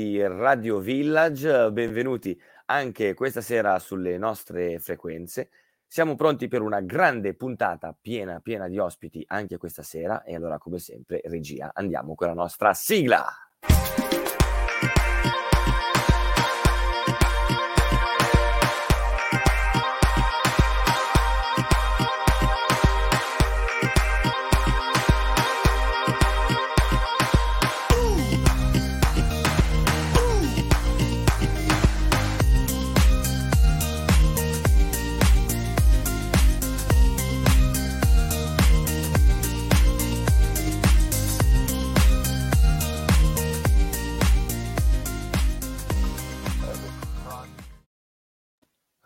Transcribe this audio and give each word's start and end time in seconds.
Radio 0.00 0.78
Village, 0.78 1.70
benvenuti 1.72 2.40
anche 2.66 3.12
questa 3.12 3.40
sera 3.42 3.78
sulle 3.78 4.16
nostre 4.16 4.78
frequenze. 4.78 5.50
Siamo 5.86 6.14
pronti 6.14 6.48
per 6.48 6.62
una 6.62 6.80
grande 6.80 7.34
puntata 7.34 7.94
piena, 8.00 8.40
piena 8.40 8.68
di 8.68 8.78
ospiti 8.78 9.22
anche 9.26 9.58
questa 9.58 9.82
sera 9.82 10.22
e 10.22 10.34
allora 10.34 10.56
come 10.58 10.78
sempre 10.78 11.20
regia 11.24 11.70
andiamo 11.74 12.14
con 12.14 12.28
la 12.28 12.34
nostra 12.34 12.72
sigla. 12.72 13.26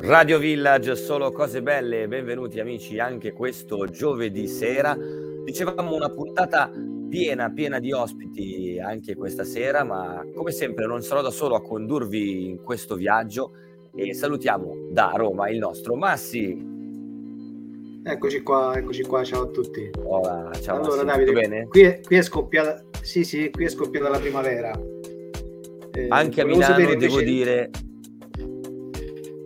Radio 0.07 0.39
Village, 0.39 0.97
solo 0.97 1.33
cose 1.33 1.63
belle, 1.63 2.07
benvenuti 2.07 2.61
amici 2.61 2.99
anche 2.99 3.33
questo 3.33 3.87
giovedì 3.87 4.47
sera. 4.47 4.95
Dicevamo 4.95 5.95
una 5.95 6.11
puntata 6.11 6.71
piena, 7.09 7.51
piena 7.51 7.79
di 7.79 7.91
ospiti 7.91 8.79
anche 8.79 9.15
questa 9.17 9.45
sera, 9.45 9.83
ma 9.83 10.23
come 10.35 10.51
sempre 10.51 10.85
non 10.85 11.01
sarò 11.01 11.23
da 11.23 11.31
solo 11.31 11.55
a 11.55 11.63
condurvi 11.63 12.45
in 12.45 12.63
questo 12.63 12.97
viaggio 12.97 13.53
e 13.95 14.13
salutiamo 14.13 14.89
da 14.91 15.15
Roma 15.17 15.49
il 15.49 15.57
nostro 15.57 15.95
Massi. 15.95 16.55
Eccoci 18.05 18.43
qua, 18.43 18.77
eccoci 18.77 19.05
qua, 19.05 19.25
ciao 19.25 19.45
a 19.45 19.47
tutti. 19.47 19.89
Hola, 20.05 20.51
ciao 20.61 20.83
allora 20.83 21.03
Massi, 21.03 21.25
Davide, 21.25 21.33
bene? 21.33 21.67
Qui 21.69 21.81
è, 21.81 22.01
qui 22.03 22.17
è 22.17 22.23
scoppiata, 22.23 22.85
sì 23.01 23.25
sì, 23.25 23.49
qui 23.49 23.65
è 23.65 23.69
scoppiata 23.71 24.11
la 24.11 24.19
primavera. 24.19 24.79
Eh, 25.93 26.09
anche 26.11 26.43
a 26.43 26.45
Milano 26.45 26.77
devo 26.77 26.93
invece... 26.93 27.23
dire 27.25 27.71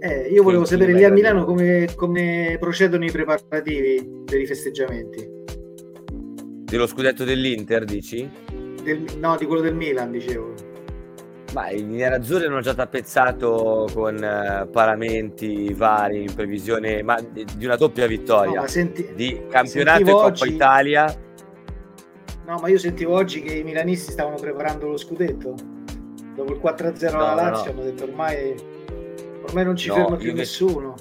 eh, 0.00 0.28
io 0.30 0.42
volevo 0.42 0.64
sapere 0.64 0.92
lì 0.92 1.04
a 1.04 1.10
Milano 1.10 1.44
come, 1.44 1.88
come, 1.96 2.56
procedono 2.60 3.04
i 3.04 3.10
preparativi 3.10 4.22
per 4.24 4.40
i 4.40 4.46
festeggiamenti. 4.46 5.36
Dello 6.64 6.86
scudetto 6.86 7.24
dell'Inter, 7.24 7.84
dici? 7.84 8.28
Del, 8.82 9.04
no, 9.18 9.36
di 9.36 9.46
quello 9.46 9.62
del 9.62 9.74
Milan, 9.74 10.10
dicevo. 10.10 10.54
Ma 11.54 11.70
i 11.70 11.82
nerazzurri 11.82 12.44
hanno 12.44 12.60
già 12.60 12.74
tappezzato 12.74 13.88
con 13.94 14.16
uh, 14.16 14.68
paramenti 14.70 15.72
vari 15.72 16.24
in 16.24 16.34
previsione 16.34 17.02
ma 17.02 17.18
di, 17.20 17.46
di 17.56 17.64
una 17.64 17.76
doppia 17.76 18.06
vittoria 18.06 18.60
no, 18.60 18.66
senti, 18.66 19.14
di 19.14 19.44
campionato 19.48 20.02
e 20.02 20.10
Coppa 20.10 20.26
oggi... 20.26 20.52
Italia. 20.52 21.20
No, 22.46 22.58
ma 22.60 22.68
io 22.68 22.78
sentivo 22.78 23.14
oggi 23.14 23.40
che 23.40 23.54
i 23.54 23.62
milanisti 23.62 24.12
stavano 24.12 24.36
preparando 24.36 24.88
lo 24.88 24.96
scudetto. 24.98 25.54
Dopo 26.34 26.52
il 26.52 26.60
4-0 26.62 27.12
no, 27.12 27.18
alla 27.18 27.34
Lazio 27.34 27.72
no. 27.72 27.80
hanno 27.80 27.90
detto 27.90 28.04
ormai 28.04 28.54
Ormai 29.48 29.64
non 29.64 29.76
ci 29.76 29.88
No, 29.88 29.94
ferma 29.94 30.16
più 30.16 30.34
nessuno. 30.34 30.94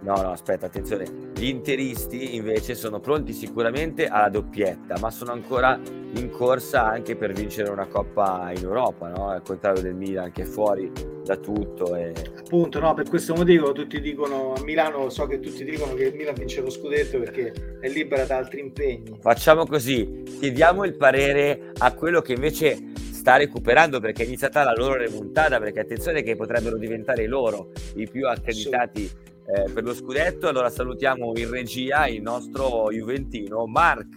No, 0.00 0.14
no, 0.14 0.30
aspetta, 0.30 0.66
attenzione. 0.66 1.04
Gli 1.34 1.46
interisti 1.46 2.36
invece 2.36 2.74
sono 2.74 3.00
pronti 3.00 3.32
sicuramente 3.32 4.06
alla 4.06 4.28
doppietta, 4.28 4.96
ma 5.00 5.10
sono 5.10 5.32
ancora 5.32 5.78
in 6.14 6.30
corsa 6.30 6.86
anche 6.86 7.16
per 7.16 7.32
vincere 7.32 7.70
una 7.70 7.86
coppa 7.86 8.52
in 8.54 8.62
Europa, 8.62 9.08
no? 9.08 9.28
Al 9.28 9.42
contrario 9.42 9.82
del 9.82 9.94
Milan 9.94 10.32
che 10.32 10.42
è 10.42 10.44
fuori 10.44 10.90
da 11.24 11.36
tutto. 11.36 11.96
E... 11.96 12.12
Appunto, 12.38 12.78
no, 12.78 12.94
per 12.94 13.08
questo 13.08 13.34
motivo 13.34 13.72
tutti 13.72 14.00
dicono 14.00 14.54
a 14.54 14.62
Milano, 14.62 15.10
so 15.10 15.26
che 15.26 15.40
tutti 15.40 15.64
dicono 15.64 15.94
che 15.94 16.04
il 16.04 16.14
Milan 16.14 16.34
vince 16.34 16.60
lo 16.60 16.70
scudetto 16.70 17.18
perché 17.18 17.52
è 17.80 17.88
libera 17.88 18.24
da 18.24 18.36
altri 18.36 18.60
impegni. 18.60 19.18
Facciamo 19.20 19.66
così, 19.66 20.22
chiediamo 20.38 20.84
il 20.84 20.96
parere 20.96 21.72
a 21.78 21.92
quello 21.94 22.20
che 22.20 22.34
invece 22.34 22.78
sta 23.26 23.38
recuperando 23.38 23.98
perché 23.98 24.22
è 24.22 24.26
iniziata 24.26 24.62
la 24.62 24.72
loro 24.72 24.94
remontata, 24.94 25.58
perché 25.58 25.80
attenzione 25.80 26.22
che 26.22 26.36
potrebbero 26.36 26.78
diventare 26.78 27.26
loro 27.26 27.72
i 27.96 28.08
più 28.08 28.24
accreditati 28.28 29.02
eh, 29.02 29.68
per 29.68 29.82
lo 29.82 29.92
scudetto. 29.92 30.46
Allora 30.46 30.70
salutiamo 30.70 31.32
in 31.34 31.50
regia 31.50 32.06
il 32.06 32.22
nostro 32.22 32.88
Juventino 32.92 33.66
Mark. 33.66 34.14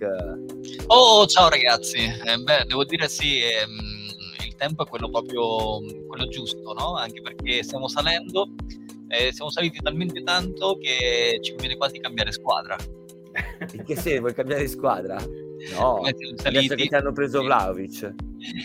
Oh, 0.85 1.25
ciao 1.25 1.49
ragazzi. 1.49 1.97
Eh, 1.97 2.37
beh, 2.37 2.65
devo 2.67 2.85
dire 2.85 3.07
sì, 3.07 3.41
ehm, 3.41 4.45
il 4.45 4.53
tempo 4.53 4.85
è 4.85 4.87
quello 4.87 5.09
proprio 5.09 5.79
quello 6.05 6.27
giusto, 6.27 6.71
no? 6.73 6.95
Anche 6.95 7.21
perché 7.23 7.63
stiamo 7.63 7.87
salendo, 7.87 8.49
eh, 9.07 9.33
siamo 9.33 9.49
saliti 9.49 9.79
talmente 9.79 10.21
tanto 10.21 10.77
che 10.77 11.39
ci 11.41 11.49
conviene 11.53 11.77
quasi 11.77 11.99
cambiare 11.99 12.31
squadra. 12.31 12.75
In 13.73 13.83
che 13.83 13.95
senso 13.95 14.19
vuoi 14.19 14.35
cambiare 14.35 14.67
squadra? 14.67 15.17
No, 15.71 15.97
adesso 15.97 16.37
saliti? 16.37 16.75
che 16.75 16.87
ti 16.87 16.95
hanno 16.95 17.11
preso 17.11 17.41
Vlaovic. 17.41 18.13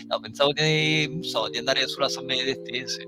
No, 0.07 0.19
pensavo 0.19 0.53
di, 0.53 1.19
so, 1.21 1.49
di 1.49 1.57
andare 1.57 1.87
sulla 1.87 2.07
San 2.07 2.25
Benedettese. 2.25 3.03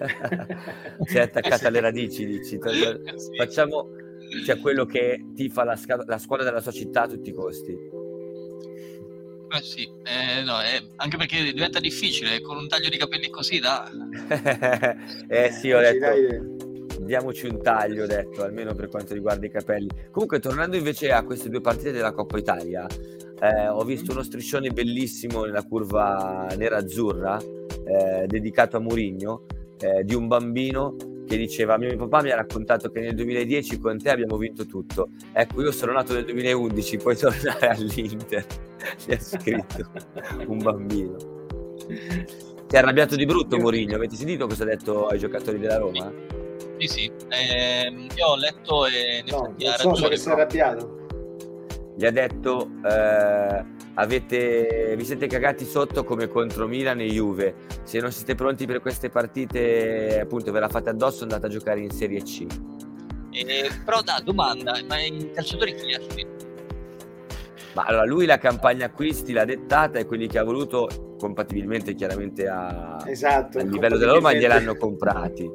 Sei 1.04 1.20
attaccata 1.20 1.68
alle 1.68 1.80
radici, 1.80 2.26
dici. 2.26 2.58
Sì. 2.60 3.36
Facciamo 3.36 3.86
cioè, 4.44 4.58
quello 4.58 4.84
che 4.84 5.26
tifa 5.34 5.64
la, 5.64 5.76
sca- 5.76 6.04
la 6.06 6.18
squadra 6.18 6.46
della 6.46 6.60
sua 6.60 6.72
città 6.72 7.02
a 7.02 7.08
tutti 7.08 7.30
i 7.30 7.32
costi. 7.32 7.72
Eh 9.52 9.62
sì, 9.62 9.82
eh, 10.04 10.42
no, 10.42 10.62
eh, 10.62 10.90
anche 10.96 11.16
perché 11.16 11.42
diventa 11.52 11.80
difficile 11.80 12.40
con 12.40 12.56
un 12.56 12.68
taglio 12.68 12.88
di 12.88 12.96
capelli 12.96 13.30
così 13.30 13.58
da... 13.58 13.84
eh 15.28 15.50
sì, 15.50 15.72
ho 15.72 15.84
Ci 15.84 15.92
detto, 15.92 15.98
dai- 15.98 16.68
diamoci 17.04 17.46
un 17.46 17.62
taglio, 17.62 18.04
ho 18.04 18.06
detto, 18.06 18.42
almeno 18.42 18.74
per 18.74 18.88
quanto 18.88 19.14
riguarda 19.14 19.46
i 19.46 19.50
capelli. 19.50 19.88
Comunque, 20.10 20.38
tornando 20.38 20.76
invece 20.76 21.10
a 21.12 21.24
queste 21.24 21.48
due 21.48 21.60
partite 21.60 21.92
della 21.92 22.12
Coppa 22.12 22.38
Italia, 22.38 22.86
eh, 23.40 23.68
ho 23.68 23.82
visto 23.84 24.12
uno 24.12 24.22
striscione 24.22 24.70
bellissimo 24.70 25.44
nella 25.44 25.64
curva 25.64 26.46
nera-azzurra, 26.56 27.38
eh, 27.38 28.26
dedicato 28.26 28.76
a 28.76 28.80
Murigno, 28.80 29.46
eh, 29.78 30.04
di 30.04 30.14
un 30.14 30.26
bambino 30.28 30.96
che 31.26 31.36
diceva 31.36 31.78
mio 31.78 31.94
papà 31.96 32.22
mi 32.22 32.30
ha 32.30 32.36
raccontato 32.36 32.90
che 32.90 32.98
nel 32.98 33.14
2010 33.14 33.78
con 33.78 33.98
te 33.98 34.10
abbiamo 34.10 34.36
vinto 34.36 34.66
tutto 34.66 35.10
ecco 35.32 35.62
io 35.62 35.70
sono 35.70 35.92
nato 35.92 36.12
nel 36.12 36.24
2011 36.24 36.96
puoi 36.96 37.16
tornare 37.16 37.68
all'Inter 37.68 38.44
gli 39.06 39.12
ha 39.12 39.20
scritto 39.20 39.90
un 40.48 40.58
bambino 40.58 41.16
si 41.86 42.74
è 42.74 42.78
arrabbiato 42.78 43.14
di 43.14 43.26
brutto 43.26 43.58
Mourinho 43.58 43.94
avete 43.94 44.16
sentito 44.16 44.48
cosa 44.48 44.64
ha 44.64 44.66
detto 44.66 45.06
ai 45.06 45.20
giocatori 45.20 45.60
della 45.60 45.78
Roma? 45.78 46.39
Sì, 46.80 46.86
sì, 46.88 47.12
ehm, 47.28 48.08
io 48.16 48.26
ho 48.26 48.36
letto 48.36 48.86
e 48.86 49.22
in 49.24 49.30
No, 49.30 49.54
non 49.58 49.68
ha 49.68 49.76
so, 49.76 49.88
ragione. 49.90 50.08
che 50.08 50.16
sei 50.16 50.32
arrabbiato. 50.32 50.96
gli 51.96 52.06
ha 52.06 52.10
detto 52.10 52.70
eh, 52.88 53.64
avete, 53.94 54.94
vi 54.96 55.04
siete 55.04 55.26
cagati 55.26 55.66
sotto 55.66 56.04
come 56.04 56.28
contro 56.28 56.66
Milan 56.66 57.00
e 57.00 57.06
Juve 57.06 57.54
se 57.82 57.98
non 58.00 58.10
siete 58.10 58.34
pronti 58.34 58.64
per 58.64 58.80
queste 58.80 59.10
partite 59.10 60.18
appunto 60.22 60.50
ve 60.52 60.60
la 60.60 60.68
fate 60.68 60.88
addosso 60.88 61.24
andate 61.24 61.46
a 61.46 61.48
giocare 61.50 61.80
in 61.80 61.90
Serie 61.90 62.22
C 62.22 62.46
Eh, 63.32 63.70
però 63.84 64.00
da 64.00 64.18
domanda, 64.24 64.78
ma 64.88 64.98
i 65.02 65.30
calciatori 65.34 65.74
chi 65.74 65.84
li 65.86 65.94
ha 65.94 66.00
scelti? 66.00 66.26
Ma 67.74 67.82
allora 67.82 68.04
lui 68.04 68.24
la 68.24 68.38
campagna 68.38 68.86
acquisti 68.86 69.32
l'ha 69.34 69.44
dettata 69.44 69.98
e 69.98 70.06
quelli 70.06 70.26
che 70.26 70.38
ha 70.38 70.44
voluto, 70.44 70.88
compatibilmente 71.20 71.94
chiaramente 71.94 72.48
a, 72.48 72.96
Esatto. 73.06 73.58
al 73.58 73.68
livello 73.68 73.98
della 73.98 74.14
Roma, 74.14 74.32
gliel'hanno 74.32 74.74
comprati. 74.76 75.48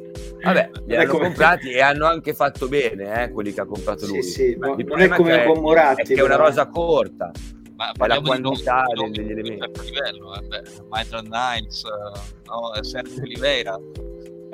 Vabbè, 0.43 0.69
è 0.71 0.79
gliel'hanno 0.85 1.09
come- 1.09 1.25
comprati 1.25 1.71
e 1.71 1.81
hanno 1.81 2.05
anche 2.05 2.33
fatto 2.35 2.67
bene 2.67 3.23
eh, 3.23 3.31
quelli 3.31 3.51
che 3.51 3.61
ha 3.61 3.65
comprato 3.65 4.05
lui. 4.05 4.21
Sì, 4.21 4.29
sì, 4.31 4.55
no, 4.57 4.75
Il 4.77 4.85
non 4.85 5.01
è 5.01 5.09
come 5.09 5.37
che 5.39 5.45
con 5.45 5.59
Moratti. 5.61 6.01
è 6.01 6.05
che 6.05 6.13
è 6.13 6.23
una 6.23 6.35
però. 6.35 6.45
rosa 6.47 6.67
corta. 6.67 7.31
Ma 7.75 7.87
la 7.87 7.93
parliamo 7.97 8.21
di 8.21 8.27
quantità 8.41 8.83
nomi- 8.93 9.11
degli 9.11 9.31
elementi. 9.31 9.51
un 9.53 9.59
certo 9.73 9.81
livello, 9.81 10.35
eh, 10.35 10.41
beh, 10.47 10.61
Maitland 10.87 11.27
Niles, 11.27 11.83
eh, 11.83 12.19
no, 12.45 12.83
Sergio 12.83 13.21
Oliveira. 13.21 13.77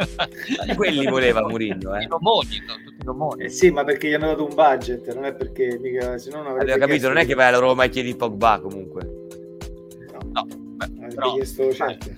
Quelli 0.75 1.05
voleva 1.05 1.41
Mourinho, 1.47 1.95
eh. 1.95 2.07
Eh 3.37 3.49
sì, 3.49 3.69
ma 3.69 3.83
perché 3.83 4.09
gli 4.09 4.13
hanno 4.13 4.27
dato 4.27 4.45
un 4.45 4.55
budget, 4.55 5.13
non 5.13 5.25
è 5.25 5.35
perché 5.35 5.77
mica, 5.79 6.17
se 6.17 6.31
no 6.31 6.37
non 6.37 6.47
avrebbe 6.53 6.71
Aveva 6.71 6.87
capito, 6.87 7.07
non 7.09 7.17
è 7.17 7.25
che 7.27 7.35
vai 7.35 7.47
alla 7.49 7.59
Roma 7.59 7.83
e 7.83 7.89
chiedi 7.89 8.15
Pogba 8.15 8.59
comunque. 8.59 9.03
No, 9.03 10.19
No, 10.33 10.47
beh, 10.87 10.93
avrebbe 10.97 11.15
però, 11.15 11.33
chiesto 11.33 11.73
certe. 11.73 12.15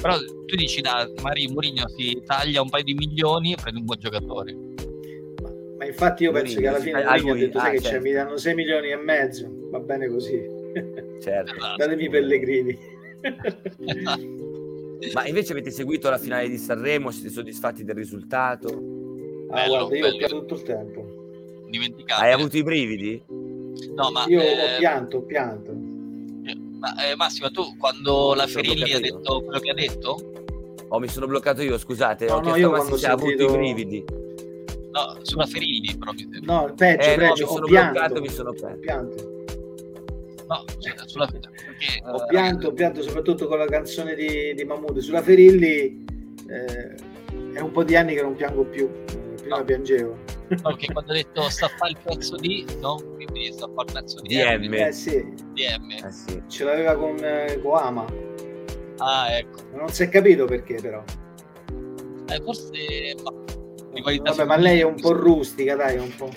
Però 0.00 0.16
tu 0.46 0.56
dici, 0.56 0.80
da 0.80 1.10
Mari 1.22 1.48
Mourinho 1.48 1.88
si 1.88 2.22
taglia 2.24 2.62
un 2.62 2.68
paio 2.68 2.84
di 2.84 2.94
milioni 2.94 3.52
e 3.52 3.56
prende 3.60 3.80
un 3.80 3.84
buon 3.84 3.98
giocatore. 3.98 4.52
Ma, 4.54 5.50
ma 5.78 5.84
infatti 5.86 6.22
io 6.22 6.32
penso 6.32 6.60
Mourinho, 6.60 6.60
che 6.60 6.68
alla 6.68 6.78
fine 6.84 7.04
Mourinho 7.04 7.30
ha 7.30 7.32
lui- 7.34 7.40
detto, 7.40 7.58
ah, 7.58 7.60
sai 7.62 7.70
che 7.72 7.78
c'è, 7.78 7.88
certo. 7.88 8.02
mi 8.04 8.12
danno 8.12 8.36
6 8.36 8.54
milioni 8.54 8.90
e 8.90 8.96
mezzo, 8.96 9.48
va 9.70 9.80
bene 9.80 10.08
così. 10.08 10.56
Certo. 11.20 11.54
Esatto. 11.54 11.76
Datemi 11.76 12.08
Pellegrini. 12.08 12.78
Ma 15.12 15.26
invece 15.26 15.52
avete 15.52 15.70
seguito 15.70 16.10
la 16.10 16.18
finale 16.18 16.48
di 16.48 16.58
Sanremo? 16.58 17.10
Siete 17.10 17.30
soddisfatti 17.30 17.84
del 17.84 17.94
risultato? 17.94 18.68
Ah, 19.50 19.62
Bello, 19.62 19.86
guarda, 19.88 19.96
io 19.96 20.02
bello. 20.02 20.14
ho 20.14 20.18
pianto 20.18 20.38
tutto 20.40 20.54
il 20.54 20.62
tempo. 20.62 21.06
Dimenticate. 21.68 22.22
Hai 22.22 22.32
avuto 22.32 22.56
i 22.56 22.62
brividi? 22.62 23.22
No, 23.28 24.10
ma, 24.10 24.24
Io 24.26 24.40
eh, 24.40 24.74
ho 24.74 24.78
pianto, 24.78 25.16
ho 25.18 25.22
pianto. 25.22 25.72
Ma, 26.78 26.94
eh, 27.10 27.14
Massimo, 27.16 27.50
tu 27.50 27.76
quando 27.76 28.34
la 28.34 28.44
Mi 28.44 28.50
Ferilli 28.50 28.92
ha 28.92 29.00
detto 29.00 29.42
quello 29.42 29.58
che 29.60 29.70
ha 29.70 29.74
detto, 29.74 30.32
Oh, 30.90 30.98
mi 31.00 31.08
sono 31.08 31.26
bloccato 31.26 31.60
io, 31.60 31.76
scusate. 31.76 32.24
No, 32.26 32.32
ho 32.32 32.36
no, 32.36 32.40
chiesto 32.42 32.60
io 32.60 32.68
quando 32.70 32.94
ho 32.94 32.96
se 32.96 33.06
ha 33.06 33.12
avuto 33.12 33.26
i 33.30 33.36
sentito- 33.36 33.52
brividi. 33.58 34.04
no, 34.90 35.18
sulla 35.20 35.44
Ferilli 35.46 35.96
proprio. 35.98 36.26
No, 36.40 36.72
peggio, 36.74 37.02
Eh, 37.02 37.16
no, 37.16 37.16
peggio, 37.28 37.44
mi 37.44 37.50
ho 37.50 37.52
sono 37.52 37.66
pianto. 37.66 37.92
bloccato, 37.92 38.20
mi 38.22 38.28
sono 38.30 38.48
Ho 38.48 38.52
perso. 38.54 38.78
pianto. 38.78 39.36
No, 40.48 40.64
sulla 41.04 41.26
perché, 41.26 41.48
Ho 42.10 42.22
eh, 42.22 42.26
pianto, 42.26 42.68
ho 42.68 42.72
pianto 42.72 43.02
soprattutto 43.02 43.46
con 43.48 43.58
la 43.58 43.66
canzone 43.66 44.14
di, 44.14 44.54
di 44.54 44.64
Mahmood. 44.64 44.96
Sulla 45.00 45.20
Ferilli 45.20 46.04
eh, 46.48 46.94
è 47.52 47.60
un 47.60 47.70
po' 47.70 47.84
di 47.84 47.94
anni 47.94 48.14
che 48.14 48.22
non 48.22 48.34
piango 48.34 48.64
più. 48.64 48.88
Prima 49.42 49.58
No. 49.58 49.64
piangevo. 49.64 50.16
No, 50.48 50.62
perché 50.62 50.92
quando 50.92 51.12
ha 51.12 51.14
detto 51.14 51.48
sta 51.48 51.66
a 51.66 51.68
fare 51.68 51.92
il 51.92 51.98
pezzo 52.02 52.36
di, 52.36 52.66
no? 52.80 52.96
Quindi 53.14 53.52
sta 53.52 53.66
a 53.66 53.70
fare 53.74 53.88
il 53.88 53.94
pezzo 53.94 54.20
di 54.20 54.28
DM. 54.28 54.74
Eh 54.74 54.92
sì, 54.92 55.34
DM. 55.52 55.90
Eh 55.90 56.12
sì. 56.12 56.42
ce 56.46 56.64
l'aveva 56.64 56.96
con 56.96 57.16
eh. 57.22 57.60
Ah, 58.98 59.36
ecco. 59.36 59.60
Non 59.72 59.88
si 59.88 60.02
è 60.02 60.08
capito 60.08 60.44
perché 60.46 60.76
però. 60.80 61.02
Eh, 62.30 62.40
forse 62.42 63.14
ma, 63.22 63.32
Vabbè, 64.02 64.44
ma 64.44 64.56
lei 64.56 64.80
è 64.80 64.84
un 64.84 64.96
po' 65.00 65.12
rustica, 65.12 65.74
dai, 65.74 65.96
è 65.96 66.00
un 66.00 66.14
po'. 66.14 66.30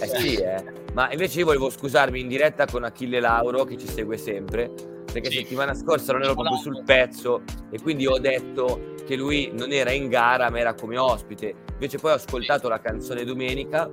Eh 0.00 0.06
sì, 0.06 0.34
eh. 0.36 0.62
Ma 0.92 1.10
invece 1.10 1.40
io 1.40 1.44
volevo 1.46 1.70
scusarmi 1.70 2.20
in 2.20 2.28
diretta 2.28 2.66
con 2.66 2.84
Achille 2.84 3.20
Lauro 3.20 3.64
che 3.64 3.76
ci 3.76 3.86
segue 3.86 4.16
sempre, 4.16 4.70
perché 5.12 5.30
Sì. 5.30 5.38
settimana 5.38 5.74
scorsa 5.74 6.12
non 6.12 6.22
ero 6.22 6.34
proprio 6.34 6.56
sul 6.56 6.82
pezzo 6.84 7.42
e 7.70 7.80
quindi 7.80 8.06
ho 8.06 8.18
detto 8.18 8.94
che 9.06 9.16
lui 9.16 9.50
non 9.52 9.72
era 9.72 9.90
in 9.90 10.08
gara 10.08 10.50
ma 10.50 10.58
era 10.58 10.74
come 10.74 10.98
ospite. 10.98 11.54
Invece 11.72 11.98
poi 11.98 12.12
ho 12.12 12.14
ascoltato 12.14 12.68
la 12.68 12.80
canzone 12.80 13.24
domenica, 13.24 13.90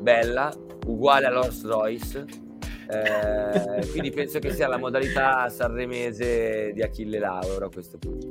bella, 0.00 0.52
uguale 0.86 1.26
a 1.26 1.30
Rolls 1.30 1.64
Royce. 1.64 2.24
eh, 2.88 3.86
quindi 3.90 4.10
penso 4.10 4.38
che 4.38 4.52
sia 4.52 4.68
la 4.68 4.76
modalità 4.76 5.48
sanremese 5.48 6.72
di 6.74 6.82
Achille 6.82 7.18
Lauro 7.18 7.64
a 7.66 7.70
questo 7.70 7.96
punto. 7.96 8.28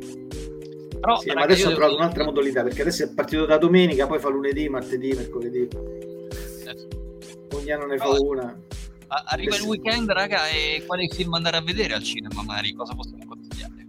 Però, 1.00 1.18
Sì, 1.20 1.32
ma 1.34 1.42
adesso 1.42 1.68
ha 1.68 1.72
trovato 1.72 1.92
devo- 1.94 2.04
un'altra 2.04 2.24
modalità 2.26 2.62
perché 2.62 2.82
adesso 2.82 3.04
è 3.06 3.10
partito 3.12 3.46
da 3.48 3.58
domenica, 3.58 4.06
poi 4.06 4.20
fa 4.20 4.30
lunedì, 4.30 4.70
martedì, 4.70 5.14
mercoledì. 5.14 5.68
Ogni 7.56 7.72
anno 7.72 7.86
ne 7.88 7.98
fa 7.98 8.10
una. 8.10 8.60
Arriva 9.26 9.56
il 9.58 9.64
weekend, 9.64 10.10
raga, 10.10 10.48
e 10.48 10.84
quale 10.86 11.08
film 11.08 11.34
andare 11.34 11.58
a 11.58 11.62
vedere 11.62 11.94
al 11.94 12.04
cinema, 12.04 12.44
Mari? 12.44 12.74
Cosa 12.74 12.96
possiamo 12.96 13.26
consigliare? 13.26 13.88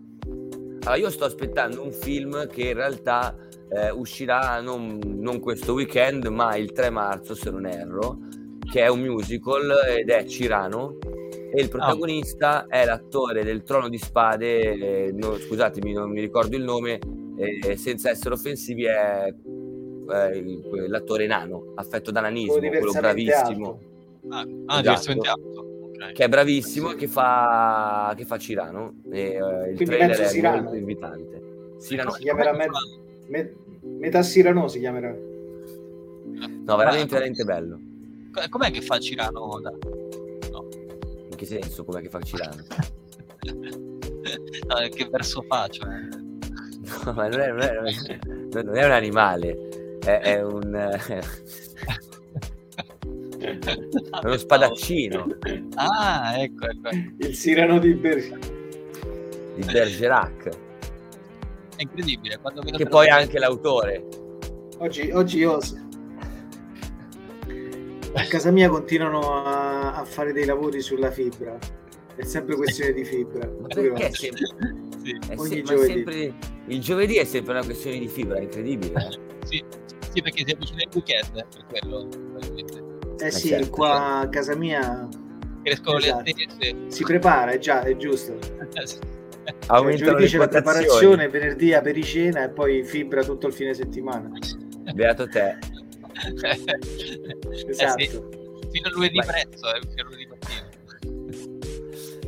Allora, 0.85 0.97
io 0.97 1.11
sto 1.11 1.25
aspettando 1.25 1.83
un 1.83 1.93
film 1.93 2.49
che 2.49 2.71
in 2.71 2.75
realtà 2.75 3.37
eh, 3.69 3.91
uscirà 3.91 4.61
non, 4.61 4.99
non 5.05 5.39
questo 5.39 5.75
weekend, 5.75 6.27
ma 6.27 6.57
il 6.57 6.73
3 6.73 6.91
marzo, 6.91 7.35
se 7.35 7.51
non 7.51 7.67
erro, 7.67 8.19
che 8.71 8.83
è 8.83 8.89
un 8.89 9.01
musical 9.01 9.73
ed 9.97 10.11
è 10.11 10.25
Cirano. 10.25 10.99
E 11.55 11.61
il 11.61 11.69
protagonista 11.69 12.67
è 12.67 12.85
l'attore 12.85 13.45
del 13.45 13.63
Trono 13.63 13.89
di 13.89 13.99
Spade, 13.99 14.61
eh, 15.07 15.13
no, 15.13 15.37
scusatemi, 15.37 15.93
non 15.93 16.11
mi 16.11 16.21
ricordo 16.21 16.57
il 16.57 16.63
nome, 16.65 16.99
eh, 17.37 17.77
senza 17.77 18.11
essere 18.11 18.35
offensivi, 18.35 18.85
è 18.85 19.33
eh, 20.09 20.89
l'attore 20.89 21.27
nano, 21.27 21.75
affetto 21.77 22.11
da 22.11 22.23
nanismo, 22.23 22.57
Quello 22.57 22.93
bravissimo, 22.93 23.69
alto. 23.69 23.92
Ah, 24.31 24.39
ah 24.41 24.45
Esatto. 24.47 24.81
diversamente 24.81 25.29
alto. 25.29 25.61
Ok. 25.61 26.13
che 26.13 26.25
è 26.25 26.29
bravissimo 26.29 26.91
e 26.93 26.95
che 26.97 27.07
fa, 27.09 28.13
che 28.17 28.25
fa 28.25 28.39
Cirano. 28.39 28.95
E, 29.11 29.21
eh, 29.21 29.37
il 29.37 29.77
Quindi 29.77 29.85
trailer 29.85 30.09
mezzo 30.09 30.23
è 30.23 30.27
Cyrano. 30.27 30.63
molto 30.63 30.77
invitante. 30.77 31.43
Cirano, 31.81 32.11
Si 32.13 32.23
chiamerà 32.23 32.51
come- 32.51 32.67
me- 33.29 33.55
me- 33.81 33.89
metà 33.99 34.23
Sirano 34.23 34.69
si 34.69 34.79
chiamerà. 34.81 35.11
no, 35.15 36.77
veramente, 36.77 37.15
veramente 37.15 37.45
bello. 37.45 37.79
Co- 38.33 38.41
Com'è 38.49 38.71
che 38.71 38.81
fa 38.81 38.99
Cirano 38.99 39.61
da... 39.61 39.71
In 39.73 41.37
che 41.37 41.47
senso? 41.47 41.85
Com'è 41.85 42.01
che 42.01 42.09
fa 42.09 42.21
Cirano? 42.21 42.63
No, 44.67 44.89
che 44.89 45.09
verso 45.11 45.43
fa? 45.43 45.67
Cioè... 45.69 45.89
No, 47.05 47.13
ma 47.13 47.29
non 47.29 47.41
è, 47.41 47.49
non 47.53 47.63
è- 47.87 48.63
non 48.63 48.77
è 48.77 48.85
un 48.85 48.91
animale, 48.91 49.99
è, 50.01 50.19
è 50.21 50.43
un, 50.43 50.75
eh, 50.75 50.99
è 53.43 54.25
uno 54.25 54.37
spadaccino 54.37 55.27
Ah, 55.75 56.35
ecco, 56.41 56.67
ecco. 56.69 56.89
ecco. 56.89 57.27
Il 57.27 57.35
Sirano 57.35 57.79
di 57.79 57.95
Ber- 57.95 58.39
di 59.55 59.65
Bergerac, 59.65 60.49
È 61.77 61.83
incredibile. 61.83 62.39
Quando 62.41 62.63
vedo 62.63 62.77
che 62.79 62.87
poi 62.87 63.07
è 63.07 63.11
anche 63.11 63.39
l'autore. 63.39 64.07
Oggi, 64.79 65.11
oggi 65.13 65.39
io 65.39 65.59
a 68.15 68.25
casa 68.29 68.51
mia 68.51 68.69
continuano 68.69 69.43
a, 69.45 69.95
a 69.95 70.05
fare 70.05 70.33
dei 70.33 70.45
lavori 70.45 70.81
sulla 70.81 71.11
fibra. 71.11 71.57
È 72.15 72.25
sempre 72.25 72.57
questione 72.57 72.93
di 72.93 73.05
fibra. 73.05 73.47
Perché 73.47 74.11
sempre, 74.13 74.47
Sì, 75.03 75.19
è 75.29 75.35
Ogni 75.37 75.63
se- 75.67 75.77
sempre- 75.87 76.35
il 76.67 76.81
giovedì 76.81 77.17
è 77.17 77.25
sempre 77.25 77.53
una 77.55 77.65
questione 77.65 77.99
di 77.99 78.09
fibra, 78.09 78.37
è 78.39 78.43
incredibile. 78.43 78.95
sì, 79.45 79.63
sì, 80.13 80.21
perché 80.23 80.45
si 80.47 80.53
avvicina 80.53 80.83
il 80.83 80.89
weekend, 80.95 81.33
per 81.33 81.65
quello. 81.69 82.09
Probabilmente. 83.23 83.27
Eh 83.27 83.31
sì, 83.31 83.49
certo. 83.49 83.71
qua 83.71 84.19
a 84.19 84.29
casa 84.29 84.55
mia 84.57 85.09
Crescono 85.63 85.99
Esatto. 85.99 86.23
le 86.25 86.31
attese. 86.33 86.77
si 86.89 87.05
prepara, 87.05 87.53
è 87.53 87.59
già, 87.59 87.83
è 87.83 87.97
giusto. 87.97 88.37
Aumentano 89.67 90.11
giovedì 90.11 90.23
le 90.23 90.29
c'è 90.29 90.39
la 90.39 90.49
preparazione, 90.49 91.29
venerdì 91.29 91.73
apericena 91.73 92.45
e 92.45 92.49
poi 92.51 92.85
fibra 92.85 93.23
tutto 93.23 93.47
il 93.47 93.53
fine 93.53 93.75
settimana. 93.75 94.31
Beato 94.93 95.29
te. 95.29 95.59
Esatto. 96.35 96.81
Eh 97.53 97.75
sì, 97.75 98.09
fino 98.71 98.89
a 98.89 98.91
lunedì 98.91 99.17
Vai. 99.17 99.27
prezzo, 99.27 99.67
eh, 99.75 99.81
fino 99.81 100.03
a 100.03 100.05
lunedì 100.05 100.27
mattina. 100.27 100.69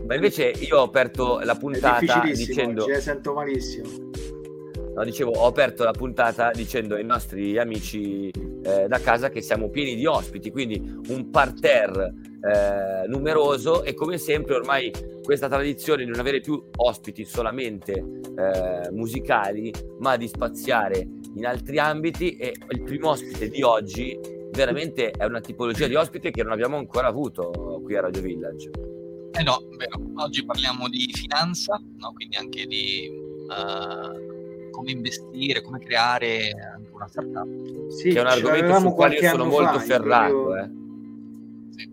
Ma 0.06 0.14
invece 0.14 0.48
io 0.48 0.78
ho 0.78 0.82
aperto 0.82 1.40
la 1.40 1.54
puntata 1.54 1.98
difficilissimo 2.00 2.46
dicendo 2.46 2.82
oggi, 2.82 2.92
eh, 2.92 3.00
sento 3.00 3.32
malissimo. 3.32 3.88
No, 4.94 5.02
dicevo, 5.02 5.32
ho 5.32 5.46
aperto 5.46 5.82
la 5.82 5.90
puntata 5.90 6.50
dicendo 6.52 6.94
ai 6.94 7.04
nostri 7.04 7.58
amici 7.58 8.30
eh, 8.30 8.86
da 8.86 9.00
casa 9.00 9.28
che 9.28 9.40
siamo 9.40 9.68
pieni 9.68 9.96
di 9.96 10.06
ospiti, 10.06 10.50
quindi 10.50 10.80
un 11.08 11.30
parterre 11.30 12.14
eh, 12.40 13.08
numeroso 13.08 13.82
e 13.82 13.94
come 13.94 14.18
sempre 14.18 14.54
ormai 14.54 14.92
questa 15.22 15.48
tradizione 15.48 16.04
di 16.04 16.10
non 16.10 16.20
avere 16.20 16.40
più 16.40 16.62
ospiti 16.76 17.24
solamente 17.24 17.92
eh, 17.92 18.90
musicali, 18.92 19.72
ma 19.98 20.16
di 20.16 20.28
spaziare 20.28 21.08
in 21.34 21.44
altri 21.44 21.78
ambiti 21.78 22.36
e 22.36 22.52
il 22.68 22.82
primo 22.82 23.10
ospite 23.10 23.48
di 23.48 23.62
oggi 23.62 24.16
veramente 24.52 25.10
è 25.10 25.24
una 25.24 25.40
tipologia 25.40 25.88
di 25.88 25.96
ospite 25.96 26.30
che 26.30 26.42
non 26.44 26.52
abbiamo 26.52 26.76
ancora 26.76 27.08
avuto 27.08 27.80
qui 27.82 27.96
a 27.96 28.02
Radio 28.02 28.22
Village. 28.22 28.70
Eh 29.32 29.42
no, 29.42 29.66
vero. 29.76 30.00
Oggi 30.22 30.44
parliamo 30.44 30.88
di 30.88 31.10
finanza, 31.12 31.76
no? 31.98 32.12
quindi 32.12 32.36
anche 32.36 32.66
di 32.66 33.06
eh, 33.50 34.33
come 34.84 34.90
investire, 34.90 35.62
come 35.62 35.78
creare 35.78 36.50
anche 36.74 36.90
una 36.92 37.08
startup. 37.08 37.88
Sì, 37.88 38.10
che 38.10 38.18
è 38.18 38.20
un 38.20 38.26
argomento 38.26 38.78
sul 38.78 38.92
quale 38.92 39.14
io 39.16 39.30
sono 39.30 39.44
molto 39.46 39.78
fa, 39.78 39.84
ferrato. 39.84 40.32
proprio- 40.42 40.62
eh. 40.62 40.70
Sì. 41.70 41.92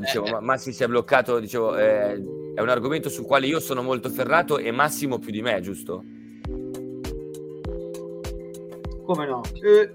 Dicevo, 0.00 0.26
Eh, 0.26 0.40
Massi 0.40 0.72
si 0.72 0.82
è 0.82 0.86
bloccato, 0.86 1.38
dicevo, 1.38 1.76
eh, 1.76 2.12
è 2.54 2.60
un 2.60 2.68
argomento 2.68 3.08
sul 3.08 3.24
quale 3.24 3.46
io 3.46 3.60
sono 3.60 3.82
molto 3.82 4.08
ferrato 4.08 4.58
e 4.58 4.70
Massimo 4.70 5.18
più 5.18 5.30
di 5.30 5.42
me, 5.42 5.60
giusto? 5.60 6.04
Come 9.04 9.26
no? 9.26 9.42
Eh, 9.62 9.90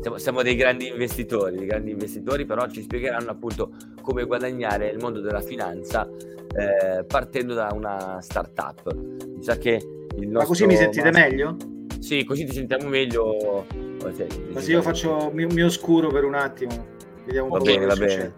Siamo, 0.00 0.16
siamo 0.18 0.42
dei 0.42 0.56
grandi 0.56 0.88
investitori, 0.88 1.56
dei 1.56 1.66
grandi 1.66 1.90
investitori, 1.90 2.46
però 2.46 2.66
ci 2.68 2.82
spiegheranno 2.82 3.30
appunto 3.30 3.72
come 4.00 4.24
guadagnare 4.24 4.86
nel 4.90 4.98
mondo 4.98 5.20
della 5.20 5.42
finanza 5.42 6.08
eh, 6.08 7.04
partendo 7.04 7.54
da 7.54 7.68
una 7.72 8.18
startup. 8.22 8.94
Mi 8.94 9.42
sa 9.42 9.56
che 9.56 9.72
il 10.16 10.28
nostro 10.28 10.38
ma 10.38 10.44
così 10.44 10.66
mi 10.66 10.76
sentite 10.76 11.10
Massi- 11.10 11.20
meglio? 11.20 11.56
Sì, 12.00 12.24
così 12.24 12.46
ti 12.46 12.52
sentiamo 12.54 12.88
meglio. 12.88 13.66
Sì, 14.14 14.26
Ma 14.52 14.60
se 14.60 14.72
io 14.72 14.80
faccio 14.80 15.30
mi, 15.34 15.44
mi 15.44 15.62
oscuro 15.62 16.08
per 16.08 16.24
un 16.24 16.34
attimo, 16.34 16.86
vediamo 17.26 17.48
un 17.48 17.52
Va 17.52 17.58
po' 17.58 17.64
bene, 17.64 17.86
cosa 17.86 18.00
va 18.00 18.08
succede. 18.08 18.34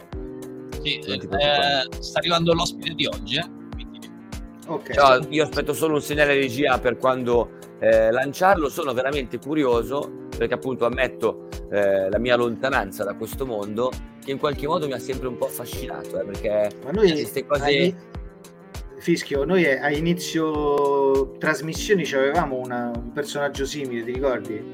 Sì, 0.83 1.01
Non 1.07 1.19
ti 1.19 1.27
eh, 1.27 2.03
sta 2.03 2.19
arrivando 2.19 2.53
l'ospite 2.55 2.95
di 2.95 3.07
oggi, 3.07 3.37
eh? 3.37 3.45
quindi 3.73 4.01
Ok. 4.67 4.93
Ciao, 4.93 5.25
io 5.29 5.45
aspetto 5.45 5.73
solo 5.75 5.95
un 5.95 6.03
segnale 6.03 6.35
regia 6.35 6.77
per 6.81 6.97
quando 6.97 7.51
eh, 7.79 8.11
lanciarlo. 8.11 8.69
Sono 8.69 8.93
veramente 8.93 9.39
curioso 9.39 10.22
perché, 10.43 10.55
appunto, 10.55 10.85
ammetto 10.87 11.49
eh, 11.71 12.09
la 12.11 12.19
mia 12.19 12.35
lontananza 12.37 13.05
da 13.05 13.15
questo 13.15 13.47
mondo 13.47 13.91
che 14.25 14.31
in 14.33 14.39
qualche 14.39 14.67
modo 14.67 14.87
mi 14.87 14.93
ha 14.93 14.99
sempre 14.99 15.29
un 15.29 15.37
po' 15.37 15.47
affascinato 15.47 16.21
eh, 16.21 16.25
perché 16.25 16.71
Ma 16.85 16.91
noi 16.91 17.13
queste 17.13 17.47
cose 17.47 17.65
ai- 17.65 17.95
Fischio, 18.99 19.43
noi 19.45 19.67
a 19.67 19.91
inizio 19.91 21.33
trasmissioni 21.39 22.05
ci 22.05 22.15
avevamo 22.15 22.57
una- 22.59 22.93
un 22.95 23.11
personaggio 23.13 23.65
simile, 23.65 24.05
ti 24.05 24.13
ricordi? 24.13 24.71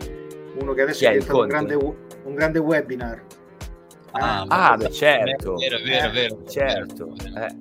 Uno 0.60 0.74
che 0.74 0.82
adesso 0.82 0.98
Chi 0.98 1.04
è 1.06 1.10
diventato 1.12 1.40
un 1.40 1.46
grande, 1.48 1.74
un 1.74 2.34
grande 2.34 2.58
webinar. 2.58 3.22
Ah, 4.10 4.42
Ah, 4.48 4.70
ma- 4.70 4.76
beh, 4.76 4.90
certo. 4.90 5.54
Vero, 5.54 5.78
vero, 5.82 6.10
vero. 6.12 6.44
certo 6.46 7.14
vero. 7.16 7.36
eh. 7.46 7.56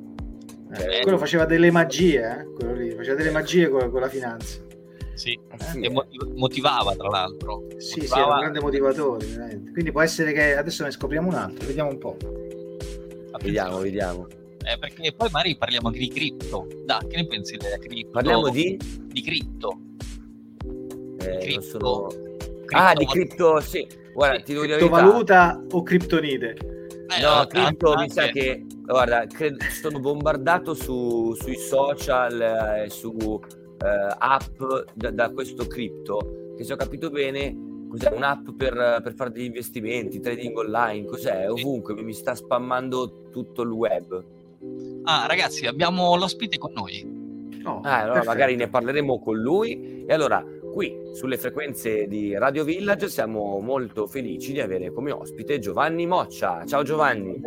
Eh, 0.73 0.97
Eh, 0.97 1.01
quello 1.03 1.17
faceva 1.17 1.45
delle 1.45 1.71
magie, 1.71 2.19
eh? 2.21 2.53
quello 2.53 2.73
lì, 2.73 2.91
faceva 2.91 3.15
delle 3.15 3.31
magie 3.31 3.69
con, 3.69 3.89
con 3.89 4.01
la 4.01 4.09
finanza. 4.09 4.59
Sì. 5.17 5.31
eh 5.51 5.57
sì, 5.63 5.79
E 5.81 5.89
motiv- 5.89 6.31
motivava 6.35 6.95
tra 6.95 7.09
l'altro. 7.09 7.63
Sì, 7.77 7.79
sì, 7.79 7.99
Motivava- 7.99 8.21
era 8.23 8.33
un 8.33 8.39
grande 8.41 8.59
motivatore, 8.61 9.25
veramente. 9.25 9.71
Quindi 9.71 9.91
può 9.91 10.01
essere 10.01 10.31
che 10.31 10.55
adesso 10.55 10.83
ne 10.83 10.91
scopriamo 10.91 11.27
un 11.27 11.33
altro, 11.33 11.65
vediamo 11.65 11.89
un 11.89 11.97
po'. 11.97 12.17
vediamo 13.41 13.77
vediamo 13.79 14.27
Eh, 14.63 14.77
perché 14.79 15.13
poi 15.13 15.29
magari 15.31 15.55
parliamo 15.57 15.87
anche 15.87 15.99
di 15.99 16.07
cripto. 16.09 16.67
Da, 16.85 16.99
che 17.07 17.15
ne 17.17 17.27
pensi 17.27 17.55
della 17.57 17.77
cripto? 17.77 18.11
parliamo 18.11 18.49
di 18.49 18.77
di 19.07 19.21
cripto. 19.21 19.79
eh, 21.19 21.37
cripto. 21.39 21.61
sono... 21.61 22.07
Cripto- 22.07 22.75
ah 22.75 22.93
di 22.93 23.05
cripto 23.05 23.59
sì 23.61 23.87
guarda 24.13 24.37
Sì, 24.39 24.43
ti 24.43 24.53
devo 24.53 24.65
dire 24.65 24.77
Criptovaluta 24.77 25.63
o 25.71 25.83
criptonite? 25.83 26.55
Eh, 27.09 27.21
No, 27.21 27.29
anche- 27.29 27.63
cripto 27.63 27.95
mi 27.95 28.09
sa 28.09 28.27
che, 28.27 28.65
guarda, 28.83 29.25
credo, 29.27 29.57
sono 29.81 29.99
bombardato 29.99 30.73
su- 30.73 31.33
sui 31.35 31.55
social 31.55 32.41
e 32.85 32.89
su 32.89 33.39
eh, 33.83 34.15
app 34.17 34.61
da, 34.93 35.11
da 35.11 35.29
questo 35.31 35.67
cripto, 35.67 36.53
che 36.57 36.63
se 36.63 36.73
ho 36.73 36.75
capito 36.75 37.09
bene, 37.09 37.55
cos'è 37.89 38.11
un'app 38.13 38.49
per, 38.57 38.99
per 39.03 39.13
fare 39.13 39.31
degli 39.31 39.45
investimenti, 39.45 40.19
trading 40.19 40.57
online, 40.57 41.05
cos'è? 41.05 41.49
Ovunque, 41.49 41.93
mi 42.01 42.13
sta 42.13 42.35
spammando 42.35 43.29
tutto 43.31 43.61
il 43.61 43.69
web. 43.69 44.23
Ah, 45.03 45.25
ragazzi, 45.27 45.65
abbiamo 45.67 46.15
l'ospite 46.17 46.57
con 46.57 46.71
noi. 46.73 47.15
No, 47.61 47.81
Ah, 47.83 47.97
allora 47.97 48.13
perfetto. 48.13 48.31
magari 48.33 48.55
ne 48.55 48.67
parleremo 48.69 49.19
con 49.19 49.37
lui. 49.37 50.05
E 50.05 50.13
allora, 50.13 50.43
qui 50.73 50.95
sulle 51.13 51.37
frequenze 51.37 52.07
di 52.07 52.37
Radio 52.37 52.63
Village 52.63 53.09
siamo 53.09 53.59
molto 53.59 54.07
felici 54.07 54.51
di 54.53 54.59
avere 54.61 54.91
come 54.91 55.11
ospite 55.11 55.59
Giovanni 55.59 56.05
Moccia. 56.07 56.65
Ciao 56.65 56.83
Giovanni. 56.83 57.41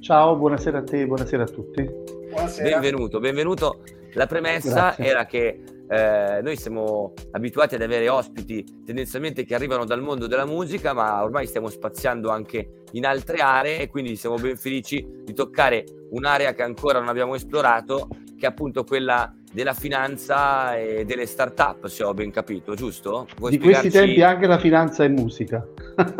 Ciao, 0.00 0.36
buonasera 0.36 0.78
a 0.78 0.82
te, 0.82 1.06
buonasera 1.06 1.42
a 1.44 1.46
tutti. 1.46 1.82
Buonasera. 2.30 2.78
Benvenuto, 2.78 3.18
benvenuto. 3.20 3.80
La 4.14 4.26
premessa 4.26 4.70
Grazie. 4.94 5.04
era 5.04 5.26
che 5.26 5.60
eh, 5.88 6.40
noi 6.42 6.56
siamo 6.56 7.12
abituati 7.32 7.74
ad 7.74 7.82
avere 7.82 8.08
ospiti 8.08 8.64
tendenzialmente 8.84 9.44
che 9.44 9.54
arrivano 9.54 9.84
dal 9.84 10.00
mondo 10.00 10.26
della 10.26 10.46
musica, 10.46 10.92
ma 10.92 11.22
ormai 11.22 11.46
stiamo 11.46 11.68
spaziando 11.68 12.30
anche 12.30 12.82
in 12.92 13.04
altre 13.06 13.38
aree 13.38 13.80
e 13.80 13.88
quindi 13.88 14.16
siamo 14.16 14.36
ben 14.36 14.56
felici 14.56 15.06
di 15.24 15.34
toccare 15.34 15.84
un'area 16.10 16.52
che 16.54 16.62
ancora 16.62 17.00
non 17.00 17.08
abbiamo 17.08 17.34
esplorato, 17.34 18.08
che 18.38 18.46
è 18.46 18.48
appunto 18.48 18.84
quella 18.84 19.32
della 19.52 19.74
finanza 19.74 20.76
e 20.76 21.04
delle 21.04 21.26
start-up, 21.26 21.86
se 21.86 22.02
ho 22.02 22.12
ben 22.14 22.30
capito, 22.30 22.74
giusto? 22.74 23.26
Vuoi 23.38 23.52
Di 23.52 23.58
questi 23.58 23.88
spiegarci- 23.88 24.14
tempi 24.14 24.22
anche 24.22 24.46
la 24.46 24.58
finanza 24.58 25.04
è 25.04 25.08
musica. 25.08 25.64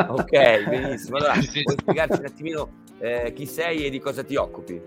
Ok, 0.08 0.30
benissimo. 0.68 1.16
Allora, 1.16 1.34
Sì. 1.42 1.62
vuoi 1.62 1.76
spiegarci 1.80 2.18
un 2.20 2.26
attimino 2.26 2.68
eh, 2.98 3.32
chi 3.34 3.46
sei 3.46 3.86
e 3.86 3.90
di 3.90 3.98
cosa 3.98 4.22
ti 4.22 4.36
occupi? 4.36 4.80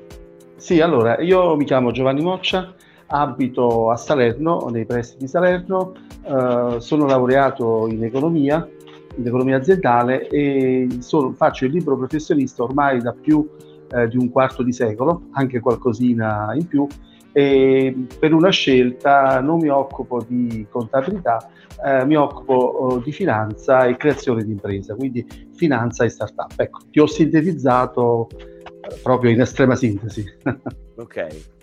Sì, 0.55 0.79
allora, 0.81 1.19
io 1.19 1.55
mi 1.55 1.65
chiamo 1.65 1.91
Giovanni 1.91 2.21
Moccia, 2.21 2.73
abito 3.07 3.89
a 3.89 3.95
Salerno, 3.95 4.67
nei 4.69 4.85
pressi 4.85 5.17
di 5.17 5.27
Salerno, 5.27 5.93
eh, 6.23 6.77
sono 6.79 7.05
laureato 7.05 7.87
in 7.87 8.03
economia, 8.03 8.67
in 9.15 9.25
economia 9.25 9.57
aziendale 9.57 10.27
e 10.27 10.87
sono- 10.99 11.33
faccio 11.33 11.65
il 11.65 11.71
libro 11.71 11.97
professionista 11.97 12.63
ormai 12.63 13.01
da 13.01 13.13
più 13.13 13.47
eh, 13.89 14.07
di 14.07 14.17
un 14.17 14.29
quarto 14.29 14.63
di 14.63 14.73
secolo, 14.73 15.27
anche 15.31 15.59
qualcosina 15.59 16.53
in 16.53 16.67
più, 16.67 16.85
e 17.31 17.95
per 18.19 18.33
una 18.33 18.49
scelta 18.49 19.39
non 19.41 19.59
mi 19.59 19.69
occupo 19.69 20.21
di 20.27 20.65
contabilità, 20.69 21.49
eh, 21.85 22.03
mi 22.05 22.15
occupo 22.15 22.53
oh, 22.53 22.97
di 22.99 23.11
finanza 23.11 23.85
e 23.85 23.95
creazione 23.95 24.43
di 24.43 24.51
impresa, 24.51 24.95
quindi 24.95 25.25
finanza 25.53 26.03
e 26.03 26.09
startup. 26.09 26.53
Ecco, 26.57 26.79
ti 26.89 26.99
ho 26.99 27.05
sintetizzato 27.05 28.27
eh, 28.31 28.99
proprio 29.01 29.31
in 29.31 29.41
estrema 29.41 29.75
sintesi. 29.75 30.25
Ok. 30.99 31.56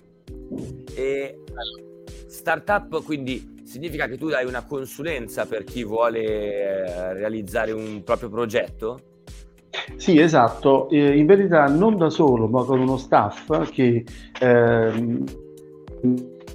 E 0.94 1.38
startup 2.26 3.02
quindi 3.04 3.62
significa 3.64 4.06
che 4.06 4.16
tu 4.16 4.28
dai 4.28 4.46
una 4.46 4.64
consulenza 4.64 5.46
per 5.46 5.64
chi 5.64 5.84
vuole 5.84 6.22
eh, 6.22 7.12
realizzare 7.14 7.72
un 7.72 8.02
proprio 8.04 8.28
progetto? 8.28 9.00
Sì, 9.96 10.18
esatto, 10.20 10.88
Eh, 10.90 11.16
in 11.16 11.26
verità 11.26 11.66
non 11.66 11.96
da 11.96 12.08
solo, 12.08 12.46
ma 12.46 12.62
con 12.64 12.78
uno 12.80 12.96
staff 12.96 13.70
che 13.70 14.04
ehm, 14.40 15.24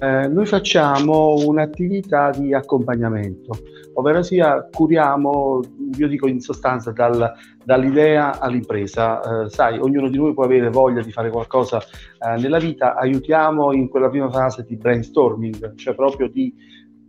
eh, 0.00 0.28
noi 0.28 0.46
facciamo 0.46 1.34
un'attività 1.34 2.30
di 2.30 2.54
accompagnamento, 2.54 3.58
ovvero 3.94 4.22
sia 4.22 4.68
curiamo, 4.70 5.60
io 5.96 6.08
dico 6.08 6.26
in 6.26 6.40
sostanza, 6.40 6.92
dal- 6.92 7.32
dall'idea 7.64 8.38
all'impresa. 8.38 9.44
Eh, 9.44 9.48
sai, 9.48 9.78
ognuno 9.78 10.08
di 10.08 10.16
noi 10.16 10.34
può 10.34 10.44
avere 10.44 10.70
voglia 10.70 11.02
di 11.02 11.12
fare 11.12 11.30
qualcosa 11.30 11.78
eh, 11.78 12.40
nella 12.40 12.58
vita, 12.58 12.94
aiutiamo 12.94 13.72
in 13.72 13.88
quella 13.88 14.08
prima 14.08 14.30
fase 14.30 14.64
di 14.66 14.76
brainstorming, 14.76 15.74
cioè 15.74 15.94
proprio 15.94 16.28
di 16.28 16.52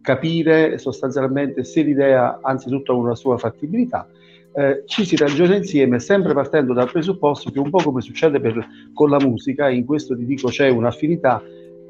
capire 0.02 0.78
sostanzialmente 0.78 1.64
se 1.64 1.82
l'idea 1.84 2.40
anzitutto 2.42 2.92
ha 2.92 2.96
una 2.96 3.16
sua 3.16 3.38
fattibilità 3.38 4.08
eh, 4.54 4.84
ci 4.86 5.06
si 5.06 5.16
ragiona 5.16 5.56
insieme, 5.56 6.00
sempre 6.00 6.34
partendo 6.34 6.74
dal 6.74 6.92
presupposto 6.92 7.50
che 7.52 7.60
un 7.60 7.70
po' 7.70 7.82
come 7.82 8.02
succede 8.02 8.40
per- 8.40 8.68
con 8.94 9.10
la 9.10 9.20
musica, 9.20 9.70
in 9.70 9.86
questo 9.86 10.16
ti 10.16 10.26
dico 10.26 10.50
c'è 10.50 10.70
un'affinità, 10.70 11.42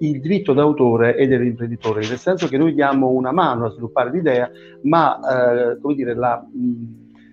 il 0.02 0.20
diritto 0.20 0.54
d'autore 0.54 1.16
e 1.16 1.28
dell'imprenditore, 1.28 2.08
nel 2.08 2.18
senso 2.18 2.48
che 2.48 2.58
noi 2.58 2.74
diamo 2.74 3.10
una 3.10 3.32
mano 3.32 3.66
a 3.66 3.70
sviluppare 3.70 4.12
l'idea, 4.12 4.50
ma 4.84 5.20
eh, 5.74 5.80
come 5.80 5.94
dire, 5.94 6.16
la, 6.16 6.44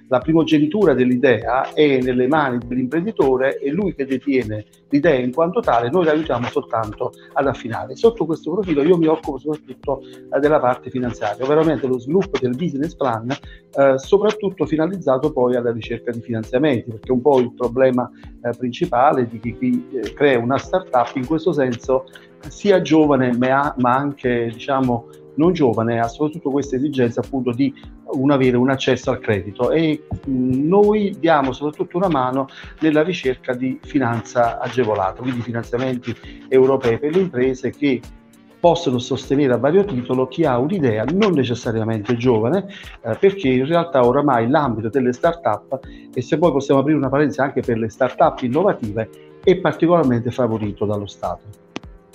la 0.09 0.19
primogenitura 0.19 0.95
dell'idea 0.95 1.73
è 1.73 2.01
nelle 2.01 2.27
mani 2.27 2.59
dell'imprenditore, 2.67 3.57
è 3.57 3.69
lui 3.71 3.95
che 3.95 4.07
detiene 4.07 4.65
l'idea 4.89 5.19
in 5.19 5.33
quanto 5.33 5.61
tale, 5.61 5.91
noi 5.91 6.05
l'aiutiamo 6.05 6.49
soltanto 6.49 7.13
ad 7.35 7.47
affinare. 7.47 7.95
Sotto 7.97 8.27
questo 8.27 8.53
profilo 8.53 8.83
io 8.83 8.97
mi 8.97 9.07
occupo 9.07 9.39
soprattutto 9.39 10.01
eh, 10.03 10.39
della 10.41 10.61
parte 10.61 10.91
finanziaria, 10.91 11.47
veramente 11.47 11.87
lo 11.87 11.99
sviluppo 11.99 12.39
del 12.39 12.57
business 12.57 12.95
plan 12.95 13.29
eh, 13.31 13.99
soprattutto 13.99 14.65
finalizzato 14.65 15.31
poi 15.31 15.57
alla 15.57 15.73
ricerca 15.73 16.11
di 16.11 16.21
finanziamenti, 16.21 16.91
perché 16.91 17.13
un 17.13 17.21
po' 17.21 17.39
il 17.39 17.53
problema 17.55 18.11
eh, 18.43 18.51
principale 18.57 19.29
di 19.29 19.39
chi, 19.39 19.57
chi, 19.59 19.89
eh, 19.93 20.13
crea 20.15 20.39
una 20.39 20.59
startup 20.59 21.15
in 21.17 21.27
questo 21.27 21.53
senso 21.53 22.07
sia 22.49 22.81
giovane 22.83 23.37
ma, 23.37 23.75
anche 23.77 24.51
diciamo 24.53 25.09
non 25.35 25.53
giovane 25.53 26.01
ha 26.01 26.09
soprattutto 26.09 26.51
questa 26.51 26.77
esigenza 26.77 27.21
appunto 27.21 27.53
di 27.53 27.73
un 28.11 28.31
avere 28.31 28.57
un 28.57 28.71
accesso 28.71 29.11
al 29.11 29.21
credito 29.21 29.71
e 29.71 30.05
noi 30.27 31.17
diamo 31.19 31.53
soprattutto 31.53 31.97
una 31.97 32.09
mano 32.09 32.49
nella 32.81 33.03
ricerca 33.03 33.55
di 33.55 33.79
finanza 33.83 34.59
agevolata, 34.59 35.23
quindi 35.23 35.41
finanziamenti 35.41 36.15
europei 36.49 36.99
per 36.99 37.15
le 37.15 37.21
imprese 37.21 37.71
che 37.71 38.01
possono 38.61 38.99
sostenere 38.99 39.53
a 39.53 39.57
vario 39.57 39.85
titolo 39.85 40.27
chi 40.27 40.45
ha 40.45 40.59
un'idea 40.59 41.05
non 41.05 41.33
necessariamente 41.33 42.17
giovane, 42.17 42.67
eh, 43.03 43.15
perché 43.15 43.49
in 43.49 43.67
realtà 43.67 44.05
oramai 44.05 44.49
l'ambito 44.49 44.89
delle 44.89 45.13
start-up, 45.13 45.79
e 46.13 46.21
se 46.21 46.39
poi 46.39 46.51
possiamo 46.51 46.81
aprire 46.81 46.99
una 46.99 47.09
parentesi 47.09 47.41
anche 47.41 47.61
per 47.61 47.79
le 47.79 47.89
start-up 47.89 48.41
innovative, 48.43 49.09
è 49.45 49.57
particolarmente 49.57 50.31
favorito 50.31 50.85
dallo 50.85 51.07
Stato. 51.07 51.58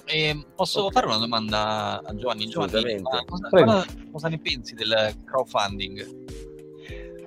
E 0.05 0.45
posso 0.55 0.89
fare 0.91 1.05
una 1.07 1.17
domanda 1.17 2.01
a 2.03 2.15
Giovanni? 2.15 2.47
Giovanni, 2.47 3.01
cosa, 3.01 3.47
cosa- 3.49 3.85
cosa 4.11 4.27
ne 4.27 4.39
pensi 4.39 4.75
del 4.75 5.15
crowdfunding? 5.25 6.21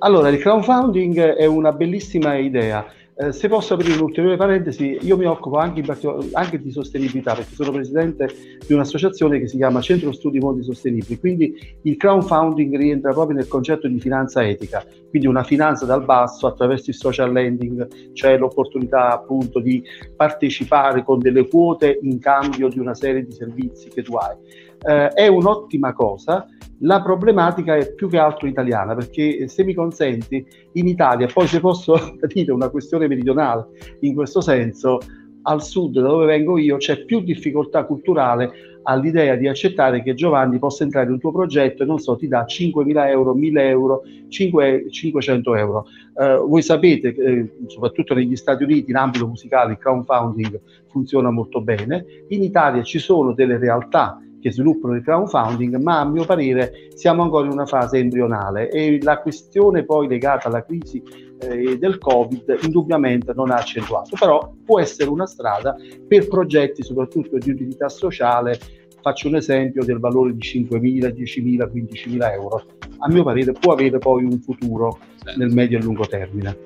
Allora, 0.00 0.28
il 0.28 0.38
crowdfunding 0.38 1.18
è 1.18 1.46
una 1.46 1.72
bellissima 1.72 2.36
idea. 2.36 2.84
Eh, 3.18 3.32
se 3.32 3.48
posso 3.48 3.72
aprire 3.72 3.94
un'ulteriore 3.94 4.36
parentesi, 4.36 4.98
io 5.00 5.16
mi 5.16 5.24
occupo 5.24 5.56
anche, 5.56 5.80
in 5.80 6.28
anche 6.32 6.60
di 6.60 6.70
sostenibilità 6.70 7.32
perché 7.32 7.54
sono 7.54 7.70
presidente 7.70 8.28
di 8.66 8.74
un'associazione 8.74 9.38
che 9.38 9.48
si 9.48 9.56
chiama 9.56 9.80
Centro 9.80 10.12
Studi 10.12 10.38
Mondi 10.38 10.62
Sostenibili, 10.62 11.18
quindi 11.18 11.78
il 11.84 11.96
crowdfunding 11.96 12.76
rientra 12.76 13.12
proprio 13.12 13.38
nel 13.38 13.48
concetto 13.48 13.88
di 13.88 13.98
finanza 14.00 14.46
etica, 14.46 14.84
quindi 15.08 15.26
una 15.26 15.44
finanza 15.44 15.86
dal 15.86 16.04
basso 16.04 16.46
attraverso 16.46 16.90
il 16.90 16.96
social 16.96 17.32
lending, 17.32 18.12
cioè 18.12 18.36
l'opportunità 18.36 19.14
appunto 19.14 19.60
di 19.60 19.82
partecipare 20.14 21.02
con 21.02 21.18
delle 21.18 21.48
quote 21.48 21.98
in 22.02 22.18
cambio 22.18 22.68
di 22.68 22.78
una 22.78 22.94
serie 22.94 23.24
di 23.24 23.32
servizi 23.32 23.88
che 23.88 24.02
tu 24.02 24.14
hai. 24.16 24.36
Eh, 24.78 25.08
è 25.08 25.26
un'ottima 25.26 25.94
cosa, 25.94 26.46
la 26.80 27.02
problematica 27.02 27.76
è 27.76 27.94
più 27.94 28.08
che 28.08 28.18
altro 28.18 28.46
italiana, 28.46 28.94
perché 28.94 29.38
eh, 29.38 29.48
se 29.48 29.64
mi 29.64 29.74
consenti, 29.74 30.44
in 30.72 30.86
Italia, 30.86 31.26
poi 31.32 31.46
se 31.46 31.60
posso 31.60 32.16
dire 32.26 32.52
una 32.52 32.68
questione 32.68 33.08
meridionale 33.08 33.66
in 34.00 34.14
questo 34.14 34.40
senso, 34.40 34.98
al 35.42 35.62
sud, 35.62 36.00
da 36.00 36.08
dove 36.08 36.26
vengo 36.26 36.58
io, 36.58 36.76
c'è 36.76 37.04
più 37.04 37.20
difficoltà 37.20 37.84
culturale 37.84 38.50
all'idea 38.82 39.34
di 39.34 39.48
accettare 39.48 40.02
che 40.02 40.14
Giovanni 40.14 40.58
possa 40.58 40.84
entrare 40.84 41.06
in 41.06 41.12
un 41.12 41.18
tuo 41.18 41.32
progetto 41.32 41.82
e 41.82 41.86
non 41.86 41.98
so, 41.98 42.16
ti 42.16 42.28
dà 42.28 42.44
5.000 42.44 43.08
euro, 43.08 43.34
1.000 43.34 43.58
euro, 43.60 44.02
5, 44.28 44.86
500 44.90 45.54
euro. 45.56 45.86
Eh, 46.18 46.36
voi 46.36 46.62
sapete, 46.62 47.14
eh, 47.14 47.50
soprattutto 47.66 48.14
negli 48.14 48.36
Stati 48.36 48.62
Uniti, 48.62 48.90
in 48.90 48.96
ambito 48.96 49.26
musicale, 49.26 49.72
il 49.72 49.78
crowdfunding 49.78 50.60
funziona 50.88 51.30
molto 51.30 51.60
bene. 51.60 52.04
In 52.28 52.42
Italia 52.42 52.82
ci 52.82 52.98
sono 52.98 53.32
delle 53.32 53.58
realtà 53.58 54.20
che 54.46 54.52
sviluppano 54.52 54.94
il 54.94 55.02
crowdfunding, 55.02 55.74
ma 55.76 55.98
a 55.98 56.04
mio 56.04 56.24
parere 56.24 56.88
siamo 56.94 57.24
ancora 57.24 57.46
in 57.46 57.52
una 57.52 57.66
fase 57.66 57.98
embrionale 57.98 58.70
e 58.70 59.00
la 59.02 59.18
questione 59.20 59.84
poi 59.84 60.06
legata 60.06 60.46
alla 60.46 60.64
crisi 60.64 61.02
eh, 61.40 61.76
del 61.76 61.98
Covid 61.98 62.60
indubbiamente 62.62 63.32
non 63.34 63.50
ha 63.50 63.56
accentuato, 63.56 64.14
però 64.16 64.52
può 64.64 64.78
essere 64.78 65.10
una 65.10 65.26
strada 65.26 65.74
per 66.06 66.28
progetti 66.28 66.84
soprattutto 66.84 67.38
di 67.38 67.50
utilità 67.50 67.88
sociale. 67.88 68.56
Faccio 69.02 69.26
un 69.26 69.34
esempio 69.36 69.84
del 69.84 69.98
valore 69.98 70.32
di 70.32 70.38
5.000, 70.38 71.12
10.000, 71.12 71.70
15.000 71.72 72.32
euro. 72.32 72.62
A 72.98 73.08
mio 73.08 73.24
parere 73.24 73.50
può 73.52 73.72
avere 73.72 73.98
poi 73.98 74.22
un 74.22 74.38
futuro 74.40 74.98
sì. 75.24 75.38
nel 75.38 75.52
medio 75.52 75.78
e 75.78 75.82
lungo 75.82 76.06
termine. 76.06 76.56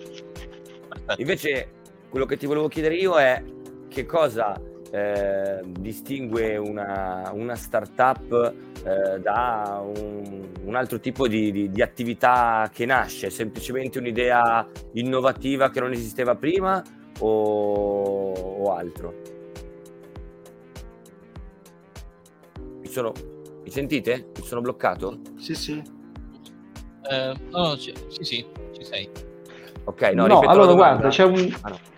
Invece 1.17 1.69
quello 2.11 2.27
che 2.27 2.37
ti 2.37 2.45
volevo 2.45 2.69
chiedere 2.69 2.97
io 2.97 3.19
è 3.19 3.43
che 3.89 4.07
cosa 4.07 4.59
eh, 4.91 5.61
distingue 5.65 6.57
una, 6.57 7.31
una 7.33 7.55
startup 7.55 8.55
eh, 8.85 9.21
da 9.21 9.83
un, 9.83 10.49
un, 10.65 10.75
altro 10.75 10.99
tipo 10.99 11.29
di, 11.29 11.53
di, 11.53 11.71
di, 11.71 11.83
attività 11.83 12.69
che 12.73 12.87
nasce? 12.87 13.31
Semplicemente 13.31 13.99
un'idea 13.99 14.67
innovativa 14.95 15.71
che 15.71 15.81
non 15.81 15.93
esisteva 15.93 16.35
prima 16.35 16.83
o, 17.21 18.33
o 18.33 18.75
altro? 18.75 19.15
Mi, 22.81 22.89
sono, 22.89 23.13
mi 23.63 23.71
sentite? 23.71 24.31
Mi 24.37 24.45
sono 24.45 24.61
bloccato? 24.61 25.21
Sì, 25.37 25.55
sì. 25.55 25.83
Eh, 27.11 27.35
no, 27.51 27.75
c- 27.77 27.93
sì, 28.09 28.25
sì, 28.25 28.47
ci 28.73 28.85
sei. 28.85 29.09
Ok, 29.85 30.03
no, 30.15 30.27
no 30.27 30.41
allora 30.41 30.73
guarda, 30.75 31.09
c'è 31.09 31.25
un... 31.25 31.57
Ah, 31.63 31.69
no 31.71 31.91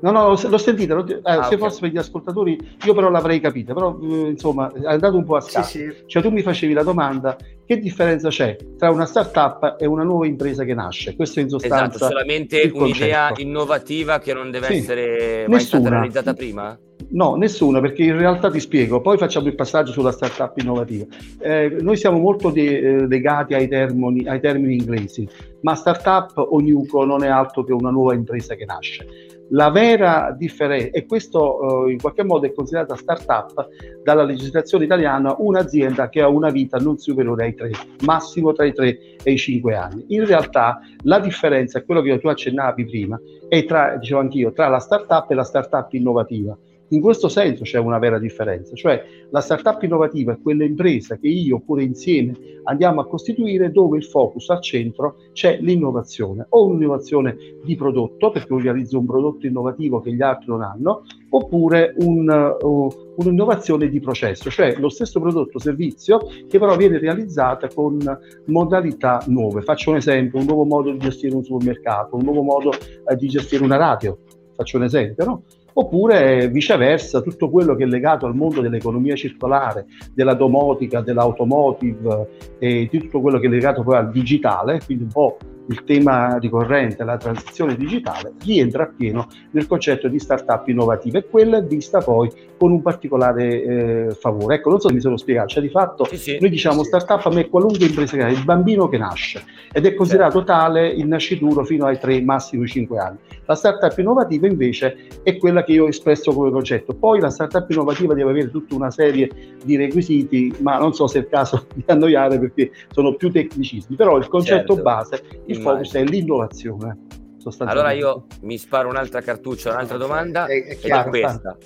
No, 0.00 0.10
no, 0.10 0.28
l'ho 0.28 0.58
sentita, 0.58 1.02
eh, 1.06 1.20
ah, 1.22 1.44
se 1.44 1.54
okay. 1.54 1.58
fosse 1.58 1.80
per 1.80 1.90
gli 1.90 1.96
ascoltatori, 1.96 2.58
io 2.84 2.94
però 2.94 3.08
l'avrei 3.08 3.40
capita, 3.40 3.72
però 3.72 3.98
eh, 4.02 4.28
insomma 4.28 4.70
è 4.70 4.92
andato 4.92 5.16
un 5.16 5.24
po' 5.24 5.36
a 5.36 5.40
scatto. 5.40 5.66
Sì, 5.66 5.78
sì. 5.78 5.94
Cioè 6.06 6.22
tu 6.22 6.30
mi 6.30 6.42
facevi 6.42 6.74
la 6.74 6.82
domanda, 6.82 7.36
che 7.64 7.78
differenza 7.78 8.28
c'è 8.28 8.56
tra 8.76 8.90
una 8.90 9.06
startup 9.06 9.76
e 9.78 9.86
una 9.86 10.02
nuova 10.02 10.26
impresa 10.26 10.64
che 10.64 10.74
nasce? 10.74 11.16
Questo 11.16 11.40
in 11.40 11.48
sostanza 11.48 11.96
Esatto, 11.96 12.12
solamente 12.12 12.70
un'idea 12.74 13.32
innovativa 13.36 14.18
che 14.18 14.34
non 14.34 14.50
deve 14.50 14.66
sì. 14.66 14.74
essere 14.74 15.46
mai 15.48 15.60
stata 15.60 15.88
realizzata 15.88 16.34
prima? 16.34 16.78
No, 17.10 17.36
nessuna, 17.36 17.80
perché 17.80 18.02
in 18.02 18.16
realtà 18.18 18.50
ti 18.50 18.60
spiego, 18.60 19.00
poi 19.00 19.16
facciamo 19.16 19.46
il 19.46 19.54
passaggio 19.54 19.92
sulla 19.92 20.12
startup 20.12 20.56
innovativa. 20.58 21.06
Eh, 21.38 21.76
noi 21.80 21.96
siamo 21.96 22.18
molto 22.18 22.50
de- 22.50 22.78
eh, 22.78 23.06
legati 23.06 23.54
ai 23.54 23.68
termini, 23.68 24.26
ai 24.26 24.40
termini 24.40 24.74
inglesi, 24.74 25.28
ma 25.62 25.74
startup 25.74 26.36
o 26.36 26.60
newco 26.60 27.04
non 27.04 27.24
è 27.24 27.28
altro 27.28 27.64
che 27.64 27.72
una 27.72 27.90
nuova 27.90 28.14
impresa 28.14 28.54
che 28.54 28.64
nasce. 28.64 29.06
La 29.50 29.70
vera 29.70 30.34
differenza, 30.36 30.88
e 30.96 31.06
questo 31.06 31.86
eh, 31.86 31.92
in 31.92 32.00
qualche 32.00 32.24
modo 32.24 32.46
è 32.46 32.52
considerata 32.52 32.96
startup 32.96 33.68
dalla 34.02 34.22
legislazione 34.22 34.84
italiana, 34.84 35.34
un'azienda 35.38 36.08
che 36.08 36.22
ha 36.22 36.28
una 36.28 36.50
vita 36.50 36.78
non 36.78 36.98
superiore 36.98 37.44
ai 37.44 37.54
tre, 37.54 37.70
massimo 38.04 38.52
tra 38.52 38.64
i 38.64 38.72
tre 38.72 38.98
e 39.22 39.32
i 39.32 39.36
cinque 39.36 39.76
anni. 39.76 40.04
In 40.08 40.26
realtà 40.26 40.80
la 41.02 41.18
differenza, 41.18 41.82
quello 41.84 42.00
che 42.00 42.18
tu 42.18 42.28
accennavi 42.28 42.84
prima, 42.86 43.20
è 43.48 43.64
tra, 43.64 43.96
dicevo 43.96 44.20
anch'io, 44.20 44.52
tra 44.52 44.68
la 44.68 44.78
startup 44.78 45.30
e 45.30 45.34
la 45.34 45.44
startup 45.44 45.92
innovativa. 45.92 46.56
In 46.94 47.00
questo 47.00 47.28
senso 47.28 47.64
c'è 47.64 47.80
una 47.80 47.98
vera 47.98 48.20
differenza, 48.20 48.76
cioè 48.76 49.04
la 49.30 49.40
startup 49.40 49.82
innovativa 49.82 50.32
è 50.32 50.38
quella 50.40 50.62
impresa 50.62 51.16
che 51.16 51.26
io 51.26 51.56
oppure 51.56 51.82
insieme 51.82 52.34
andiamo 52.62 53.00
a 53.00 53.06
costituire 53.08 53.72
dove 53.72 53.96
il 53.96 54.04
focus 54.04 54.48
al 54.50 54.62
centro 54.62 55.16
c'è 55.32 55.58
l'innovazione, 55.60 56.46
o 56.50 56.66
un'innovazione 56.66 57.36
di 57.64 57.74
prodotto 57.74 58.30
perché 58.30 58.52
io 58.52 58.60
realizzo 58.60 59.00
un 59.00 59.06
prodotto 59.06 59.44
innovativo 59.44 60.00
che 60.00 60.14
gli 60.14 60.22
altri 60.22 60.46
non 60.46 60.62
hanno, 60.62 61.02
oppure 61.30 61.94
un, 61.98 62.56
uh, 62.60 62.88
un'innovazione 63.16 63.88
di 63.88 63.98
processo, 63.98 64.48
cioè 64.48 64.76
lo 64.78 64.88
stesso 64.88 65.18
prodotto 65.18 65.56
o 65.56 65.60
servizio 65.60 66.20
che 66.48 66.60
però 66.60 66.76
viene 66.76 66.98
realizzata 66.98 67.66
con 67.74 67.98
modalità 68.46 69.20
nuove. 69.26 69.62
Faccio 69.62 69.90
un 69.90 69.96
esempio, 69.96 70.38
un 70.38 70.46
nuovo 70.46 70.64
modo 70.64 70.92
di 70.92 70.98
gestire 70.98 71.34
un 71.34 71.42
supermercato, 71.42 72.14
un 72.14 72.22
nuovo 72.22 72.42
modo 72.42 72.68
uh, 72.68 73.16
di 73.16 73.26
gestire 73.26 73.64
una 73.64 73.76
radio, 73.76 74.16
faccio 74.54 74.76
un 74.76 74.84
esempio, 74.84 75.24
no? 75.24 75.42
Oppure 75.74 76.48
viceversa 76.48 77.20
tutto 77.20 77.50
quello 77.50 77.74
che 77.74 77.84
è 77.84 77.86
legato 77.86 78.26
al 78.26 78.34
mondo 78.34 78.60
dell'economia 78.60 79.14
circolare, 79.14 79.86
della 80.12 80.34
domotica, 80.34 81.00
dell'automotive 81.00 82.28
e 82.58 82.88
di 82.90 82.98
tutto 82.98 83.20
quello 83.20 83.38
che 83.38 83.46
è 83.46 83.50
legato 83.50 83.82
poi 83.82 83.96
al 83.96 84.10
digitale, 84.10 84.80
quindi 84.84 85.04
un 85.04 85.10
po' 85.10 85.36
il 85.66 85.82
tema 85.84 86.36
ricorrente, 86.36 87.04
la 87.04 87.16
transizione 87.16 87.74
digitale, 87.74 88.34
rientra 88.44 88.84
appieno 88.84 89.26
nel 89.52 89.66
concetto 89.66 90.08
di 90.08 90.18
startup 90.18 90.68
innovative. 90.68 91.20
E 91.20 91.26
quella 91.28 91.58
è 91.58 91.64
vista 91.64 92.00
poi 92.00 92.30
con 92.64 92.72
un 92.72 92.80
particolare 92.80 93.62
eh, 93.62 94.16
favore. 94.18 94.54
Ecco, 94.54 94.70
non 94.70 94.80
so 94.80 94.88
se 94.88 94.94
mi 94.94 95.00
sono 95.00 95.18
spiegato, 95.18 95.48
cioè 95.48 95.62
di 95.62 95.68
fatto 95.68 96.06
sì, 96.06 96.16
sì, 96.16 96.38
noi 96.40 96.48
diciamo 96.48 96.82
sì. 96.82 96.88
startup 96.88 97.26
a 97.26 97.34
me 97.34 97.50
qualunque 97.50 97.84
impresa 97.84 98.16
che 98.16 98.26
è 98.26 98.30
il 98.30 98.42
bambino 98.42 98.88
che 98.88 98.96
nasce 98.96 99.44
ed 99.70 99.84
è 99.84 99.92
considerato 99.92 100.44
tale 100.44 100.88
il 100.88 101.06
nascituro 101.06 101.62
fino 101.66 101.84
ai 101.84 101.98
3, 101.98 102.22
massimo 102.22 102.66
5 102.66 102.98
anni. 102.98 103.18
La 103.44 103.54
startup 103.54 103.98
innovativa 103.98 104.46
invece 104.46 104.96
è 105.22 105.36
quella 105.36 105.62
che 105.62 105.72
io 105.72 105.84
ho 105.84 105.88
espresso 105.88 106.32
come 106.32 106.50
concetto. 106.50 106.94
Poi 106.94 107.20
la 107.20 107.28
startup 107.28 107.68
innovativa 107.68 108.14
deve 108.14 108.30
avere 108.30 108.50
tutta 108.50 108.74
una 108.74 108.90
serie 108.90 109.28
di 109.62 109.76
requisiti, 109.76 110.54
ma 110.60 110.78
non 110.78 110.94
so 110.94 111.06
se 111.06 111.18
è 111.18 111.20
il 111.20 111.28
caso 111.28 111.66
di 111.74 111.84
annoiare 111.86 112.38
perché 112.38 112.70
sono 112.88 113.14
più 113.14 113.30
tecnicismi, 113.30 113.94
però 113.94 114.16
il 114.16 114.26
concetto 114.28 114.74
certo. 114.74 114.82
base, 114.82 115.22
il 115.44 115.56
focus 115.58 115.92
è 115.92 116.02
l'innovazione. 116.02 117.23
Allora 117.58 117.92
io 117.92 118.26
mi 118.42 118.58
sparo 118.58 118.88
un'altra 118.88 119.20
cartuccia, 119.20 119.70
un'altra 119.72 119.96
domanda 119.96 120.46
è, 120.46 120.64
è 120.64 120.76
chiaro, 120.76 121.08
ed 121.08 121.14
è 121.14 121.20
questa. 121.20 121.56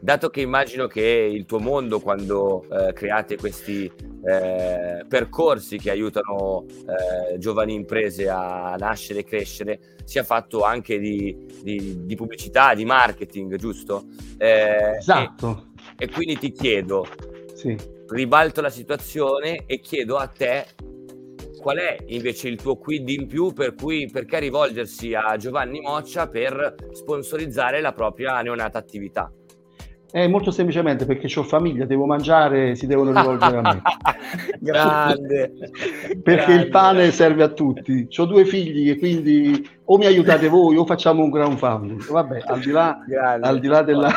Dato 0.00 0.30
che 0.30 0.40
immagino 0.40 0.86
che 0.86 1.02
il 1.02 1.46
tuo 1.46 1.58
mondo 1.58 2.00
quando 2.00 2.66
eh, 2.70 2.92
create 2.92 3.36
questi 3.36 3.90
eh, 4.24 5.04
percorsi 5.08 5.78
che 5.78 5.90
aiutano 5.90 6.64
eh, 6.66 7.38
giovani 7.38 7.74
imprese 7.74 8.28
a 8.28 8.76
nascere 8.78 9.20
e 9.20 9.24
crescere 9.24 9.80
sia 10.04 10.24
fatto 10.24 10.64
anche 10.64 10.98
di, 10.98 11.46
di, 11.62 12.04
di 12.04 12.14
pubblicità, 12.16 12.74
di 12.74 12.84
marketing, 12.84 13.56
giusto? 13.56 14.04
Eh, 14.38 14.96
esatto. 14.98 15.68
E, 15.96 16.04
e, 16.04 16.08
quindi 16.10 16.38
ti 16.38 16.52
chiedo, 16.52 17.06
sì. 17.54 17.76
ribalto 18.08 18.60
la 18.60 18.70
situazione 18.70 19.64
e 19.66 19.80
chiedo 19.80 20.16
a 20.16 20.26
te 20.26 20.66
qual 21.62 21.78
è 21.78 21.96
invece 22.06 22.48
il 22.48 22.60
tuo 22.60 22.76
quid 22.76 23.08
in 23.08 23.28
più 23.28 23.52
per 23.52 23.74
cui 23.74 24.10
perché 24.10 24.40
rivolgersi 24.40 25.14
a 25.14 25.36
Giovanni 25.36 25.80
Moccia 25.80 26.28
per 26.28 26.74
sponsorizzare 26.90 27.80
la 27.80 27.92
propria 27.92 28.42
neonata 28.42 28.78
attività? 28.78 29.32
È 30.10 30.26
molto 30.26 30.50
semplicemente 30.50 31.06
perché 31.06 31.26
ho 31.38 31.42
famiglia, 31.42 31.86
devo 31.86 32.04
mangiare, 32.04 32.74
si 32.74 32.86
devono 32.86 33.12
rivolgere 33.18 33.56
a 33.56 33.60
me. 33.62 33.82
Grande. 34.60 35.52
perché 36.22 36.44
Grande. 36.44 36.54
il 36.54 36.68
pane 36.68 37.10
serve 37.12 37.44
a 37.44 37.48
tutti. 37.48 38.06
Ho 38.18 38.26
due 38.26 38.44
figli 38.44 38.90
e 38.90 38.98
quindi 38.98 39.66
o 39.84 39.96
mi 39.96 40.04
aiutate 40.04 40.48
voi 40.48 40.76
o 40.76 40.84
facciamo 40.84 41.22
un 41.22 41.30
crowdfunding. 41.30 42.10
Vabbè, 42.10 42.42
al 42.44 42.60
di 42.60 42.70
là, 42.70 42.98
al 43.40 43.58
di 43.58 43.68
là 43.68 43.82
della, 43.82 44.10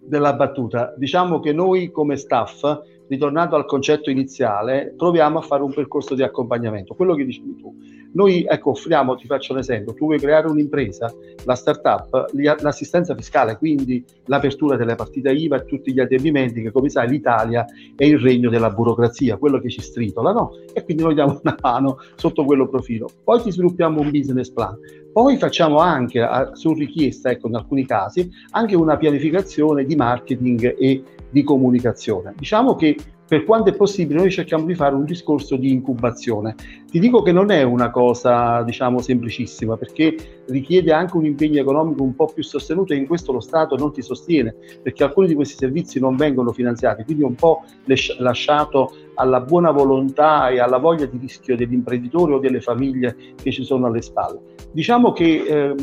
della 0.00 0.32
battuta, 0.32 0.94
diciamo 0.96 1.38
che 1.38 1.52
noi 1.52 1.92
come 1.92 2.16
staff 2.16 2.64
ritornando 3.10 3.56
al 3.56 3.66
concetto 3.66 4.08
iniziale, 4.08 4.94
proviamo 4.96 5.40
a 5.40 5.42
fare 5.42 5.64
un 5.64 5.74
percorso 5.74 6.14
di 6.14 6.22
accompagnamento. 6.22 6.94
Quello 6.94 7.16
che 7.16 7.24
dici 7.24 7.42
tu. 7.58 7.74
Noi 8.12 8.44
ecco, 8.44 8.70
offriamo, 8.70 9.14
ti 9.14 9.26
faccio 9.26 9.52
un 9.52 9.58
esempio, 9.58 9.94
tu 9.94 10.06
vuoi 10.06 10.18
creare 10.18 10.48
un'impresa, 10.48 11.12
la 11.44 11.54
startup, 11.54 12.30
l'assistenza 12.60 13.14
fiscale, 13.14 13.56
quindi 13.56 14.04
l'apertura 14.26 14.76
delle 14.76 14.94
partite 14.94 15.30
IVA 15.30 15.56
e 15.56 15.64
tutti 15.64 15.92
gli 15.92 16.00
adempimenti 16.00 16.62
che 16.62 16.72
come 16.72 16.88
sai 16.88 17.08
l'Italia 17.08 17.64
è 17.96 18.04
il 18.04 18.18
regno 18.18 18.50
della 18.50 18.70
burocrazia, 18.70 19.36
quello 19.36 19.60
che 19.60 19.70
ci 19.70 19.80
stritola, 19.80 20.32
no? 20.32 20.52
E 20.72 20.84
quindi 20.84 21.02
noi 21.02 21.14
diamo 21.14 21.38
una 21.42 21.56
mano 21.60 21.98
sotto 22.16 22.44
quello 22.44 22.68
profilo. 22.68 23.08
Poi 23.22 23.40
ti 23.42 23.52
sviluppiamo 23.52 24.00
un 24.00 24.10
business 24.10 24.50
plan. 24.50 24.76
Poi 25.12 25.36
facciamo 25.36 25.78
anche, 25.78 26.26
su 26.52 26.72
richiesta, 26.72 27.30
ecco, 27.30 27.48
in 27.48 27.56
alcuni 27.56 27.84
casi, 27.84 28.30
anche 28.50 28.76
una 28.76 28.96
pianificazione 28.96 29.84
di 29.84 29.96
marketing 29.96 30.76
e 30.78 31.02
di 31.30 31.42
comunicazione. 31.42 32.34
Diciamo 32.36 32.74
che 32.74 32.96
per 33.30 33.44
quanto 33.44 33.70
è 33.70 33.74
possibile 33.74 34.18
noi 34.18 34.30
cerchiamo 34.32 34.64
di 34.64 34.74
fare 34.74 34.96
un 34.96 35.04
discorso 35.04 35.54
di 35.54 35.70
incubazione. 35.70 36.56
Ti 36.90 36.98
dico 36.98 37.22
che 37.22 37.30
non 37.30 37.52
è 37.52 37.62
una 37.62 37.88
cosa, 37.88 38.64
diciamo, 38.64 39.00
semplicissima, 39.00 39.76
perché 39.76 40.42
richiede 40.48 40.92
anche 40.92 41.16
un 41.16 41.24
impegno 41.24 41.60
economico 41.60 42.02
un 42.02 42.16
po' 42.16 42.26
più 42.26 42.42
sostenuto 42.42 42.92
e 42.92 42.96
in 42.96 43.06
questo 43.06 43.30
lo 43.30 43.38
Stato 43.38 43.76
non 43.76 43.92
ti 43.92 44.02
sostiene, 44.02 44.52
perché 44.82 45.04
alcuni 45.04 45.28
di 45.28 45.36
questi 45.36 45.54
servizi 45.54 46.00
non 46.00 46.16
vengono 46.16 46.50
finanziati, 46.50 47.04
quindi 47.04 47.22
è 47.22 47.26
un 47.26 47.36
po' 47.36 47.62
lasciato 48.18 48.96
alla 49.14 49.40
buona 49.40 49.70
volontà 49.70 50.48
e 50.48 50.58
alla 50.58 50.78
voglia 50.78 51.06
di 51.06 51.18
rischio 51.18 51.54
degli 51.54 51.72
imprenditori 51.72 52.32
o 52.32 52.40
delle 52.40 52.60
famiglie 52.60 53.14
che 53.40 53.52
ci 53.52 53.62
sono 53.62 53.86
alle 53.86 54.02
spalle. 54.02 54.40
Diciamo 54.72 55.12
che 55.12 55.44
eh, 55.46 55.74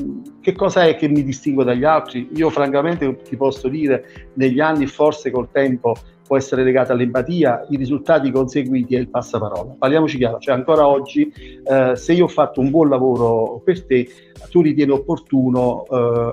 che 0.42 0.52
cosa 0.52 0.86
è 0.86 0.98
che 0.98 1.08
mi 1.08 1.24
distingue 1.24 1.64
dagli 1.64 1.86
altri? 1.86 2.28
Io 2.36 2.50
francamente 2.50 3.22
ti 3.22 3.38
posso 3.38 3.70
dire, 3.70 4.32
negli 4.34 4.60
anni 4.60 4.86
forse 4.86 5.32
col 5.32 5.50
tempo 5.50 5.96
può 6.28 6.38
essere 6.38 6.64
legata 6.64 6.92
all'empatia, 6.92 7.66
i 7.70 7.78
risultati 7.78 8.30
conseguiti 8.30 8.96
e 8.96 9.00
il 9.00 9.10
passaparola. 9.10 9.76
Parliamoci 9.80 10.18
chiaro, 10.18 10.40
cioè 10.40 10.54
ancora 10.54 10.86
oggi 10.86 11.32
eh, 11.64 11.96
se 11.96 12.14
io 12.14 12.26
ho 12.26 12.28
fatto 12.28 12.60
un 12.60 12.70
buon 12.70 12.90
lavoro 12.90 13.62
per 13.64 13.86
te, 13.86 14.08
tu 14.50 14.62
ritieni 14.62 14.92
opportuno 14.92 15.86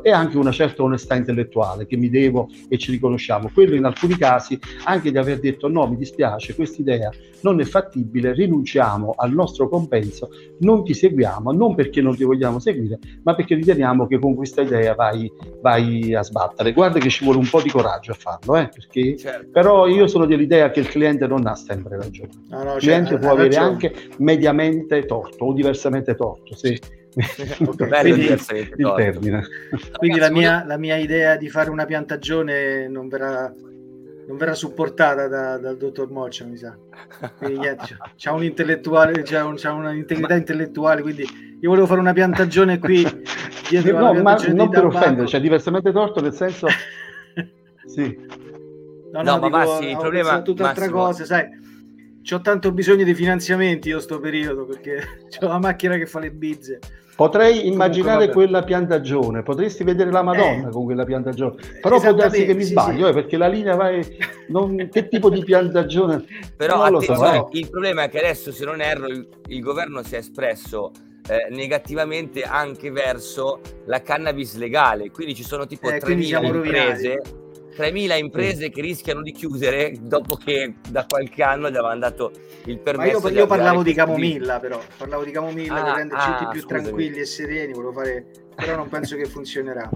eh, 0.03 0.09
e 0.09 0.13
anche 0.13 0.37
una 0.37 0.53
certa 0.53 0.83
onestà 0.83 1.15
intellettuale 1.15 1.87
che 1.87 1.97
mi 1.97 2.09
devo 2.09 2.49
e 2.69 2.79
ci 2.79 2.91
riconosciamo. 2.91 3.51
Quello 3.53 3.75
in 3.75 3.85
alcuni 3.85 4.17
casi 4.17 4.59
anche 4.85 5.11
di 5.11 5.19
aver 5.19 5.41
detto 5.41 5.69
no, 5.69 5.87
mi 5.87 5.97
dispiace, 5.97 6.55
questa 6.55 6.81
idea 6.81 7.11
non 7.45 7.61
è 7.61 7.65
fattibile, 7.65 8.33
rinunciamo 8.33 9.15
al 9.17 9.33
nostro 9.33 9.69
compenso, 9.69 10.31
non 10.61 10.83
ti 10.83 10.95
seguiamo, 10.95 11.53
non 11.53 11.75
perché 11.75 12.01
non 12.01 12.17
ti 12.17 12.25
vogliamo 12.25 12.59
seguire, 12.59 12.99
ma 13.23 13.35
perché 13.35 13.55
riteniamo 13.55 14.07
che 14.07 14.19
con 14.19 14.35
questa 14.35 14.63
idea 14.63 14.95
vai, 14.95 15.31
vai 15.61 16.15
a 16.15 16.23
sbattere. 16.23 16.73
Guarda 16.73 16.99
che 16.99 17.11
ci 17.11 17.23
vuole 17.23 17.39
un 17.39 17.49
po' 17.49 17.61
di 17.61 17.71
coraggio 17.71 18.13
a 18.13 18.15
farlo, 18.15 18.57
eh, 18.57 18.69
perché 18.69 19.17
certo. 19.17 19.51
però 19.53 19.87
io 19.87 20.07
sono 20.07 20.25
dell'idea 20.25 20.71
che 20.71 20.81
il 20.81 20.89
cliente 20.89 21.27
non 21.27 21.47
ha 21.47 21.55
sempre 21.55 21.97
ragione. 21.97 22.31
No, 22.49 22.65
no, 22.65 22.75
il 22.77 22.81
cliente 22.81 23.11
cioè, 23.11 23.19
può 23.19 23.33
avere 23.33 23.49
ragione. 23.49 23.67
anche 23.67 23.95
mediamente 24.19 25.05
torto 25.05 25.45
o 25.45 25.53
diversamente 25.53 26.15
torto. 26.15 26.55
Se, 26.57 26.79
quindi, 28.01 28.27
il 28.27 28.93
termine. 28.97 29.47
quindi 29.99 30.19
la, 30.19 30.31
mia, 30.31 30.65
la 30.67 30.77
mia 30.77 30.97
idea 30.97 31.37
di 31.37 31.49
fare 31.49 31.71
una 31.71 31.85
piantagione 31.85 32.89
non 32.89 33.09
verrà 33.09 33.53
non 34.27 34.39
verrà 34.39 34.55
supportata 34.55 35.29
da, 35.29 35.59
dal 35.59 35.77
dottor 35.77 36.11
Moccia, 36.11 36.47
mi 36.47 36.57
sa. 36.57 36.75
Quindi 37.37 37.59
niente, 37.59 37.99
c'ha 38.17 38.33
un 38.33 38.43
intellettuale, 38.43 39.21
c'ha, 39.23 39.45
un, 39.45 39.55
c'ha 39.57 39.73
un'integrità 39.73 40.35
intellettuale, 40.35 41.03
quindi 41.03 41.25
io 41.61 41.69
volevo 41.69 41.87
fare 41.87 42.01
una 42.01 42.15
piantagione 42.15 42.79
qui 42.79 43.03
dietro 43.69 43.99
no, 43.99 44.23
ma 44.23 44.35
non 44.49 44.71
per 44.71 44.87
offendere, 44.87 45.27
cioè 45.27 45.43
diversamente 45.43 45.93
torto 45.93 46.23
nel 46.23 46.33
senso 46.33 46.69
sì. 47.87 48.17
No, 49.13 49.23
no, 49.23 49.37
no 49.37 49.39
ma 49.39 49.47
dico, 49.47 49.57
Massi, 49.57 49.89
il 49.91 49.97
problema 49.97 50.43
è 50.43 50.63
altre 50.63 50.89
cose, 50.89 51.25
sai. 51.25 51.63
Ho 52.33 52.41
tanto 52.41 52.73
bisogno 52.73 53.05
di 53.05 53.15
finanziamenti 53.15 53.89
io 53.91 54.01
sto 54.01 54.19
periodo 54.19 54.65
perché 54.65 55.27
ho 55.41 55.47
la 55.47 55.59
macchina 55.59 55.97
che 55.97 56.07
fa 56.07 56.19
le 56.21 56.31
bizze. 56.33 56.79
Potrei 57.17 57.69
immaginare 57.69 58.29
quella 58.31 58.65
piantagione, 58.65 59.43
potresti 59.43 59.85
vedere 59.85 60.11
la 60.11 60.23
Madonna 60.23 60.69
eh, 60.69 60.71
con 60.71 60.85
quella 60.85 61.05
piantagione, 61.05 61.55
però 61.81 62.01
può 62.01 62.13
darsi 62.13 62.45
che 62.45 62.55
mi 62.55 62.65
sì, 62.65 62.71
sbaglio, 62.71 63.05
sì. 63.05 63.11
Eh, 63.11 63.15
perché 63.15 63.37
la 63.37 63.47
linea 63.47 63.77
va... 63.77 63.91
Non... 64.49 64.89
che 64.91 65.09
tipo 65.09 65.31
di 65.31 65.45
piantagione? 65.45 66.25
Però 66.57 66.83
attenzione, 66.83 67.19
so, 67.19 67.51
eh. 67.53 67.59
il 67.59 67.71
problema 67.71 68.03
è 68.03 68.09
che 68.09 68.19
adesso, 68.19 68.51
se 68.51 68.65
non 68.65 68.81
erro, 68.81 69.07
il, 69.07 69.29
il 69.47 69.61
governo 69.61 70.03
si 70.03 70.17
è 70.17 70.19
espresso 70.19 70.91
eh, 71.29 71.47
negativamente 71.51 72.43
anche 72.43 72.91
verso 72.91 73.61
la 73.87 74.03
cannabis 74.03 74.57
legale, 74.57 75.11
quindi 75.13 75.37
ci 75.37 75.45
sono 75.45 75.67
tipo 75.67 75.91
eh, 75.91 75.99
3.000 75.99 76.45
imprese... 76.45 77.43
3.000 77.77 78.19
imprese 78.19 78.71
che 78.71 78.81
rischiano 78.81 79.21
di 79.21 79.33
chiudere 79.33 79.97
dopo 80.01 80.37
che 80.37 80.77
da 80.89 81.05
qualche 81.09 81.43
anno 81.43 81.69
gli 81.69 81.77
avevano 81.77 81.99
dato 81.99 82.31
il 82.67 82.79
permesso. 82.79 83.21
Ma 83.21 83.29
io, 83.31 83.35
io 83.37 83.47
parlavo 83.47 83.83
di 83.83 83.93
camomilla, 83.93 84.61
però 84.61 84.81
parlavo 84.97 85.25
di 85.25 85.31
camomilla 85.31 85.81
ah, 85.81 85.85
per 85.85 85.95
renderci 85.95 86.29
ah, 86.29 86.33
tutti 86.35 86.51
più 86.51 86.61
scusami. 86.61 86.83
tranquilli 86.83 87.19
e 87.19 87.25
sereni. 87.25 87.73
Volevo 87.73 87.93
fare, 87.93 88.27
però 88.55 88.77
non 88.77 88.89
penso 88.89 89.17
che 89.17 89.27
funzionerà. 89.27 89.91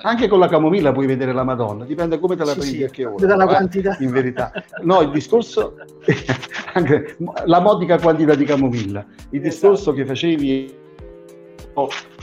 Anche 0.00 0.28
con 0.28 0.38
la 0.38 0.46
camomilla 0.46 0.92
puoi 0.92 1.06
vedere 1.06 1.32
la 1.32 1.42
Madonna, 1.42 1.84
dipende 1.84 2.20
come 2.20 2.36
te 2.36 2.44
la 2.44 2.52
sì, 2.52 2.58
prendi 2.58 2.76
sì, 2.76 2.84
a 2.84 2.88
che 2.88 3.04
ora. 3.04 3.26
Dalla 3.26 3.44
eh, 3.44 3.48
quantità. 3.48 3.96
In 4.00 4.10
verità. 4.10 4.52
No, 4.82 5.00
il 5.00 5.10
discorso, 5.10 5.74
anche 6.74 7.16
la 7.44 7.60
modica 7.60 7.98
quantità 7.98 8.34
di 8.34 8.44
camomilla. 8.44 9.04
Il 9.30 9.40
esatto. 9.40 9.70
discorso 9.70 9.92
che 9.92 10.06
facevi 10.06 10.86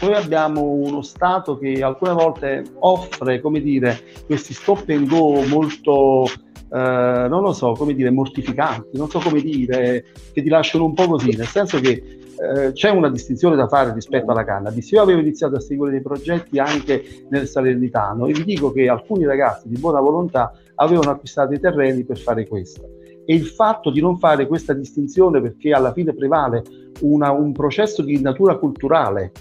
noi 0.02 0.14
abbiamo 0.14 0.62
uno 0.62 1.02
Stato 1.02 1.58
che 1.58 1.82
alcune 1.82 2.14
volte 2.14 2.64
offre, 2.80 3.40
come 3.40 3.62
dire, 3.62 4.00
questi 4.26 4.54
stop 4.54 4.90
and 4.90 5.08
go 5.08 5.42
molto, 5.48 6.26
eh, 6.26 7.28
non 7.30 7.42
lo 7.42 7.54
so, 7.54 7.72
come 7.74 7.94
dire, 7.94 8.10
mortificanti, 8.10 8.98
non 8.98 9.10
so 9.10 9.20
come 9.20 9.42
dire, 9.42 10.06
che 10.34 10.42
ti 10.42 10.50
lasciano 10.50 10.86
un 10.86 10.94
po' 10.94 11.08
così, 11.08 11.36
nel 11.36 11.48
senso 11.48 11.80
che 11.80 12.20
eh, 12.38 12.74
c'è 12.74 12.90
una 12.90 13.10
distinzione 13.10 13.56
da 13.56 13.68
fare 13.68 13.94
rispetto 13.94 14.32
alla 14.32 14.44
cannabis. 14.44 14.92
Io 14.92 15.02
avevo 15.02 15.20
iniziato 15.22 15.56
a 15.56 15.62
seguire 15.62 15.92
dei 15.92 16.02
progetti 16.02 16.60
anche 16.60 17.26
nel 17.30 17.48
Salernitano 17.48 18.28
e 18.28 18.34
vi 18.34 18.44
dico 18.44 18.72
che 18.72 18.90
alcuni 18.90 19.26
ragazzi 19.26 19.70
di 19.70 19.80
buona 19.80 20.02
volontà 20.02 20.52
avevano 20.76 21.12
acquistato 21.12 21.54
i 21.54 21.60
terreni 21.60 22.04
per 22.04 22.18
fare 22.18 22.48
questo. 22.48 22.96
E 23.26 23.34
il 23.34 23.46
fatto 23.46 23.90
di 23.90 24.02
non 24.02 24.18
fare 24.18 24.48
questa 24.48 24.74
distinzione 24.74 25.42
perché 25.42 25.72
alla 25.72 25.92
fine 25.94 26.14
prevale 26.14 26.64
una, 27.02 27.32
un 27.32 27.52
processo 27.52 28.02
di 28.02 28.22
natura 28.22 28.58
culturale, 28.58 29.32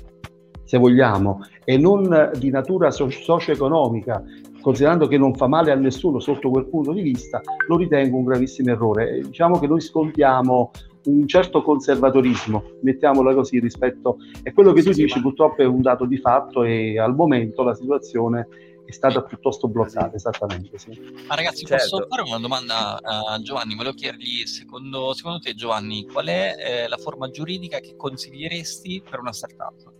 se 0.64 0.78
vogliamo, 0.78 1.40
e 1.64 1.76
non 1.76 2.30
di 2.38 2.50
natura 2.50 2.90
so- 2.90 3.10
socio-economica, 3.10 4.22
considerando 4.60 5.06
che 5.06 5.18
non 5.18 5.34
fa 5.34 5.46
male 5.46 5.70
a 5.70 5.74
nessuno 5.74 6.18
sotto 6.20 6.48
quel 6.48 6.66
punto 6.66 6.92
di 6.92 7.02
vista, 7.02 7.42
lo 7.68 7.76
ritengo 7.76 8.16
un 8.16 8.24
gravissimo 8.24 8.70
errore. 8.70 9.20
Diciamo 9.20 9.58
che 9.58 9.66
noi 9.66 9.82
scontiamo 9.82 10.70
un 11.04 11.28
certo 11.28 11.62
conservatorismo, 11.62 12.62
mettiamola 12.80 13.34
così, 13.34 13.60
rispetto 13.60 14.16
a 14.42 14.52
quello 14.52 14.72
che 14.72 14.82
tu 14.82 14.92
sì, 14.92 15.02
dici, 15.02 15.16
ma... 15.18 15.24
purtroppo 15.24 15.60
è 15.60 15.66
un 15.66 15.82
dato 15.82 16.06
di 16.06 16.16
fatto 16.16 16.64
e 16.64 16.98
al 16.98 17.14
momento 17.14 17.62
la 17.62 17.74
situazione 17.74 18.48
è 18.84 18.92
stata 18.92 19.22
piuttosto 19.22 19.68
bloccata, 19.68 20.14
esattamente. 20.14 20.78
Sì. 20.78 20.98
Ma 21.26 21.34
ragazzi, 21.34 21.64
certo. 21.64 21.96
posso 21.96 22.06
fare 22.08 22.22
una 22.22 22.38
domanda 22.38 23.00
a 23.00 23.40
Giovanni? 23.40 23.74
Volevo 23.74 23.94
chiedergli, 23.94 24.44
secondo, 24.46 25.12
secondo 25.14 25.38
te 25.38 25.54
Giovanni, 25.54 26.06
qual 26.06 26.26
è 26.26 26.54
eh, 26.58 26.88
la 26.88 26.96
forma 26.96 27.30
giuridica 27.30 27.78
che 27.80 27.96
consiglieresti 27.96 29.02
per 29.08 29.20
una 29.20 29.32
startup? 29.32 29.92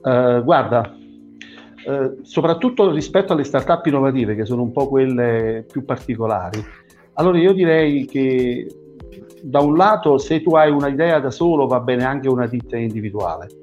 Uh, 0.00 0.42
guarda, 0.42 0.96
uh, 1.86 2.18
soprattutto 2.22 2.90
rispetto 2.92 3.32
alle 3.32 3.44
startup 3.44 3.84
innovative, 3.86 4.34
che 4.34 4.46
sono 4.46 4.62
un 4.62 4.72
po' 4.72 4.88
quelle 4.88 5.66
più 5.70 5.84
particolari, 5.84 6.64
allora 7.14 7.38
io 7.38 7.52
direi 7.52 8.06
che 8.06 8.66
da 9.42 9.60
un 9.60 9.76
lato 9.76 10.18
se 10.18 10.40
tu 10.40 10.54
hai 10.54 10.70
un'idea 10.70 11.20
da 11.20 11.30
solo 11.30 11.66
va 11.66 11.80
bene 11.80 12.04
anche 12.04 12.28
una 12.28 12.46
ditta 12.46 12.76
individuale 12.76 13.57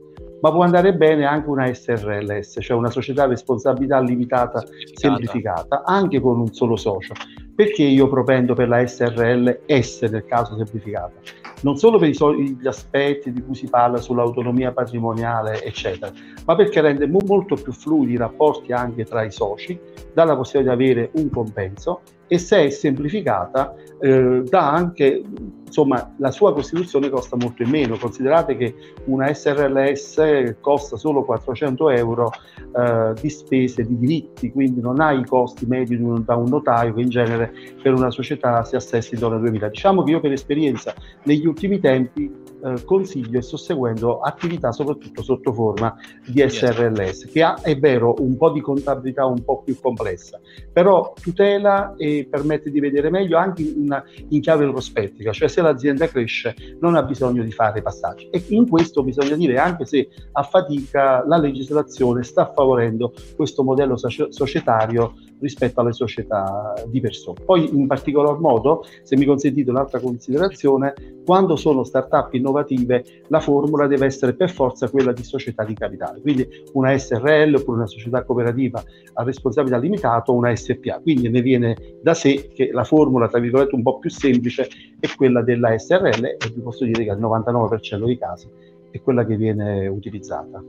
ma 0.46 0.52
può 0.52 0.62
andare 0.62 0.94
bene 0.94 1.26
anche 1.26 1.50
una 1.50 1.74
SRLS, 1.74 2.60
cioè 2.62 2.78
una 2.78 2.92
società 2.92 3.24
a 3.24 3.26
responsabilità 3.26 4.00
limitata 4.00 4.60
semplificata. 4.60 4.94
semplificata, 4.96 5.84
anche 5.84 6.20
con 6.20 6.40
un 6.40 6.54
solo 6.54 6.76
socio. 6.76 7.14
Perché 7.56 7.82
io 7.82 8.08
propendo 8.08 8.54
per 8.54 8.68
la 8.68 8.86
SRLS 8.86 10.04
nel 10.04 10.24
caso 10.28 10.56
semplificata? 10.56 11.14
Non 11.62 11.78
solo 11.78 11.98
per 11.98 12.10
gli 12.10 12.68
aspetti 12.68 13.32
di 13.32 13.42
cui 13.42 13.56
si 13.56 13.68
parla 13.68 13.98
sull'autonomia 13.98 14.72
patrimoniale, 14.72 15.64
eccetera, 15.64 16.12
ma 16.46 16.56
perché 16.56 16.80
rende 16.80 17.08
molto 17.08 17.56
più 17.56 17.72
fluidi 17.72 18.14
i 18.14 18.18
rapporti 18.18 18.72
anche 18.72 19.04
tra 19.04 19.24
i 19.24 19.32
soci, 19.32 19.80
dà 20.14 20.26
la 20.26 20.36
possibilità 20.36 20.76
di 20.76 20.84
avere 20.84 21.10
un 21.14 21.28
compenso 21.32 22.02
e 22.28 22.38
se 22.38 22.66
è 22.66 22.70
semplificata 22.70 23.74
eh, 24.00 24.44
dà 24.48 24.72
anche 24.72 25.24
insomma 25.66 26.14
la 26.18 26.32
sua 26.32 26.54
costituzione 26.54 27.10
costa 27.10 27.36
molto 27.36 27.64
in 27.64 27.70
meno. 27.70 27.98
Considerate 27.98 28.56
che 28.56 28.76
una 29.06 29.34
SRLS 29.34 30.56
costa 30.62 30.96
solo 30.96 31.24
400 31.24 31.90
euro 31.90 32.32
eh, 32.78 33.14
di 33.20 33.30
spese 33.30 33.84
di 33.84 33.98
diritti 33.98 34.52
quindi 34.52 34.80
non 34.80 35.02
ha 35.02 35.12
i 35.12 35.26
costi 35.26 35.66
medi 35.66 35.98
da 36.24 36.36
un 36.36 36.50
notaio 36.50 36.94
che 36.94 37.02
in 37.02 37.10
genere 37.10 37.54
per 37.82 37.94
una 37.94 38.10
società 38.10 38.64
si 38.64 38.76
assesta 38.76 39.14
intorno 39.14 39.38
a 39.38 39.40
2000 39.40 39.68
diciamo 39.70 40.04
che 40.04 40.12
io 40.12 40.20
per 40.20 40.32
esperienza 40.32 40.94
negli 41.24 41.46
ultimi 41.46 41.80
tempi 41.80 42.44
eh, 42.66 42.84
consiglio 42.84 43.38
e 43.38 43.42
sto 43.44 43.58
seguendo 43.58 44.22
attività 44.22 44.72
soprattutto 44.72 45.22
sotto 45.22 45.54
forma 45.54 45.96
di 46.26 46.44
SRLS, 46.48 47.30
che 47.32 47.44
ha, 47.44 47.62
è 47.62 47.78
vero, 47.78 48.16
un 48.20 48.38
po' 48.38 48.50
di 48.50 48.60
contabilità 48.60 49.26
un 49.26 49.44
po' 49.44 49.62
più 49.62 49.80
complessa, 49.80 50.40
però 50.74 51.14
tutela 51.22 51.94
e 51.96 52.28
permette 52.28 52.72
di 52.72 52.80
vedere 52.80 53.12
meglio 53.12 53.38
anche 53.38 53.62
in, 53.62 54.04
in 54.30 54.42
chiave 54.42 54.68
prospettica, 54.68 55.32
cioè 55.32 55.48
se 55.48 55.62
l'azienda 55.62 56.08
cresce 56.08 56.56
non 56.80 56.96
ha 56.96 57.04
bisogno 57.04 57.44
di 57.44 57.52
fare 57.52 57.84
passaggi. 57.84 58.30
E 58.30 58.44
in 58.50 58.68
questo 58.68 59.04
bisogna 59.04 59.36
dire, 59.36 59.60
anche 59.60 59.86
se 59.86 60.08
a 60.32 60.42
fatica, 60.42 61.24
la 61.26 61.38
legislazione 61.38 62.24
sta 62.24 62.52
favorendo 62.52 63.14
questo 63.36 63.64
modello 63.64 63.96
societario 63.96 65.14
rispetto 65.46 65.80
alle 65.80 65.94
società 65.94 66.74
di 66.88 67.00
persone. 67.00 67.42
Poi 67.46 67.70
in 67.72 67.86
particolar 67.86 68.40
modo, 68.40 68.84
se 69.04 69.16
mi 69.16 69.26
consentite 69.26 69.70
un'altra 69.70 70.00
considerazione, 70.00 70.94
quando 71.24 71.56
sono 71.56 71.84
start-up 71.84 72.34
innovative 72.34 73.04
la 73.28 73.40
formula 73.40 73.88
deve 73.88 74.06
essere 74.06 74.34
per 74.34 74.50
forza 74.50 74.90
quella 74.90 75.12
di 75.12 75.24
società 75.24 75.64
di 75.64 75.76
capitale, 75.76 76.22
quindi 76.22 76.48
una 76.74 76.98
SRL 76.98 77.56
oppure 77.56 77.78
una 77.78 77.88
società 77.88 78.24
cooperativa 78.24 78.84
a 79.14 79.24
responsabilità 79.24 79.80
limitata 79.80 80.32
o 80.32 80.36
una 80.36 80.56
SPA. 80.56 81.00
Quindi 81.02 81.30
ne 81.30 81.42
viene 81.42 81.76
da 82.02 82.14
sé 82.14 82.50
che 82.54 82.72
la 82.72 82.84
formula, 82.84 83.28
tra 83.28 83.40
virgolette, 83.40 83.76
un 83.76 83.84
po' 83.84 84.00
più 84.00 84.10
semplice 84.10 84.68
è 85.00 85.08
quella 85.16 85.42
della 85.42 85.78
SRL 85.78 86.26
e 86.26 86.38
vi 86.54 86.62
posso 86.62 86.86
dire 86.86 87.04
che 87.04 87.12
al 87.12 87.20
99% 87.20 88.04
dei 88.04 88.18
casi 88.18 88.48
è 88.90 89.00
quella 89.02 89.26
che 89.26 89.36
viene 89.36 89.88
utilizzata. 89.88 90.64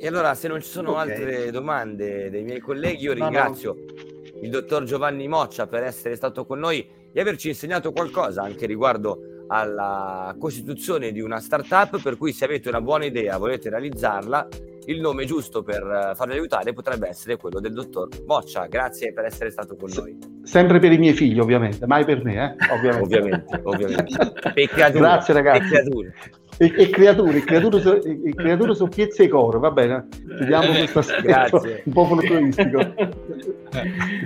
E 0.00 0.06
allora, 0.06 0.34
se 0.34 0.46
non 0.46 0.62
ci 0.62 0.68
sono 0.68 0.92
okay. 0.92 1.10
altre 1.10 1.50
domande 1.50 2.30
dei 2.30 2.44
miei 2.44 2.60
colleghi, 2.60 3.02
io 3.02 3.12
ringrazio 3.12 3.74
no, 3.74 3.80
no. 3.80 4.40
il 4.42 4.50
dottor 4.50 4.84
Giovanni 4.84 5.26
Moccia 5.26 5.66
per 5.66 5.82
essere 5.82 6.14
stato 6.14 6.46
con 6.46 6.60
noi 6.60 6.88
e 7.12 7.20
averci 7.20 7.48
insegnato 7.48 7.90
qualcosa 7.90 8.42
anche 8.42 8.66
riguardo 8.66 9.44
alla 9.48 10.36
costituzione 10.38 11.10
di 11.10 11.20
una 11.20 11.40
startup, 11.40 12.00
per 12.00 12.16
cui 12.16 12.32
se 12.32 12.44
avete 12.44 12.68
una 12.68 12.80
buona 12.80 13.06
idea, 13.06 13.38
volete 13.38 13.70
realizzarla, 13.70 14.46
il 14.86 15.00
nome 15.00 15.24
giusto 15.24 15.62
per 15.62 16.12
farvi 16.14 16.34
aiutare 16.34 16.72
potrebbe 16.72 17.08
essere 17.08 17.36
quello 17.36 17.58
del 17.58 17.72
dottor 17.72 18.08
Moccia. 18.24 18.66
Grazie 18.66 19.12
per 19.12 19.24
essere 19.24 19.50
stato 19.50 19.74
con 19.74 19.90
noi. 19.94 20.16
Sempre 20.44 20.78
per 20.78 20.92
i 20.92 20.98
miei 20.98 21.12
figli, 21.12 21.40
ovviamente, 21.40 21.86
mai 21.86 22.04
per 22.04 22.22
me, 22.22 22.56
eh? 22.56 22.72
ovviamente. 22.72 23.60
ovviamente, 23.64 24.16
ovviamente. 24.54 24.92
Grazie 24.92 25.34
ragazzi. 25.34 25.68
Creature 25.68 26.14
e, 26.60 26.74
e 26.76 26.90
creature, 26.90 27.40
creature, 27.40 27.80
so, 27.80 28.02
e, 28.02 28.34
creature 28.34 28.74
soffiezze 28.74 29.22
e 29.22 29.28
coro, 29.28 29.60
va 29.60 29.70
bene? 29.70 30.08
Vediamo 30.24 30.72
questo 30.72 30.98
aspetto 30.98 31.62
un 31.84 31.92
po' 31.92 32.04
folcloristico. 32.04 32.94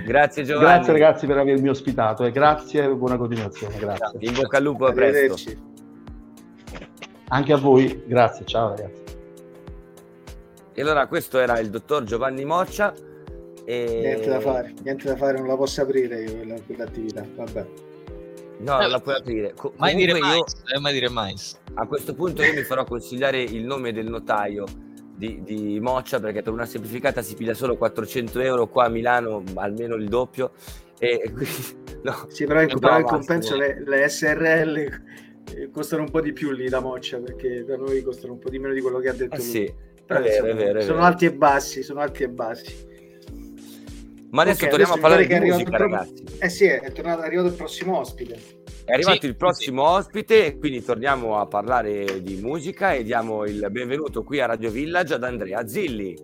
grazie 0.03 0.43
Giovanni. 0.43 0.65
Grazie 0.65 0.93
ragazzi 0.93 1.27
per 1.27 1.37
avermi 1.37 1.69
ospitato 1.69 2.25
e 2.25 2.31
grazie 2.31 2.85
e 2.85 2.89
buona 2.89 3.17
continuazione. 3.17 3.77
Grazie. 3.77 4.17
In 4.19 4.33
bocca 4.33 4.57
al 4.57 4.63
lupo, 4.63 4.85
a 4.87 4.91
presto. 4.91 5.51
Anche 7.27 7.53
a 7.53 7.57
voi, 7.57 8.03
grazie, 8.07 8.45
ciao 8.45 8.69
ragazzi. 8.69 9.01
E 10.73 10.81
allora 10.81 11.05
questo 11.05 11.39
era 11.39 11.59
il 11.59 11.69
dottor 11.69 12.03
Giovanni 12.03 12.45
Moccia. 12.45 12.93
E... 13.63 13.99
Niente 14.01 14.27
da 14.27 14.39
fare, 14.39 14.73
niente 14.83 15.07
da 15.07 15.15
fare, 15.15 15.37
non 15.37 15.47
la 15.47 15.55
posso 15.55 15.83
aprire 15.83 16.23
io 16.23 16.47
quell'attività, 16.65 17.23
vabbè. 17.35 17.65
No, 18.63 18.79
non 18.79 18.89
la 18.89 18.99
puoi 18.99 19.15
aprire. 19.15 19.53
Co- 19.53 19.73
mai 19.77 19.93
dire 19.93 20.17
mai, 20.17 20.37
io, 20.37 20.45
eh, 20.73 20.79
mai 20.79 20.93
dire 20.93 21.09
mai. 21.09 21.35
A 21.75 21.85
questo 21.85 22.13
punto 22.13 22.41
io 22.41 22.53
mi 22.53 22.63
farò 22.63 22.85
consigliare 22.85 23.41
il 23.41 23.65
nome 23.65 23.91
del 23.91 24.07
notaio 24.07 24.65
di, 25.15 25.41
di, 25.43 25.79
Moccia 25.79 26.19
perché 26.19 26.41
per 26.41 26.53
una 26.53 26.65
semplificata 26.65 27.21
si 27.21 27.35
piglia 27.35 27.53
solo 27.53 27.75
400 27.75 28.39
euro, 28.39 28.67
qua 28.67 28.85
a 28.85 28.89
Milano 28.89 29.43
almeno 29.55 29.95
il 29.95 30.07
doppio. 30.07 30.51
E 30.97 31.21
quindi, 31.33 31.99
no, 32.03 32.25
sì, 32.29 32.45
però 32.45 32.61
in, 32.61 32.79
però 32.79 32.99
in 32.99 33.05
compenso 33.05 33.55
le, 33.55 33.83
le, 33.85 34.07
SRL 34.07 34.77
eh, 34.77 35.69
costano 35.69 36.03
un 36.03 36.09
po' 36.09 36.21
di 36.21 36.31
più 36.31 36.51
lì 36.51 36.69
da 36.69 36.79
Moccia 36.79 37.19
perché 37.19 37.65
da 37.65 37.75
noi 37.75 38.01
costano 38.01 38.33
un 38.33 38.39
po' 38.39 38.49
di 38.49 38.59
meno 38.59 38.73
di 38.73 38.79
quello 38.81 38.99
che 38.99 39.09
ha 39.09 39.13
detto 39.13 39.35
ah, 39.35 39.37
lui. 39.37 39.45
Sì, 39.45 39.73
però, 40.05 40.19
è 40.19 40.23
vero, 40.23 40.47
insomma, 40.47 40.49
è 40.49 40.55
vero, 40.55 40.81
sono 40.81 40.93
vero. 40.93 41.05
alti 41.05 41.25
e 41.25 41.33
bassi, 41.33 41.83
sono 41.83 41.99
alti 41.99 42.23
e 42.23 42.29
bassi. 42.29 42.91
Ma 44.33 44.41
adesso 44.41 44.65
okay, 44.65 44.69
torniamo 44.69 44.93
adesso 44.93 45.05
a 45.05 45.09
parlare 45.09 45.27
di 45.27 45.51
musica, 45.51 45.77
pro... 45.77 45.87
ragazzi. 45.87 46.23
Eh 46.39 46.49
sì, 46.49 46.65
è, 46.65 46.91
tornato, 46.91 47.21
è 47.21 47.25
arrivato 47.25 47.49
il 47.49 47.53
prossimo 47.53 47.99
ospite. 47.99 48.39
È 48.83 48.91
arrivato 48.91 49.19
sì, 49.19 49.25
il 49.27 49.35
prossimo 49.35 49.85
sì. 49.85 49.93
ospite, 49.99 50.57
quindi 50.57 50.83
torniamo 50.83 51.39
a 51.39 51.45
parlare 51.45 52.19
di 52.23 52.39
musica 52.41 52.93
e 52.93 53.03
diamo 53.03 53.45
il 53.45 53.67
benvenuto 53.69 54.23
qui 54.23 54.39
a 54.39 54.47
Radio 54.47 54.71
Village 54.71 55.13
ad 55.13 55.23
Andrea 55.23 55.67
Zilli. 55.67 56.17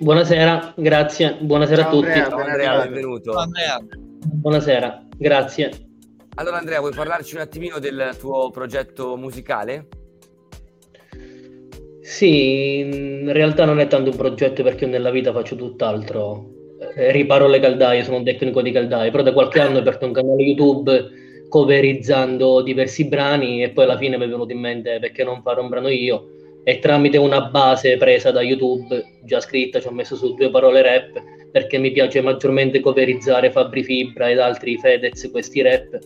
Buonasera, 0.00 0.74
grazie. 0.76 1.38
Buonasera 1.40 1.82
Ciao, 1.82 1.90
a 1.90 1.92
tutti. 1.92 2.12
Ciao 2.12 2.38
Andrea, 2.38 2.82
benvenuto. 2.82 3.32
Ciao 3.32 3.40
Andrea. 3.42 3.80
Buonasera, 4.24 5.06
grazie. 5.16 5.70
Allora 6.34 6.58
Andrea, 6.58 6.80
vuoi 6.80 6.92
parlarci 6.92 7.36
un 7.36 7.42
attimino 7.42 7.78
del 7.78 8.16
tuo 8.18 8.50
progetto 8.50 9.16
musicale? 9.16 9.86
Sì, 12.08 12.78
in 12.78 13.30
realtà 13.34 13.66
non 13.66 13.80
è 13.80 13.86
tanto 13.86 14.08
un 14.08 14.16
progetto 14.16 14.62
perché 14.62 14.86
io 14.86 14.90
nella 14.90 15.10
vita 15.10 15.30
faccio 15.30 15.56
tutt'altro. 15.56 16.52
Eh, 16.96 17.12
riparo 17.12 17.46
le 17.46 17.60
caldaie, 17.60 18.02
sono 18.02 18.16
un 18.16 18.24
tecnico 18.24 18.62
di 18.62 18.72
caldaie, 18.72 19.10
però 19.10 19.22
da 19.22 19.34
qualche 19.34 19.60
anno 19.60 19.76
ho 19.76 19.80
aperto 19.80 20.06
un 20.06 20.12
canale 20.12 20.42
YouTube 20.42 21.10
coverizzando 21.50 22.62
diversi 22.62 23.06
brani 23.06 23.62
e 23.62 23.70
poi 23.72 23.84
alla 23.84 23.98
fine 23.98 24.16
mi 24.16 24.24
è 24.24 24.28
venuto 24.28 24.52
in 24.52 24.58
mente 24.58 24.98
perché 24.98 25.22
non 25.22 25.42
fare 25.42 25.60
un 25.60 25.68
brano 25.68 25.90
io. 25.90 26.30
E 26.64 26.78
tramite 26.78 27.18
una 27.18 27.42
base 27.42 27.98
presa 27.98 28.30
da 28.30 28.40
YouTube 28.40 29.04
già 29.24 29.40
scritta 29.40 29.78
ci 29.78 29.86
ho 29.86 29.92
messo 29.92 30.16
su 30.16 30.32
due 30.32 30.48
parole 30.48 30.80
rap 30.80 31.22
perché 31.52 31.76
mi 31.76 31.90
piace 31.90 32.22
maggiormente 32.22 32.80
coverizzare 32.80 33.50
Fabri 33.50 33.84
Fibra 33.84 34.30
ed 34.30 34.38
altri 34.38 34.78
Fedez 34.78 35.28
questi 35.30 35.60
rap 35.60 35.98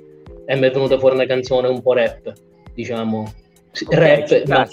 e 0.46 0.56
mi 0.56 0.66
è 0.66 0.70
venuta 0.72 0.98
fuori 0.98 1.14
una 1.14 1.26
canzone 1.26 1.68
un 1.68 1.80
po' 1.80 1.92
rap 1.92 2.32
diciamo. 2.74 3.32
Okay, 3.86 4.26
rap 4.26 4.46
ma 4.48 4.66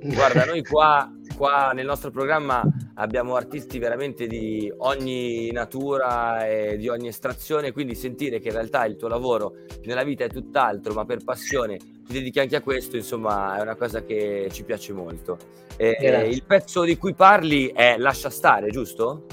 Guarda, 0.00 0.46
noi 0.46 0.62
qua, 0.64 1.12
qua, 1.36 1.72
nel 1.74 1.84
nostro 1.84 2.10
programma 2.10 2.62
abbiamo 2.94 3.36
artisti 3.36 3.78
veramente 3.78 4.26
di 4.26 4.72
ogni 4.78 5.50
natura 5.50 6.46
e 6.46 6.78
di 6.78 6.88
ogni 6.88 7.08
estrazione, 7.08 7.72
quindi 7.72 7.94
sentire 7.94 8.40
che 8.40 8.48
in 8.48 8.54
realtà 8.54 8.86
il 8.86 8.96
tuo 8.96 9.08
lavoro 9.08 9.54
nella 9.84 10.02
vita 10.02 10.24
è 10.24 10.28
tutt'altro, 10.28 10.94
ma 10.94 11.04
per 11.04 11.22
passione 11.22 11.76
ti 11.76 12.12
dedichi 12.12 12.40
anche 12.40 12.56
a 12.56 12.62
questo, 12.62 12.96
insomma, 12.96 13.58
è 13.58 13.60
una 13.60 13.74
cosa 13.74 14.02
che 14.02 14.48
ci 14.50 14.64
piace 14.64 14.94
molto. 14.94 15.36
E, 15.76 16.26
il 16.30 16.42
pezzo 16.44 16.84
di 16.84 16.96
cui 16.96 17.12
parli 17.12 17.66
è 17.68 17.96
Lascia 17.98 18.30
stare, 18.30 18.70
giusto? 18.70 19.26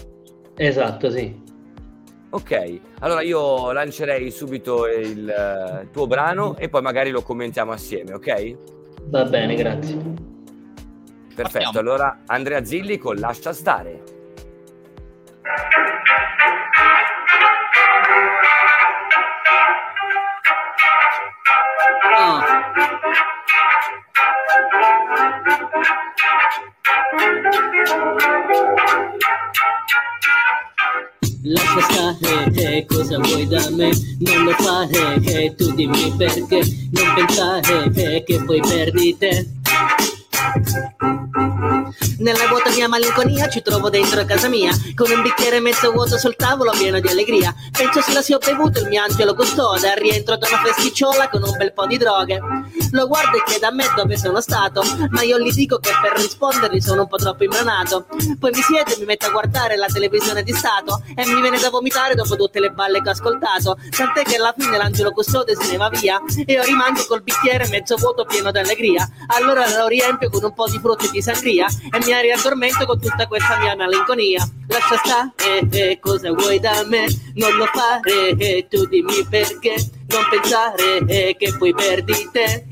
Esatto, 0.56 1.10
sì. 1.10 1.42
Ok, 2.32 2.80
allora 3.00 3.22
io 3.22 3.72
lancerei 3.72 4.32
subito 4.32 4.88
il 4.88 5.32
uh, 5.32 5.90
tuo 5.92 6.08
brano 6.08 6.58
e 6.58 6.68
poi 6.68 6.82
magari 6.82 7.12
lo 7.12 7.22
commentiamo 7.22 7.72
assieme, 7.72 8.14
ok? 8.14 8.58
Va 9.06 9.24
bene, 9.26 9.56
grazie. 9.56 10.32
Perfetto, 11.36 11.72
Partiamo. 11.72 11.80
allora 11.80 12.20
Andrea 12.28 12.64
Zilli 12.64 12.98
con 12.98 13.16
Lascia 13.16 13.54
stare. 13.54 14.04
Lascia 31.46 31.82
stare, 31.82 32.52
che 32.52 32.86
cosa 32.88 33.18
vuoi 33.20 33.48
da 33.48 33.70
me? 33.72 33.90
Non 34.20 34.44
lo 34.46 34.52
fare, 34.52 35.20
che 35.20 35.54
tu 35.58 35.74
dimmi 35.74 36.14
perché 36.18 36.62
Non 36.92 37.14
pensare, 37.16 37.90
che, 37.92 38.24
che 38.26 38.44
poi 38.46 38.60
perdi 38.62 39.18
te 39.18 39.62
nella 42.20 42.48
vuota 42.48 42.70
mia 42.72 42.88
malinconia 42.88 43.48
ci 43.48 43.62
trovo 43.62 43.90
dentro 43.90 44.24
casa 44.26 44.48
mia 44.48 44.72
Con 44.96 45.12
un 45.12 45.22
bicchiere 45.22 45.60
mezzo 45.60 45.92
vuoto 45.92 46.18
sul 46.18 46.36
tavolo 46.36 46.72
pieno 46.72 47.00
di 47.00 47.08
allegria. 47.08 47.54
Penso 47.72 48.02
se 48.02 48.14
la 48.14 48.22
si 48.22 48.34
ho 48.34 48.38
bevuto 48.38 48.80
il 48.80 48.88
mio 48.88 49.02
angelo 49.02 49.36
custode 49.36 49.94
rientro 50.00 50.38
da 50.38 50.48
una 50.48 50.60
festicciola 50.60 51.30
con 51.30 51.44
un 51.44 51.56
bel 51.58 51.74
po' 51.74 51.86
di 51.86 51.98
droghe 51.98 52.40
Lo 52.92 53.08
guardo 53.08 53.38
e 53.38 53.44
chiede 53.46 53.66
a 53.66 53.72
me 53.72 53.86
dove 53.96 54.18
sono 54.18 54.42
stato 54.42 54.82
Ma 55.10 55.22
io 55.22 55.40
gli 55.40 55.52
dico 55.52 55.78
che 55.78 55.92
per 56.02 56.20
rispondergli 56.20 56.80
sono 56.80 57.02
un 57.02 57.08
po' 57.08 57.18
troppo 57.18 57.44
imbranato 57.44 58.08
Poi 58.40 58.52
mi 58.52 58.62
siedo 58.62 58.94
e 58.94 59.00
mi 59.00 59.06
metto 59.06 59.28
a 59.28 59.30
guardare 59.30 59.76
la 59.76 59.88
televisione 59.88 60.44
di 60.44 60.54
Stato 60.54 61.04
E 61.16 61.26
mi 61.26 61.42
viene 61.42 61.60
da 61.60 61.70
vomitare 61.70 62.16
dopo 62.16 62.36
tutte 62.36 62.60
le 62.60 62.72
balle 62.72 63.02
che 63.02 63.10
ho 63.10 63.12
ascoltato 63.12 63.78
Tant'è 63.96 64.24
che 64.24 64.38
alla 64.38 64.54
fine 64.58 64.78
l'angelo 64.78 65.12
custode 65.12 65.56
se 65.56 65.72
ne 65.72 65.78
va 65.78 65.90
via 65.90 66.20
E 66.46 66.54
io 66.54 66.64
rimango 66.64 67.06
col 67.08 67.22
bicchiere 67.22 67.68
mezzo 67.70 67.96
vuoto 67.98 68.26
pieno 68.26 68.52
di 68.52 68.58
allegria 68.58 69.08
Allora 69.28 69.68
lo 69.78 69.88
riempio 69.88 70.30
con 70.30 70.44
un 70.44 70.54
po' 70.54 70.68
di 70.68 70.80
frutta 70.80 71.06
e 71.06 71.10
di 71.12 71.22
sangria 71.22 71.68
E 71.68 72.00
mi 72.00 72.12
riaddormento 72.24 72.86
con 72.86 73.00
tutta 73.00 73.28
questa 73.28 73.58
mia 73.60 73.76
malinconia. 73.76 74.48
Lascia 74.68 74.98
stare, 74.98 75.70
eh, 75.72 76.00
cosa 76.00 76.32
vuoi 76.32 76.60
da 76.60 76.84
me? 76.88 77.06
Non 77.36 77.56
lo 77.56 77.66
fare, 77.66 78.30
eh, 78.38 78.68
tu 78.70 78.86
dimmi 78.86 79.26
perché. 79.30 79.76
Non 80.08 80.28
pensare 80.30 80.98
eh, 81.08 81.36
che 81.38 81.56
poi 81.58 81.74
perdi 81.74 82.30
te. 82.32 82.66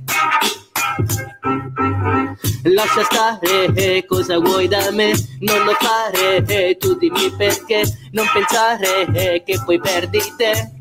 Lascia 2.63 3.03
stare, 3.03 3.73
eh, 3.73 4.05
cosa 4.05 4.37
vuoi 4.39 4.67
da 4.67 4.91
me? 4.91 5.11
Non 5.39 5.63
lo 5.63 5.73
fare, 5.73 6.43
eh, 6.45 6.77
tu 6.77 6.95
dimmi 6.95 7.31
perché. 7.35 7.83
Non 8.11 8.27
pensare 8.31 9.43
che 9.43 9.61
poi 9.65 9.79
perdi 9.79 10.19
te. 10.37 10.71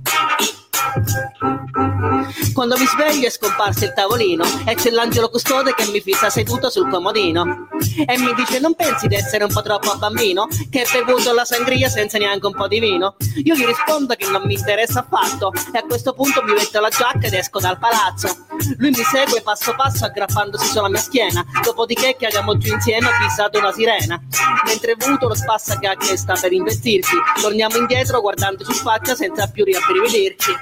Quando 2.53 2.77
mi 2.77 2.87
sveglio 2.87 3.27
è 3.27 3.31
scomparso 3.31 3.85
il 3.85 3.93
tavolino 3.93 4.45
e 4.67 4.75
c'è 4.75 4.91
l'angelo 4.91 5.29
custode 5.29 5.75
che 5.75 5.89
mi 5.91 6.01
fissa 6.01 6.31
seduto 6.31 6.71
sul 6.71 6.89
comodino 6.89 7.69
e 8.07 8.19
mi 8.19 8.35
dice 8.35 8.61
non 8.61 8.75
pensi 8.75 9.07
di 9.07 9.15
essere 9.15 9.45
un 9.45 9.53
po' 9.53 9.63
troppo 9.63 9.97
bambino 9.97 10.47
che 10.71 10.81
hai 10.81 11.05
bevuto 11.05 11.33
la 11.33 11.45
sangria 11.45 11.89
senza 11.89 12.19
neanche 12.19 12.47
un 12.47 12.55
po' 12.55 12.69
di 12.69 12.81
vino? 12.81 13.17
Io 13.45 13.55
gli 13.55 13.65
rispondo 13.65 14.15
che 14.15 14.29
non 14.29 14.43
mi 14.45 14.55
interessa 14.55 15.01
affatto 15.01 15.53
e 15.73 15.79
a 15.79 15.83
questo 15.83 16.13
punto 16.13 16.43
mi 16.43 16.53
metto 16.53 16.81
la 16.81 16.89
giacca 16.89 17.27
ed 17.27 17.35
esco 17.35 17.61
dal 17.61 17.79
palazzo. 17.79 18.47
Lui 18.77 18.91
mi 18.91 19.03
segue 19.03 19.41
passo 19.43 19.75
passo 19.75 20.05
aggrappandosi 20.05 20.67
sulla 20.67 20.89
mia 20.89 21.01
schiena, 21.01 21.45
dopodiché 21.63 22.17
chiariamo 22.19 22.57
giù 22.59 22.73
insieme 22.75 23.09
fissato 23.21 23.59
una 23.59 23.73
sirena. 23.73 24.21
Mentre 24.67 24.97
Vuto 24.99 25.29
lo 25.29 25.35
spassa 25.35 25.79
che 25.79 26.17
sta 26.17 26.35
per 26.35 26.53
investirsi, 26.53 27.17
torniamo 27.41 27.77
indietro 27.77 28.21
guardandoci 28.21 28.71
in 28.71 28.77
faccia 28.77 29.15
senza 29.15 29.47
più 29.49 29.65
riabrividirci. 29.65 30.53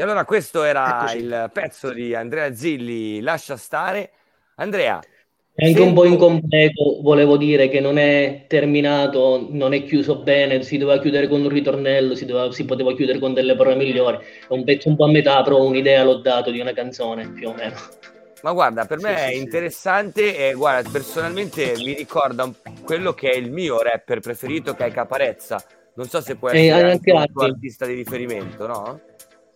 E 0.00 0.02
allora 0.02 0.24
questo 0.24 0.62
era 0.62 1.02
Eccoci. 1.02 1.18
il 1.18 1.50
pezzo 1.52 1.92
di 1.92 2.14
Andrea 2.14 2.54
Zilli, 2.54 3.20
lascia 3.20 3.58
stare. 3.58 4.12
Andrea. 4.54 4.98
È 5.52 5.66
anche 5.66 5.82
un 5.82 5.92
po' 5.92 6.06
incompleto, 6.06 7.02
volevo 7.02 7.36
dire 7.36 7.68
che 7.68 7.80
non 7.80 7.98
è 7.98 8.46
terminato, 8.48 9.48
non 9.50 9.74
è 9.74 9.84
chiuso 9.84 10.22
bene, 10.22 10.62
si 10.62 10.78
doveva 10.78 10.98
chiudere 11.02 11.28
con 11.28 11.42
un 11.42 11.50
ritornello, 11.50 12.14
si, 12.14 12.24
doveva, 12.24 12.50
si 12.50 12.64
poteva 12.64 12.94
chiudere 12.94 13.18
con 13.18 13.34
delle 13.34 13.54
parole 13.54 13.76
migliori. 13.76 14.16
È 14.16 14.52
un 14.54 14.64
pezzo 14.64 14.88
un 14.88 14.96
po' 14.96 15.04
a 15.04 15.08
metà, 15.08 15.42
però 15.42 15.62
un'idea 15.62 16.02
l'ho 16.02 16.20
dato 16.20 16.50
di 16.50 16.60
una 16.60 16.72
canzone 16.72 17.30
più 17.32 17.48
o 17.48 17.52
meno. 17.52 17.76
Ma 18.40 18.52
guarda, 18.52 18.86
per 18.86 19.00
me 19.00 19.18
sì, 19.18 19.24
è 19.24 19.32
sì, 19.34 19.36
interessante 19.36 20.28
sì. 20.30 20.34
e 20.34 20.52
guarda, 20.54 20.88
personalmente 20.88 21.74
mi 21.76 21.92
ricorda 21.92 22.50
quello 22.82 23.12
che 23.12 23.28
è 23.28 23.36
il 23.36 23.52
mio 23.52 23.82
rapper 23.82 24.20
preferito 24.20 24.72
che 24.72 24.86
è 24.86 24.90
Caparezza 24.90 25.62
non 25.94 26.08
so 26.08 26.20
se 26.20 26.36
può 26.36 26.48
essere 26.48 26.66
eh, 26.66 26.90
anche 26.90 27.12
un 27.12 27.26
tuo 27.32 27.42
artista 27.42 27.86
di 27.86 27.94
riferimento, 27.94 28.66
no? 28.66 29.00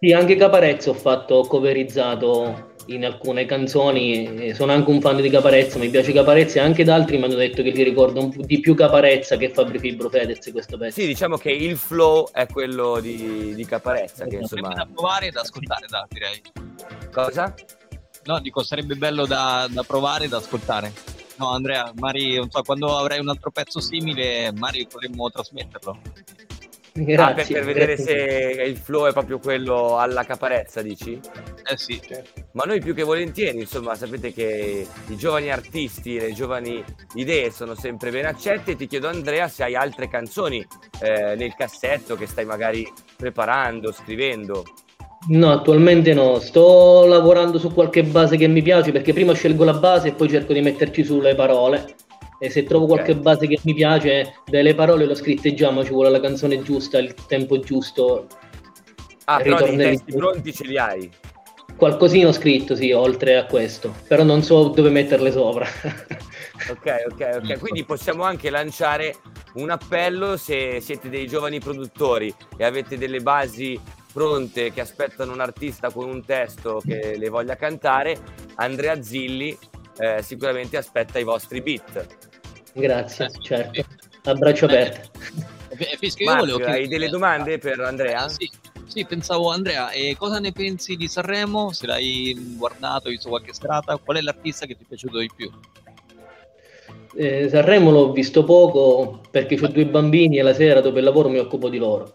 Sì, 0.01 0.13
anche 0.13 0.37
Caparezza 0.37 0.91
ho 0.91 0.95
fatto 0.95 1.43
coverizzato 1.43 2.73
in 2.87 3.05
alcune 3.05 3.47
canzoni. 3.47 4.53
Sono 4.53 4.73
anche 4.73 4.91
un 4.91 5.01
fan 5.01 5.21
di 5.21 5.31
Caparezza, 5.31 5.79
mi 5.79 5.89
piace 5.89 6.13
Caparezza 6.13 6.61
e 6.61 6.63
anche 6.63 6.85
da 6.85 6.95
altri 6.95 7.17
mi 7.17 7.25
hanno 7.25 7.37
detto 7.37 7.63
che 7.63 7.71
gli 7.71 7.83
ricorda 7.83 8.21
un 8.21 8.31
po' 8.31 8.43
di 8.43 8.61
più 8.61 8.75
Caparezza 8.75 9.37
che 9.37 9.49
Fabri 9.51 9.79
Fibro 9.79 10.11
Fedez 10.11 10.51
questo 10.53 10.77
pezzo. 10.77 11.01
Sì, 11.01 11.07
diciamo 11.07 11.39
che 11.39 11.51
il 11.51 11.77
flow 11.77 12.29
è 12.33 12.47
quello 12.47 13.01
di, 13.01 13.55
di 13.55 13.65
Caparezza. 13.65 14.27
Che, 14.27 14.37
insomma... 14.37 14.75
da 14.75 14.87
provare 14.93 15.29
e 15.29 15.31
da 15.31 15.41
ascoltare, 15.41 15.87
da, 15.89 16.07
direi. 16.11 16.43
Cosa? 17.11 17.55
No, 18.25 18.41
dico, 18.41 18.63
sarebbe 18.63 18.97
bello 18.97 19.25
da, 19.27 19.67
da 19.71 19.83
provare 19.85 20.27
e 20.27 20.29
da 20.29 20.39
ascoltare. 20.39 20.93
No, 21.37 21.51
Andrea, 21.51 21.91
Mari, 21.97 22.41
so, 22.49 22.63
quando 22.63 22.97
avrai 22.97 23.19
un 23.19 23.29
altro 23.29 23.51
pezzo 23.51 23.81
simile, 23.81 24.53
Mari 24.53 24.87
potremmo 24.87 25.31
trasmetterlo. 25.31 25.99
Grazie, 27.05 27.59
ah, 27.59 27.65
per, 27.65 27.65
per 27.65 27.65
vedere 27.65 27.97
se 27.97 28.13
il 28.65 28.77
flow 28.77 29.09
è 29.09 29.13
proprio 29.13 29.41
quello 29.41 29.99
alla 29.99 30.23
caparezza, 30.23 30.81
dici? 30.81 31.19
Eh 31.69 31.77
sì, 31.77 32.01
certo. 32.01 32.47
Ma 32.53 32.63
noi 32.63 32.81
più 32.81 32.95
che 32.95 33.03
volentieri, 33.03 33.59
insomma, 33.59 33.97
sapete 33.97 34.33
che 34.33 34.87
i 35.09 35.17
giovani 35.17 35.51
artisti, 35.51 36.21
le 36.21 36.33
giovani 36.33 36.85
idee 37.15 37.51
sono 37.51 37.75
sempre 37.75 38.13
ben 38.13 38.27
accette. 38.27 38.77
Ti 38.77 38.87
chiedo, 38.87 39.09
Andrea, 39.09 39.49
se 39.49 39.65
hai 39.65 39.75
altre 39.75 40.09
canzoni 40.09 40.65
eh, 41.01 41.35
nel 41.35 41.57
cassetto 41.57 42.15
che 42.15 42.29
stai 42.29 42.45
magari 42.45 42.89
preparando, 43.17 43.91
scrivendo. 43.91 44.63
No, 45.31 45.51
attualmente 45.51 46.15
no. 46.15 46.39
Sto 46.39 47.07
lavorando 47.07 47.59
su 47.59 47.75
qualche 47.75 48.05
base 48.05 48.37
che 48.37 48.47
mi 48.47 48.63
piace 48.63 48.93
perché 48.93 49.13
prima 49.13 49.33
scelgo 49.33 49.65
la 49.65 49.75
base 49.75 50.09
e 50.09 50.13
poi 50.13 50.29
cerco 50.29 50.53
di 50.53 50.61
metterci 50.61 51.03
sulle 51.03 51.35
parole 51.35 51.97
e 52.39 52.51
se 52.51 52.65
trovo 52.65 52.87
qualche 52.87 53.13
okay. 53.13 53.23
base 53.23 53.47
che 53.47 53.59
mi 53.63 53.75
piace, 53.75 54.41
delle 54.45 54.75
parole 54.75 55.07
l'ho 55.07 55.15
scritte 55.15 55.55
già, 55.55 55.71
ma 55.71 55.85
ci 55.85 55.91
vuole 55.91 56.11
la 56.11 56.21
canzone 56.21 56.63
giusta, 56.63 56.99
il 56.99 57.15
tempo 57.27 57.59
giusto. 57.61 58.27
Ah, 59.25 59.39
però 59.41 59.67
i 59.67 59.77
testi 59.77 60.13
pronti 60.13 60.53
ce 60.53 60.65
li 60.65 60.79
hai? 60.79 61.11
Qualcosina 61.77 62.29
ho 62.29 62.33
scritto, 62.33 62.77
sì, 62.77 62.93
oltre 62.93 63.37
a 63.37 63.47
questo, 63.47 63.93
però 64.07 64.23
non 64.23 64.43
so 64.43 64.69
dove 64.69 64.91
metterle 64.91 65.33
sopra. 65.33 65.67
ok, 66.71 67.05
ok, 67.11 67.41
ok. 67.43 67.59
Quindi 67.59 67.85
possiamo 67.85 68.23
anche 68.23 68.49
lanciare 68.49 69.17
un 69.55 69.71
appello 69.71 70.37
se 70.37 70.81
siete 70.81 71.09
dei 71.09 71.27
giovani 71.27 71.59
produttori 71.59 72.33
e 72.57 72.65
avete 72.65 72.97
delle 72.97 73.21
basi 73.21 73.81
pronte 74.13 74.73
che 74.73 74.81
aspettano 74.81 75.33
un 75.33 75.41
artista 75.41 75.91
con 75.91 76.09
un 76.09 76.25
testo 76.25 76.81
che 76.85 77.17
le 77.17 77.29
voglia 77.29 77.57
cantare, 77.57 78.17
Andrea 78.55 79.03
Zilli 79.03 79.59
eh, 79.99 80.23
sicuramente 80.23 80.77
aspetta 80.77 81.19
i 81.19 81.25
vostri 81.25 81.61
beat. 81.61 82.07
Grazie, 82.73 83.31
certo. 83.41 83.85
Abbraccio 84.25 84.65
aperto. 84.65 85.11
Eh, 85.77 86.25
Marco, 86.25 86.65
hai 86.65 86.89
delle 86.89 87.09
domande 87.09 87.59
per 87.59 87.81
Andrea? 87.81 88.29
Sì, 88.29 88.49
sì, 88.87 89.05
pensavo 89.05 89.51
Andrea, 89.51 89.91
e 89.91 90.15
cosa 90.17 90.39
ne 90.39 90.53
pensi 90.53 90.97
di 90.97 91.09
Sanremo? 91.09 91.73
Se 91.73 91.87
l'hai 91.87 92.55
guardato, 92.57 93.09
visto 93.09 93.29
qualche 93.29 93.53
serata, 93.53 93.97
qual 93.97 94.19
è 94.19 94.21
l'artista 94.21 94.67
che 94.67 94.77
ti 94.77 94.85
è 94.85 94.87
piaciuto 94.87 95.19
di 95.19 95.31
più? 95.35 95.51
Eh, 97.17 97.49
Sanremo 97.49 97.91
l'ho 97.91 98.13
visto 98.13 98.45
poco 98.45 99.21
perché 99.31 99.59
ho 99.61 99.69
due 99.69 99.87
bambini 99.87 100.39
e 100.39 100.43
la 100.43 100.55
sera 100.55 100.81
dopo 100.81 100.99
il 100.99 101.05
lavoro 101.05 101.29
mi 101.29 101.39
occupo 101.39 101.69
di 101.69 101.79
loro. 101.79 102.15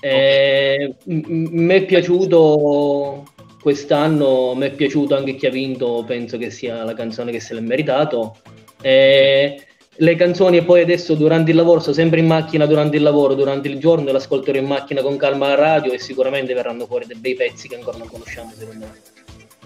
Eh, 0.00 0.96
okay. 0.98 1.24
Mi 1.26 1.74
è 1.74 1.84
piaciuto 1.84 3.24
quest'anno 3.68 4.54
mi 4.54 4.64
è 4.64 4.70
piaciuto 4.70 5.14
anche 5.14 5.34
chi 5.34 5.44
ha 5.44 5.50
vinto, 5.50 6.02
penso 6.06 6.38
che 6.38 6.48
sia 6.48 6.84
la 6.84 6.94
canzone 6.94 7.30
che 7.30 7.38
se 7.38 7.52
l'è 7.52 7.60
meritato. 7.60 8.38
E 8.80 9.62
le 9.94 10.14
canzoni 10.14 10.56
e 10.56 10.62
poi 10.62 10.80
adesso 10.80 11.14
durante 11.14 11.50
il 11.50 11.56
lavoro, 11.58 11.80
sto 11.80 11.92
sempre 11.92 12.20
in 12.20 12.26
macchina 12.26 12.64
durante 12.64 12.96
il 12.96 13.02
lavoro, 13.02 13.34
durante 13.34 13.68
il 13.68 13.78
giorno 13.78 14.10
l'ascolterò 14.10 14.58
in 14.58 14.64
macchina 14.64 15.02
con 15.02 15.18
calma 15.18 15.48
la 15.48 15.56
radio 15.56 15.92
e 15.92 15.98
sicuramente 15.98 16.54
verranno 16.54 16.86
fuori 16.86 17.04
dei 17.04 17.18
bei 17.18 17.34
pezzi 17.34 17.68
che 17.68 17.74
ancora 17.74 17.98
non 17.98 18.08
conosciamo 18.08 18.52
secondo 18.56 18.86
me. 18.86 19.00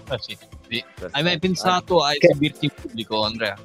Ah, 0.09 0.19
sì. 0.19 0.37
Sì. 0.69 0.85
Hai 1.13 1.23
mai 1.23 1.39
pensato 1.39 2.03
a 2.03 2.11
esibirti 2.13 2.65
in 2.65 2.73
pubblico, 2.75 3.23
Andrea? 3.23 3.57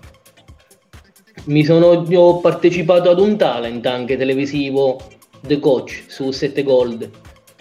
Mi 1.45 1.65
sono, 1.65 1.88
ho 1.88 2.39
partecipato 2.41 3.10
ad 3.10 3.19
un 3.19 3.38
talent 3.38 3.84
anche 3.88 4.17
televisivo, 4.17 5.00
The 5.41 5.60
Coach, 5.60 6.04
su 6.06 6.30
7 6.30 6.62
Gold. 6.62 7.10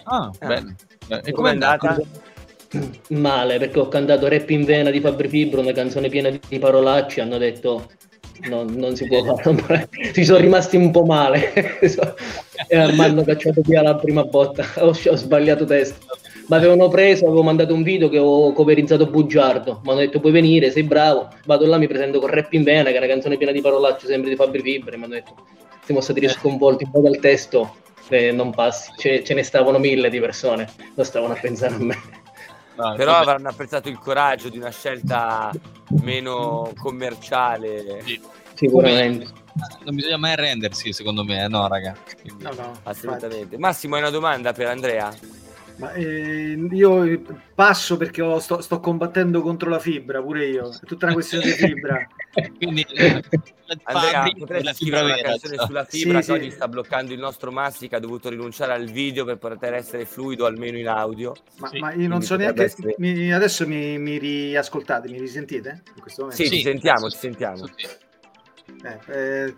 Ah, 0.03 0.29
ah. 0.37 0.45
bene. 0.45 0.75
E 1.23 1.31
com'è 1.31 1.49
andata? 1.49 1.97
Male 3.09 3.57
perché 3.57 3.79
ho 3.79 3.87
cantato 3.87 4.27
Rap 4.27 4.49
in 4.49 4.63
Vena 4.63 4.89
di 4.89 4.99
Fabri 4.99 5.27
Fibro, 5.27 5.61
una 5.61 5.71
canzone 5.71 6.09
piena 6.09 6.29
di 6.29 6.59
parolacce. 6.59 7.21
Hanno 7.21 7.37
detto 7.37 7.89
no, 8.49 8.63
non 8.63 8.95
si 8.95 9.07
può 9.07 9.35
fare. 9.35 9.89
si 10.13 10.23
sono 10.23 10.39
rimasti 10.39 10.77
un 10.77 10.91
po' 10.91 11.03
male 11.03 11.53
e 11.79 12.91
mi 12.91 12.99
hanno 12.99 13.23
cacciato 13.23 13.61
via 13.61 13.81
la 13.81 13.95
prima 13.95 14.23
botta. 14.23 14.65
ho, 14.83 14.89
ho 14.89 15.15
sbagliato 15.15 15.65
testo. 15.65 16.05
Mi 16.49 16.55
avevano 16.55 16.87
preso, 16.87 17.25
avevo 17.25 17.43
mandato 17.43 17.73
un 17.73 17.83
video 17.83 18.07
che 18.07 18.19
ho 18.19 18.53
coverizzato 18.53 19.07
Bugiardo. 19.07 19.81
Mi 19.83 19.91
hanno 19.91 19.99
detto 19.99 20.19
puoi 20.19 20.31
venire, 20.31 20.71
sei 20.71 20.83
bravo. 20.83 21.27
Vado 21.45 21.65
là, 21.65 21.77
mi 21.77 21.87
presento 21.87 22.19
con 22.19 22.29
Rap 22.29 22.53
in 22.53 22.63
Vena, 22.63 22.89
che 22.89 22.95
è 22.95 22.99
una 22.99 23.07
canzone 23.07 23.35
piena 23.35 23.51
di 23.51 23.61
parolacce, 23.61 24.07
sempre 24.07 24.29
di 24.29 24.35
Fabri 24.35 24.61
Fibro. 24.61 24.97
Mi 24.97 25.03
hanno 25.03 25.13
detto 25.15 25.35
siamo 25.83 26.01
stati 26.01 26.27
sconvolti 26.27 26.83
un 26.83 26.91
po' 26.91 27.01
dal 27.01 27.17
testo. 27.19 27.75
Eh, 28.09 28.31
non 28.31 28.51
passi, 28.51 28.91
ce, 28.97 29.23
ce 29.23 29.33
ne 29.33 29.43
stavano 29.43 29.79
mille 29.79 30.09
di 30.09 30.19
persone, 30.21 30.69
non 30.95 31.05
stavano 31.05 31.33
a 31.33 31.37
pensare 31.37 31.75
a 31.75 31.79
me. 31.79 31.95
No, 32.77 32.93
però 32.95 33.13
vabbè. 33.13 33.23
avranno 33.23 33.49
apprezzato 33.49 33.89
il 33.89 33.97
coraggio 33.97 34.49
di 34.49 34.57
una 34.57 34.69
scelta 34.69 35.51
meno 36.01 36.71
commerciale. 36.77 38.03
Sì. 38.05 38.21
Sicuramente. 38.53 39.45
Non 39.83 39.95
bisogna 39.95 40.17
mai 40.17 40.33
arrendersi, 40.33 40.93
secondo 40.93 41.23
me, 41.23 41.43
eh? 41.43 41.47
no, 41.47 41.67
raga. 41.67 41.95
No, 42.39 42.51
no, 42.53 42.79
Assolutamente. 42.83 43.37
Infatti. 43.37 43.57
Massimo, 43.57 43.95
hai 43.95 44.01
una 44.01 44.11
domanda 44.11 44.53
per 44.53 44.67
Andrea? 44.67 45.11
Ma, 45.77 45.93
eh, 45.93 46.57
io 46.71 47.21
passo 47.53 47.97
perché 47.97 48.21
ho, 48.21 48.39
sto, 48.39 48.61
sto, 48.61 48.79
combattendo 48.79 49.41
contro 49.41 49.69
la 49.69 49.77
fibra, 49.77 50.21
pure 50.21 50.47
io. 50.47 50.69
È 50.71 50.85
tutta 50.85 51.05
una 51.05 51.13
questione 51.13 51.45
di 51.45 51.51
fibra. 51.51 52.07
Quindi, 52.57 52.81
eh, 52.81 53.23
Andrea, 53.83 54.23
potresti 54.37 54.73
scrivere 54.73 55.05
una 55.05 55.21
canzone 55.21 55.57
sulla 55.65 55.85
fibra 55.85 56.21
sì, 56.21 56.31
che 56.31 56.37
sì. 56.37 56.45
oggi 56.45 56.51
sta 56.51 56.67
bloccando 56.67 57.13
il 57.13 57.19
nostro 57.19 57.51
Massi 57.51 57.87
che 57.87 57.95
ha 57.95 57.99
dovuto 57.99 58.29
rinunciare 58.29 58.73
al 58.73 58.85
video 58.85 59.23
per 59.23 59.37
poter 59.37 59.75
essere 59.75 60.05
fluido 60.05 60.45
almeno 60.45 60.77
in 60.77 60.87
audio. 60.87 61.33
Ma, 61.57 61.67
sì. 61.67 61.79
ma 61.79 61.91
io 61.91 62.07
non 62.07 62.19
Quindi 62.19 62.25
so 62.25 62.35
neanche... 62.37 62.63
Essere... 62.63 62.95
Mi, 62.97 63.31
adesso 63.31 63.67
mi, 63.67 63.99
mi, 63.99 64.17
riascoltate, 64.17 65.09
mi 65.09 65.19
risentite? 65.19 65.83
In 65.95 66.01
questo 66.01 66.23
momento? 66.23 66.43
Sì, 66.43 66.49
ci 66.49 66.61
sentiamo, 66.61 67.09
ci 67.09 67.17
sentiamo. 67.17 67.67
Eh, 68.83 68.99
eh, 69.13 69.55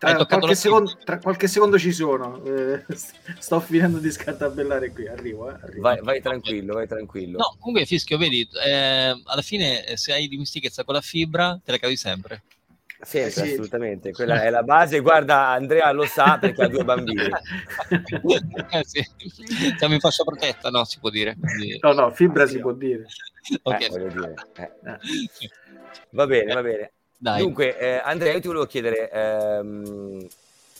tra, 0.00 0.24
qualche 0.24 0.54
secondo, 0.54 0.96
tra, 1.04 1.18
qualche 1.18 1.46
secondo, 1.46 1.78
ci 1.78 1.92
sono. 1.92 2.42
Eh, 2.42 2.84
sto 3.38 3.60
finendo 3.60 3.98
di 3.98 4.10
scartabellare 4.10 4.92
qui. 4.92 5.06
Arrivo, 5.06 5.50
eh, 5.50 5.58
arrivo. 5.60 5.82
Vai, 5.82 6.00
vai, 6.00 6.22
tranquillo, 6.22 6.72
vai 6.72 6.88
tranquillo. 6.88 7.36
No, 7.36 7.56
comunque 7.58 7.84
Fischio, 7.84 8.16
vedi, 8.16 8.48
eh, 8.66 9.20
alla 9.24 9.42
fine 9.42 9.86
eh, 9.86 9.96
se 9.98 10.14
hai 10.14 10.26
dimestichezza 10.26 10.84
con 10.84 10.94
la 10.94 11.02
fibra, 11.02 11.60
te 11.62 11.72
la 11.72 11.78
cavi 11.78 11.96
sempre. 11.96 12.42
Sempre, 13.02 13.28
eh, 13.28 13.32
sì. 13.32 13.52
assolutamente. 13.52 14.12
Quella 14.12 14.42
è 14.42 14.48
la 14.48 14.62
base. 14.62 15.00
Guarda, 15.00 15.48
Andrea 15.48 15.90
lo 15.92 16.06
sa 16.06 16.38
perché 16.38 16.62
ha 16.62 16.68
due 16.68 16.84
bambini. 16.84 17.24
eh, 18.70 18.84
sì. 18.84 19.06
Siamo 19.76 19.94
in 19.94 20.00
fascia 20.00 20.24
protetta, 20.24 20.70
no? 20.70 20.84
Si 20.84 20.98
può 20.98 21.10
dire. 21.10 21.36
Quindi... 21.38 21.78
No, 21.80 21.92
no, 21.92 22.10
fibra 22.10 22.46
si 22.46 22.58
può 22.58 22.72
dire. 22.72 23.04
Okay. 23.62 23.88
Dire. 23.88 24.34
Va 26.10 26.26
bene, 26.26 26.54
va 26.54 26.62
bene. 26.62 26.92
Dai. 27.22 27.42
Dunque, 27.42 27.76
eh, 27.76 28.00
Andrea, 28.02 28.32
io 28.32 28.40
ti 28.40 28.46
volevo 28.46 28.64
chiedere, 28.64 29.10
ehm, 29.10 30.26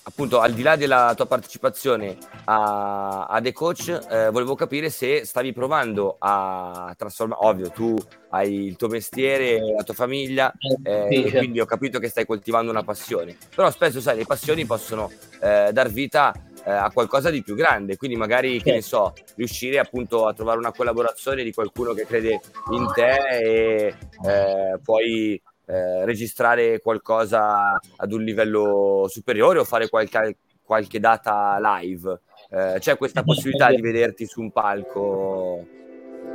appunto, 0.05 0.41
al 0.41 0.55
di 0.55 0.63
là 0.63 0.75
della 0.75 1.13
tua 1.15 1.27
partecipazione 1.27 2.17
a, 2.47 3.27
a 3.27 3.41
The 3.43 3.53
Coach, 3.53 4.07
eh, 4.09 4.31
volevo 4.31 4.55
capire 4.55 4.89
se 4.89 5.27
stavi 5.27 5.53
provando 5.53 6.17
a 6.19 6.95
trasformare, 6.97 7.47
ovvio, 7.47 7.69
tu 7.69 7.95
hai 8.31 8.65
il 8.65 8.77
tuo 8.77 8.89
mestiere, 8.89 9.61
la 9.61 9.83
tua 9.83 9.93
famiglia, 9.93 10.51
eh, 10.83 11.09
sì, 11.11 11.21
certo. 11.25 11.37
quindi 11.37 11.61
ho 11.61 11.67
capito 11.67 11.99
che 11.99 12.09
stai 12.09 12.25
coltivando 12.25 12.71
una 12.71 12.85
passione, 12.85 13.37
però 13.55 13.71
spesso, 13.71 14.01
sai, 14.01 14.17
le 14.17 14.25
passioni 14.25 14.65
possono 14.65 15.11
eh, 15.43 15.69
dar 15.75 15.91
vita 15.91 16.33
eh, 16.65 16.71
a 16.71 16.91
qualcosa 16.91 17.29
di 17.29 17.43
più 17.43 17.55
grande, 17.55 17.99
quindi 17.99 18.17
magari, 18.17 18.63
che 18.63 18.73
ne 18.73 18.81
so, 18.81 19.13
riuscire 19.37 19.79
appunto 19.79 20.27
a 20.27 20.33
trovare 20.33 20.57
una 20.57 20.73
collaborazione 20.73 21.45
di 21.45 21.53
qualcuno 21.53 21.93
che 21.93 22.07
crede 22.07 22.41
in 22.71 22.91
te 22.95 23.29
e 23.29 23.95
eh, 24.25 24.79
poi 24.83 25.39
eh, 25.71 26.05
registrare 26.05 26.81
qualcosa 26.81 27.79
ad 27.97 28.13
un 28.13 28.25
livello 28.25 29.07
superiore 29.09 29.61
o 29.61 29.65
fare 29.65 29.89
qualche, 29.89 30.39
qualche 30.63 30.99
data 30.99 31.59
live. 31.61 32.21
eh, 32.51 32.79
c'è 32.81 32.97
questa 32.97 33.23
possibilità 33.23 33.71
di 33.71 33.81
vederti 33.81 34.27
su 34.27 34.41
un 34.41 34.51
palco 34.51 35.65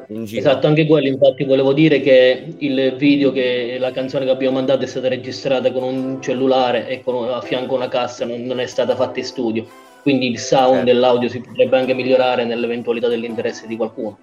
in 0.08 0.24
giro. 0.24 0.40
Esatto, 0.40 0.68
anche 0.68 0.86
quello, 0.86 1.08
infatti 1.08 1.44
volevo 1.44 1.74
dire 1.74 2.00
che 2.00 2.56
il 2.60 2.96
video 2.98 3.32
che 3.32 3.78
la 3.78 3.92
canzone 3.92 4.24
che 4.24 4.32
abbiamo 4.32 4.56
mandato 4.56 4.84
è 4.84 4.88
stata 4.88 5.10
registrata 5.10 5.72
con 5.72 5.84
un 5.84 6.22
cellulare 6.22 6.88
e 6.88 7.02
con 7.02 7.28
a 7.28 7.42
fianco 7.42 7.76
una 7.76 7.90
cassa, 7.90 8.26
non, 8.26 8.44
non 8.44 8.60
è 8.60 8.68
stata 8.68 8.96
fatta 8.96 9.20
in 9.20 9.26
studio, 9.26 9.68
quindi 10.02 10.30
il 10.30 10.40
sound 10.40 10.76
certo. 10.76 10.86
dell'audio 10.86 11.28
si 11.28 11.42
potrebbe 11.42 11.78
anche 11.78 11.94
migliorare 11.94 12.46
nell'eventualità 12.46 13.08
dell'interesse 13.10 13.68
di 13.68 13.76
qualcuno. 13.76 14.18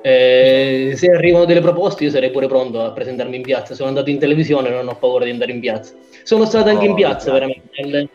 Eh, 0.00 0.92
se 0.94 1.10
arrivano 1.10 1.44
delle 1.44 1.60
proposte 1.60 2.04
io 2.04 2.10
sarei 2.10 2.30
pure 2.30 2.46
pronto 2.46 2.80
a 2.80 2.92
presentarmi 2.92 3.36
in 3.36 3.42
piazza, 3.42 3.74
sono 3.74 3.88
andato 3.88 4.10
in 4.10 4.18
televisione 4.18 4.70
non 4.70 4.88
ho 4.88 4.96
paura 4.96 5.24
di 5.24 5.30
andare 5.30 5.52
in 5.52 5.60
piazza. 5.60 5.94
Sono 6.22 6.44
stato 6.44 6.68
anche 6.68 6.86
oh, 6.86 6.90
in 6.90 6.94
piazza, 6.94 7.32
veramente. 7.32 8.08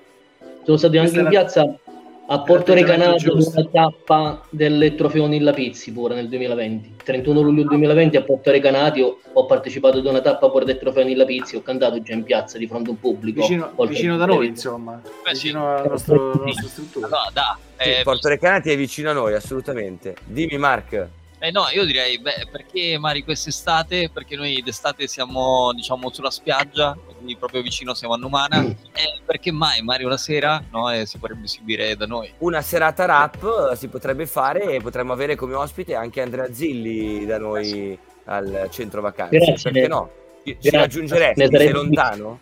Sono 0.64 0.78
stato 0.78 1.00
anche 1.00 1.20
in 1.20 1.28
piazza 1.28 1.78
a 2.26 2.42
Porto 2.42 2.74
Recanati 2.74 3.28
una 3.28 3.68
tappa 3.70 4.46
del 4.50 4.96
trofeo 4.96 5.26
Nilla 5.26 5.52
Pizzi 5.52 5.92
pure 5.92 6.16
nel 6.16 6.30
2020 6.30 6.96
31 7.04 7.42
luglio 7.42 7.64
2020 7.64 8.16
a 8.16 8.24
Porto 8.24 8.50
Recanati 8.50 9.02
ho, 9.02 9.46
partecipato 9.46 9.98
ad 9.98 10.06
una 10.06 10.22
tappa 10.22 10.50
pure 10.50 10.64
del 10.64 10.78
trofeo 10.78 11.04
Nilla 11.04 11.26
Pizzi 11.26 11.58
ho 11.58 11.62
cantato 11.62 12.02
già 12.02 12.14
in 12.14 12.24
piazza 12.24 12.58
di 12.58 12.66
fronte 12.66 12.90
a 12.90 12.92
un 12.94 13.00
pubblico 13.00 13.42
vicino, 13.42 13.74
vicino 13.88 14.16
da 14.16 14.26
noi 14.26 14.48
insomma. 14.48 15.02
Beh, 15.04 15.32
vicino 15.32 15.60
sì. 15.60 15.66
alla 15.66 15.90
nostra, 15.90 16.16
nostra 16.16 16.68
struttura. 16.70 17.08
No, 17.08 17.18
da, 17.34 17.58
eh, 17.76 17.96
sì, 17.98 18.04
Porto 18.04 18.30
Recanati 18.30 18.72
è 18.72 18.78
vicino 18.78 19.10
a 19.10 19.14
noi 19.14 19.34
assolutamente. 19.34 20.16
Dimmi 20.26 20.58
Mark 20.58 21.10
eh 21.44 21.52
no, 21.52 21.66
io 21.74 21.84
direi, 21.84 22.20
beh, 22.20 22.48
perché 22.50 22.98
Mari 22.98 23.22
quest'estate? 23.22 24.10
Perché 24.10 24.38
noi 24.38 24.62
d'estate 24.64 25.08
siamo, 25.08 25.74
diciamo, 25.74 26.10
sulla 26.10 26.32
spiaggia, 26.32 26.98
quindi 27.18 27.36
proprio 27.36 27.62
vicino 27.62 27.94
siamo 27.94 28.14
a 28.14 28.18
Numana. 28.18 28.62
Mm. 28.62 28.68
E 28.94 29.22
perché 29.26 29.52
mai 29.52 29.82
Mari 29.82 30.06
una 30.06 30.16
sera 30.16 30.64
no, 30.72 30.90
eh, 30.90 31.06
si 31.06 31.18
potrebbe 31.18 31.44
esibire 31.44 31.98
da 31.98 32.06
noi? 32.06 32.32
Una 32.38 32.62
serata 32.62 33.04
rap 33.04 33.44
eh, 33.74 33.76
si 33.76 33.90
potrebbe 33.90 34.26
fare 34.26 34.72
e 34.72 34.80
potremmo 34.80 35.12
avere 35.12 35.36
come 35.36 35.54
ospite 35.54 35.96
anche 35.96 36.22
Andrea 36.22 36.48
Zilli 36.54 37.26
da 37.26 37.38
noi 37.38 38.00
al 38.24 38.70
centro 38.72 39.02
vacanze. 39.02 39.38
Grazie. 39.38 39.70
Perché 39.70 39.88
no? 39.90 40.10
Ci 40.46 40.58
Grazie. 40.62 40.80
raggiungeresti? 40.80 41.48
Sei 41.52 41.72
lontano? 41.72 42.40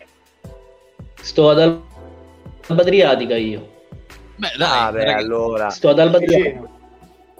Sto 1.20 1.50
ad 1.50 1.58
Alba 1.58 2.82
Adriatica 2.82 3.36
io. 3.36 3.68
Beh, 4.36 4.52
dai, 4.56 4.78
ah, 4.86 4.92
beh, 4.92 5.12
allora. 5.12 5.70
Sto 5.70 5.88
ad 5.88 5.98
Alba 5.98 6.18
Adriatica 6.18 6.80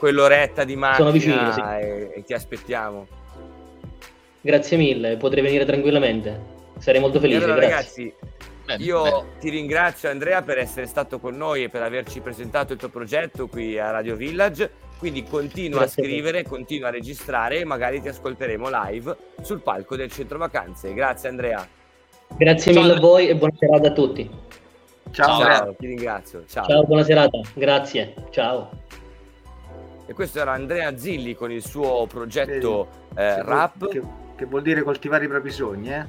quell'oretta 0.02 0.64
di 0.64 0.74
macchina 0.74 0.96
Sono 0.96 1.10
vicino, 1.12 1.52
sì. 1.52 1.60
e, 1.60 2.12
e, 2.16 2.24
ti 2.24 2.34
aspettiamo. 2.34 3.06
Grazie 4.40 4.76
mille, 4.76 5.16
potrei 5.16 5.44
venire 5.44 5.64
tranquillamente. 5.64 6.40
Sarei 6.78 7.00
molto 7.00 7.20
felice. 7.20 7.44
Allora, 7.44 7.60
ragazzi, 7.60 8.12
io 8.78 9.02
beh. 9.04 9.38
ti 9.38 9.48
ringrazio 9.50 10.10
Andrea 10.10 10.42
per 10.42 10.58
essere 10.58 10.86
stato 10.86 11.20
con 11.20 11.36
noi 11.36 11.62
e 11.62 11.68
per 11.68 11.82
averci 11.82 12.18
presentato 12.18 12.72
il 12.72 12.80
tuo 12.80 12.88
progetto 12.88 13.46
qui 13.46 13.78
a 13.78 13.92
Radio 13.92 14.16
Village. 14.16 14.72
Quindi 14.98 15.22
continua 15.22 15.80
Grazie 15.80 16.02
a 16.02 16.04
scrivere, 16.04 16.40
a 16.40 16.48
continua 16.48 16.88
a 16.88 16.90
registrare 16.90 17.60
e 17.60 17.64
magari 17.64 18.02
ti 18.02 18.08
ascolteremo 18.08 18.68
live 18.68 19.16
sul 19.40 19.60
palco 19.60 19.94
del 19.94 20.10
centro 20.10 20.36
vacanze. 20.36 20.92
Grazie 20.94 21.28
Andrea. 21.28 21.64
Grazie 22.36 22.72
Ciao. 22.72 22.82
mille 22.82 22.96
a 22.96 23.00
voi 23.00 23.28
e 23.28 23.36
buona 23.36 23.54
serata 23.56 23.86
a 23.86 23.92
tutti. 23.92 24.28
Ciao, 25.12 25.40
Ciao 25.40 25.76
ti 25.78 25.86
ringrazio. 25.86 26.44
Ciao. 26.48 26.66
Ciao, 26.66 26.82
buona 26.82 27.04
serata. 27.04 27.38
Grazie. 27.54 28.14
Ciao. 28.30 28.70
E 30.06 30.14
questo 30.14 30.40
era 30.40 30.52
Andrea 30.52 30.96
Zilli 30.96 31.34
con 31.34 31.50
il 31.50 31.64
suo 31.64 32.06
progetto 32.06 32.88
eh, 33.14 33.42
rap. 33.42 33.88
Che, 33.88 34.02
che, 34.36 34.44
vuol 34.46 34.62
dire 34.62 34.82
coltivare 34.82 35.24
i 35.24 35.28
propri 35.28 35.50
sogni, 35.50 35.92
eh? 35.92 36.06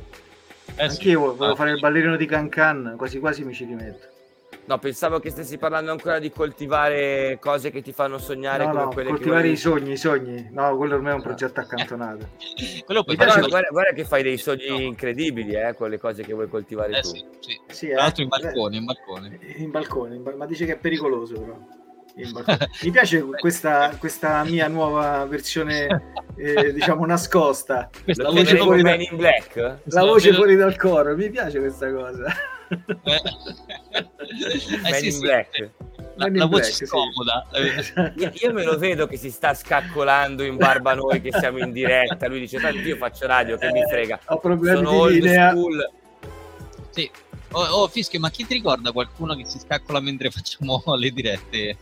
eh 0.75 0.83
Anch'io 0.83 1.31
sì. 1.31 1.37
volevo 1.37 1.53
ah, 1.53 1.55
fare 1.55 1.71
il 1.71 1.79
ballerino 1.79 2.15
di 2.15 2.25
Cancan, 2.25 2.95
quasi 2.97 3.19
quasi 3.19 3.43
mi 3.43 3.53
ci 3.53 3.65
rimetto. 3.65 4.11
No, 4.65 4.77
pensavo 4.77 5.19
che 5.19 5.29
stessi 5.29 5.57
parlando 5.57 5.91
ancora 5.91 6.19
di 6.19 6.31
coltivare 6.31 7.37
cose 7.41 7.69
che 7.69 7.81
ti 7.81 7.91
fanno 7.91 8.17
sognare 8.17 8.63
no, 8.65 8.71
come 8.71 8.83
no, 8.83 8.89
quelle 8.89 9.09
coltivare 9.09 9.41
che 9.41 9.47
i 9.49 9.57
sogni, 9.57 9.91
i 9.91 9.97
sogni. 9.97 10.47
No, 10.51 10.77
quello 10.77 10.95
ormai 10.95 11.11
è 11.11 11.15
un 11.15 11.21
progetto 11.21 11.59
accantonato. 11.59 12.29
quello 12.85 13.03
poi 13.03 13.15
però, 13.17 13.33
guarda, 13.45 13.67
guarda, 13.69 13.91
che 13.91 14.05
fai 14.05 14.23
dei 14.23 14.37
sogni 14.37 14.69
no. 14.69 14.79
incredibili, 14.79 15.53
eh, 15.53 15.75
con 15.75 15.89
le 15.89 15.99
cose 15.99 16.23
che 16.23 16.33
vuoi 16.33 16.47
coltivare 16.47 16.97
eh, 16.97 17.01
tu. 17.01 17.09
Sì, 17.09 17.25
sì. 17.39 17.61
sì 17.67 17.87
Tra 17.87 18.03
l'altro 18.03 18.23
in 18.23 18.29
balcone, 18.29 18.77
in 18.77 18.85
balcone. 18.85 19.39
In 19.57 19.71
balcone, 19.71 20.15
in 20.15 20.23
ba- 20.23 20.35
ma 20.35 20.45
dice 20.45 20.65
che 20.65 20.73
è 20.73 20.77
pericoloso 20.77 21.39
però. 21.41 21.82
Mi 22.83 22.91
piace 22.91 23.23
questa, 23.39 23.95
questa, 23.97 24.43
mia 24.43 24.67
nuova 24.67 25.25
versione, 25.25 26.13
eh, 26.35 26.71
diciamo, 26.71 27.05
nascosta. 27.05 27.89
La 28.05 28.29
voce, 28.29 28.57
fuori 28.57 28.83
da... 28.83 28.93
in 28.93 29.15
black? 29.15 29.79
la 29.85 30.03
voce 30.03 30.31
fuori 30.33 30.55
dal 30.55 30.75
coro, 30.75 31.15
mi 31.15 31.29
piace 31.31 31.59
questa 31.59 31.91
cosa. 31.91 32.31
Eh, 33.03 33.21
eh 34.89 34.93
sì, 34.93 35.05
in 35.05 35.11
sì, 35.11 35.19
black. 35.19 35.71
La, 36.15 36.29
la 36.31 36.45
voce 36.45 36.69
black, 36.69 36.85
scomoda. 36.85 37.47
Sì. 37.81 38.45
Io, 38.45 38.53
me 38.53 38.63
lo 38.63 38.77
vedo 38.77 39.07
che 39.07 39.17
si 39.17 39.31
sta 39.31 39.55
scaccolando 39.55 40.43
in 40.43 40.57
barba 40.57 40.91
a 40.91 40.95
noi 40.95 41.19
che 41.19 41.31
siamo 41.31 41.57
in 41.57 41.71
diretta. 41.71 42.27
Lui 42.27 42.41
dice: 42.41 42.59
Tanto 42.59 42.77
io 42.79 42.95
faccio 42.95 43.25
radio, 43.25 43.57
che 43.57 43.67
eh, 43.67 43.71
mi 43.71 43.83
frega. 43.89 44.19
Ho 44.25 44.37
problemi 44.37 44.77
Sono 44.77 44.91
old 44.91 45.13
linea. 45.13 45.49
school. 45.49 45.91
Sì. 46.91 47.09
Oh, 47.53 47.63
oh, 47.63 47.87
Fischio, 47.87 48.19
ma 48.19 48.29
chi 48.29 48.45
ti 48.45 48.53
ricorda 48.53 48.91
qualcuno 48.91 49.35
che 49.35 49.45
si 49.45 49.59
scaccola 49.59 49.99
mentre 49.99 50.29
facciamo 50.29 50.81
le 50.95 51.09
dirette? 51.11 51.77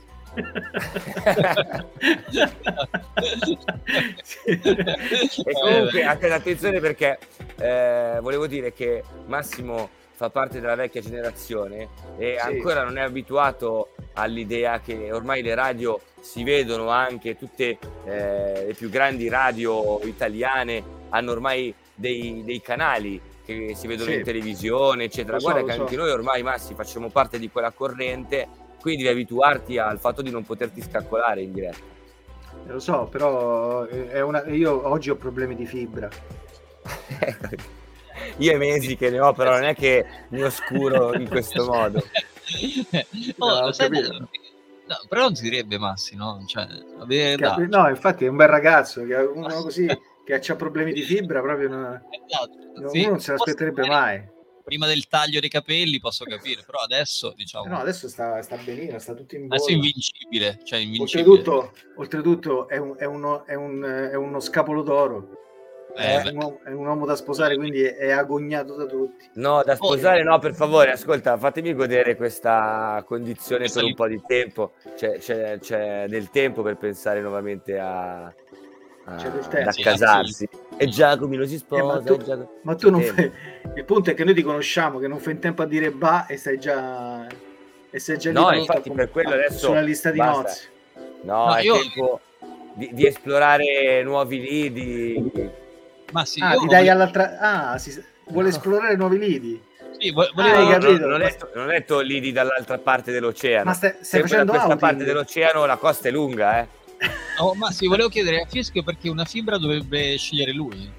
E 4.46 5.52
comunque 5.54 6.04
anche 6.04 6.32
attenzione 6.32 6.80
perché 6.80 7.20
eh, 7.58 8.20
volevo 8.22 8.48
dire 8.48 8.74
che 8.74 9.04
Massimo 9.26 9.90
fa 10.22 10.30
parte 10.30 10.60
della 10.60 10.76
vecchia 10.76 11.02
generazione 11.02 11.90
e 12.18 12.38
sì. 12.40 12.48
ancora 12.48 12.84
non 12.84 12.98
è 12.98 13.02
abituato 13.02 13.96
all'idea 14.14 14.80
che 14.80 15.12
ormai 15.12 15.42
le 15.42 15.56
radio 15.56 16.00
si 16.20 16.44
vedono 16.44 16.90
anche 16.90 17.36
tutte 17.36 17.80
eh, 18.06 18.66
le 18.68 18.74
più 18.78 18.90
grandi 18.90 19.28
radio 19.30 20.00
italiane 20.04 20.84
hanno 21.10 21.32
ormai 21.32 21.74
dei, 21.96 22.44
dei 22.46 22.62
canali 22.62 23.20
che 23.44 23.74
si 23.76 23.88
vedono 23.88 24.12
sì. 24.12 24.18
in 24.18 24.24
televisione 24.24 25.06
eccetera 25.06 25.38
lo 25.38 25.42
guarda 25.42 25.62
so, 25.62 25.66
che 25.66 25.74
so. 25.74 25.82
anche 25.82 25.96
noi 25.96 26.12
ormai 26.12 26.44
Massi 26.44 26.76
facciamo 26.76 27.10
parte 27.10 27.40
di 27.40 27.50
quella 27.50 27.72
corrente 27.72 28.48
quindi 28.82 29.04
devi 29.04 29.22
abituarti 29.22 29.78
al 29.78 30.00
fatto 30.00 30.22
di 30.22 30.32
non 30.32 30.44
poterti 30.44 30.82
scaccolare 30.82 31.42
in 31.42 31.54
diretta. 31.54 31.90
Lo 32.66 32.80
so, 32.80 33.08
però 33.10 33.88
una... 34.24 34.46
io 34.48 34.88
oggi 34.88 35.10
ho 35.10 35.16
problemi 35.16 35.56
di 35.56 35.66
fibra. 35.66 36.10
io 38.38 38.52
è 38.52 38.58
mesi 38.58 38.98
che 38.98 39.10
ne 39.10 39.20
ho, 39.20 39.34
però 39.34 39.52
non 39.52 39.64
è 39.64 39.76
che 39.76 40.06
mi 40.30 40.42
oscuro 40.42 41.14
in 41.14 41.30
questo 41.30 41.66
modo. 41.66 42.04
oh, 43.38 43.62
no, 43.62 43.72
sai, 43.72 43.90
no, 43.90 44.28
però 45.08 45.22
non 45.22 45.36
si 45.36 45.44
direbbe 45.44 45.78
Massi, 45.78 46.16
no? 46.16 46.44
Cioè, 46.46 46.68
Cap- 47.38 47.60
no, 47.60 47.88
infatti 47.88 48.26
è 48.26 48.28
un 48.28 48.36
bel 48.36 48.50
ragazzo, 48.50 49.06
che 49.06 49.16
uno 49.16 49.62
così 49.62 49.88
che 50.24 50.36
ha 50.36 50.56
problemi 50.56 50.94
di 50.94 51.02
fibra 51.02 51.42
proprio 51.42 51.68
non, 51.68 52.02
esatto, 52.10 52.90
sì, 52.90 53.00
uno 53.00 53.10
non 53.10 53.20
se 53.20 53.32
l'aspetterebbe 53.32 53.88
mai 53.88 54.24
prima 54.72 54.88
del 54.88 55.08
taglio 55.10 55.42
dei 55.42 55.50
capelli 55.50 56.00
posso 56.00 56.24
capire, 56.24 56.64
però 56.66 56.80
adesso 56.80 57.34
diciamo... 57.36 57.68
No, 57.68 57.80
adesso 57.80 58.08
sta, 58.08 58.42
sta 58.42 58.56
benino, 58.56 59.00
sta 59.00 59.14
tutto 59.14 59.36
in. 59.36 59.48
Adesso 59.50 59.68
è 59.68 59.74
invincibile, 59.74 60.60
cioè 60.64 60.80
invincibile. 60.80 61.30
Oltretutto, 61.30 61.74
oltretutto 61.98 62.70
è, 62.70 62.78
un, 62.78 62.96
è, 62.98 63.04
uno, 63.04 63.46
è, 63.46 63.54
un, 63.54 63.84
è 63.84 64.16
uno 64.16 64.40
scapolo 64.40 64.82
d'oro. 64.82 65.40
Eh, 65.94 66.22
è, 66.22 66.30
un 66.30 66.38
uomo, 66.38 66.60
è, 66.64 66.72
un 66.72 66.88
uomo, 66.88 67.06
da 67.06 67.18
sposare, 67.18 67.58
quindi 67.58 67.82
è, 67.82 68.12
agognato 68.12 68.78
da 68.78 68.86
tutti. 68.86 69.30
No, 69.34 69.62
da 69.62 69.76
sposare 69.76 70.24
no, 70.24 70.40
per 70.40 70.54
favore, 70.54 70.92
ascolta, 70.92 71.36
fatemi 71.36 71.74
godere 71.74 72.16
questa 72.16 73.04
condizione 73.06 73.68
per 73.68 73.84
un 73.84 73.94
po' 73.94 74.08
di 74.08 74.22
tempo. 74.26 74.72
C'è, 74.96 75.18
c'è, 75.18 75.60
c'è 75.60 76.06
del 76.08 76.30
tempo 76.30 76.62
per 76.62 76.78
pensare 76.78 77.20
nuovamente 77.20 77.78
a, 77.78 78.34
ad 79.04 79.66
accasarsi. 79.66 80.48
E 80.82 80.88
Giacomino 80.88 81.46
si 81.46 81.58
sposa. 81.58 81.82
Eh, 81.84 81.86
ma 81.86 82.02
tu, 82.02 82.18
Giacomo... 82.18 82.52
ma 82.64 82.76
tu 82.76 82.90
non 82.90 83.02
fai... 83.02 83.32
Il 83.76 83.86
punto 83.86 84.10
è 84.10 84.16
che 84.16 84.24
noi 84.24 84.34
ti 84.34 84.42
conosciamo, 84.42 84.98
che 84.98 85.08
non 85.08 85.20
fai 85.20 85.34
in 85.34 85.40
tempo 85.40 85.62
a 85.62 85.68
dire 85.68 85.92
ba 85.92 86.26
e 86.26 86.38
stai 86.38 86.58
già... 86.58 87.28
E 87.92 88.00
sei 88.00 88.18
già 88.18 88.32
no, 88.32 88.52
infatti 88.52 88.90
per 88.90 89.12
quello 89.12 89.34
adesso... 89.34 89.68
Sulla 89.68 89.82
lista 89.82 90.10
di 90.10 90.18
basta. 90.18 90.42
nozze. 90.42 90.70
No, 91.22 91.46
no 91.46 91.56
è 91.56 91.62
io... 91.62 91.78
tempo 91.78 92.20
di, 92.74 92.90
di, 92.94 93.06
esplorare 93.06 94.02
nuovi 94.02 94.40
lidi. 94.40 95.50
Ma 96.14 96.26
sì, 96.26 96.40
ah, 96.42 96.56
ti 96.56 96.66
dai 96.66 96.90
all'altra... 96.90 97.38
Ah, 97.38 97.78
si... 97.78 98.04
vuole 98.30 98.50
no. 98.50 98.56
esplorare 98.56 98.96
nuovi 98.96 99.20
lidi. 99.20 99.62
Sì, 100.00 100.10
volevo... 100.10 100.42
ah, 100.42 100.78
no, 100.78 100.98
non, 100.98 101.12
ho 101.12 101.18
detto, 101.20 101.52
non 101.54 101.66
ho 101.66 101.70
detto 101.70 102.00
lidi 102.00 102.32
dall'altra 102.32 102.80
parte 102.80 103.12
dell'oceano. 103.12 103.66
Ma 103.66 103.74
stai, 103.74 103.98
stai 104.02 104.22
facendo 104.22 104.52
da 104.52 104.58
questa 104.58 104.78
parte 104.78 105.04
dell'oceano 105.04 105.64
la 105.68 105.78
costa 105.78 106.08
è 106.08 106.12
lunga, 106.12 106.60
eh. 106.60 106.68
Oh, 107.38 107.56
ma 107.56 107.72
sì, 107.72 107.88
volevo 107.88 108.10
chiedere 108.10 108.42
a 108.42 108.46
Fischio 108.46 108.84
perché 108.84 109.10
una 109.10 109.26
fibra 109.26 109.58
dovrebbe 109.58 110.16
scegliere 110.18 110.52
lui. 110.52 110.92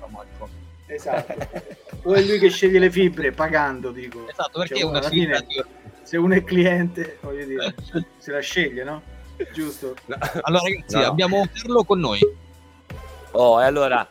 Esatto. 0.87 1.49
o 2.03 2.15
è 2.15 2.23
lui 2.23 2.39
che 2.39 2.51
sceglie 2.51 2.79
le 2.79 2.91
fibre 2.91 3.33
pagando, 3.33 3.91
dico. 3.93 4.29
Esatto, 4.29 4.59
perché 4.59 4.81
cioè, 4.81 4.89
una 4.89 5.03
fibra... 5.03 5.39
Fine, 5.39 5.65
se 6.03 6.17
uno 6.17 6.35
è 6.35 6.45
cliente, 6.45 7.19
voglio 7.21 7.45
dire, 7.45 7.75
se 8.19 8.31
la 8.33 8.41
sceglie, 8.41 8.85
no? 8.85 9.03
Giusto? 9.53 9.95
No. 10.07 10.17
Allora 10.43 10.63
ragazzi, 10.63 10.97
no. 10.97 11.05
abbiamo 11.05 11.47
Carlo 11.53 11.85
con 11.85 12.01
noi. 12.01 12.21
Oh, 13.33 13.61
e 13.61 13.65
allora... 13.65 14.07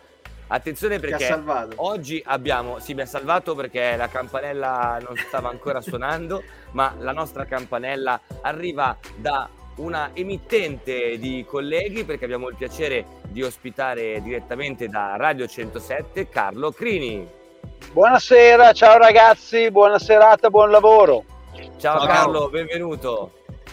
Attenzione 0.54 1.00
perché 1.00 1.42
oggi 1.76 2.22
abbiamo, 2.26 2.80
sì 2.80 2.94
mi 2.94 3.00
ha 3.00 3.06
salvato 3.06 3.56
perché 3.56 3.96
la 3.96 4.10
campanella 4.10 5.00
non 5.02 5.16
stava 5.16 5.48
ancora 5.48 5.80
suonando, 5.80 6.44
ma 6.72 6.94
la 7.00 7.14
nostra 7.14 7.46
campanella 7.46 8.20
arriva 8.42 8.98
da 9.16 9.50
una 9.78 10.12
emittente 10.14 11.18
di 11.18 11.46
colleghi 11.48 12.04
perché 12.04 12.26
abbiamo 12.26 12.50
il 12.50 12.56
piacere 12.56 13.06
di 13.28 13.42
ospitare 13.42 14.22
direttamente 14.22 14.88
da 14.88 15.16
Radio 15.18 15.48
107 15.48 16.30
Carlo 16.30 16.72
Crini. 16.72 17.28
Buonasera, 17.92 18.74
ciao 18.74 18.98
ragazzi, 18.98 19.72
buona 19.72 20.00
serata, 20.00 20.50
buon 20.50 20.70
lavoro. 20.70 21.24
Ciao, 21.78 22.00
ciao 22.00 22.06
Carlo, 22.06 22.50
benvenuto. 22.50 23.32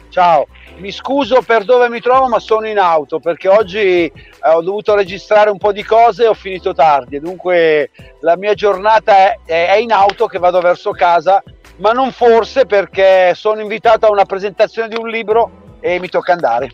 Ciao, 0.09 0.47
mi 0.79 0.91
scuso 0.91 1.43
per 1.43 1.65
dove 1.65 1.89
mi 1.89 2.01
trovo, 2.01 2.29
ma 2.29 2.39
sono 2.39 2.67
in 2.67 2.79
auto 2.79 3.21
perché 3.21 3.49
oggi 3.49 3.79
eh, 3.79 4.13
ho 4.43 4.63
dovuto 4.63 4.95
registrare 4.95 5.51
un 5.51 5.59
po' 5.59 5.73
di 5.73 5.83
cose 5.83 6.25
e 6.25 6.29
ho 6.29 6.35
finito 6.35 6.73
tardi. 6.73 7.21
Dunque 7.21 7.91
la 8.21 8.37
mia 8.37 8.55
giornata 8.55 9.15
è, 9.15 9.39
è 9.45 9.77
in 9.77 9.93
auto 9.93 10.27
che 10.27 10.39
vado 10.39 10.61
verso 10.61 10.93
casa, 10.93 11.43
ma 11.77 11.93
non 11.93 12.11
forse 12.11 12.65
perché 12.65 13.35
sono 13.35 13.61
invitato 13.61 14.07
a 14.07 14.11
una 14.11 14.25
presentazione 14.25 14.89
di 14.89 14.97
un 14.97 15.09
libro 15.09 15.67
e 15.81 15.99
mi 15.99 16.09
tocca 16.09 16.33
andare. 16.33 16.73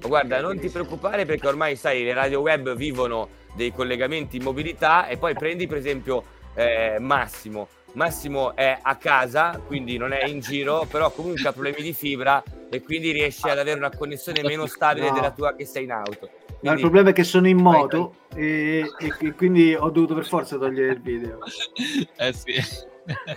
Guarda, 0.00 0.40
non 0.40 0.58
ti 0.58 0.68
preoccupare 0.68 1.26
perché 1.26 1.46
ormai 1.46 1.76
sai, 1.76 2.02
le 2.04 2.14
radio 2.14 2.40
web 2.40 2.74
vivono 2.74 3.28
dei 3.54 3.72
collegamenti 3.72 4.36
in 4.36 4.42
mobilità 4.42 5.06
e 5.06 5.16
poi 5.16 5.34
prendi 5.34 5.66
per 5.66 5.76
esempio 5.76 6.24
eh, 6.54 6.98
Massimo. 6.98 7.68
Massimo 7.92 8.54
è 8.54 8.78
a 8.80 8.96
casa, 8.96 9.60
quindi 9.66 9.96
non 9.96 10.12
è 10.12 10.24
in 10.24 10.40
giro, 10.40 10.86
però 10.88 11.10
comunque 11.10 11.48
ha 11.48 11.52
problemi 11.52 11.82
di 11.82 11.92
fibra 11.92 12.42
e 12.70 12.82
quindi 12.82 13.10
riesci 13.10 13.48
ad 13.48 13.58
avere 13.58 13.78
una 13.78 13.90
connessione 13.90 14.42
meno 14.42 14.66
stabile 14.66 15.08
no. 15.08 15.14
della 15.14 15.32
tua 15.32 15.54
che 15.56 15.64
sei 15.64 15.84
in 15.84 15.92
auto. 15.92 16.30
Quindi... 16.46 16.68
No, 16.68 16.72
il 16.72 16.80
problema 16.80 17.10
è 17.10 17.12
che 17.12 17.24
sono 17.24 17.48
in 17.48 17.56
moto 17.56 18.14
e, 18.34 18.84
e, 18.98 19.32
quindi 19.34 19.74
ho 19.74 19.90
dovuto 19.90 20.14
per 20.14 20.24
forza 20.24 20.56
togliere 20.56 20.92
il 20.92 21.00
video. 21.00 21.38
eh 22.16 22.32
sì. 22.32 22.54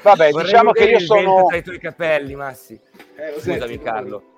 Vabbè, 0.03 0.29
Vorrei 0.29 0.51
diciamo 0.51 0.71
che 0.71 0.83
io 0.83 0.99
sono... 0.99 1.45
Tra 1.47 1.57
i 1.57 1.63
tuoi 1.63 1.79
capelli, 1.79 2.35
Massi. 2.35 2.79
Eh, 3.15 3.39
Scusami, 3.39 3.79
Carlo. 3.79 4.32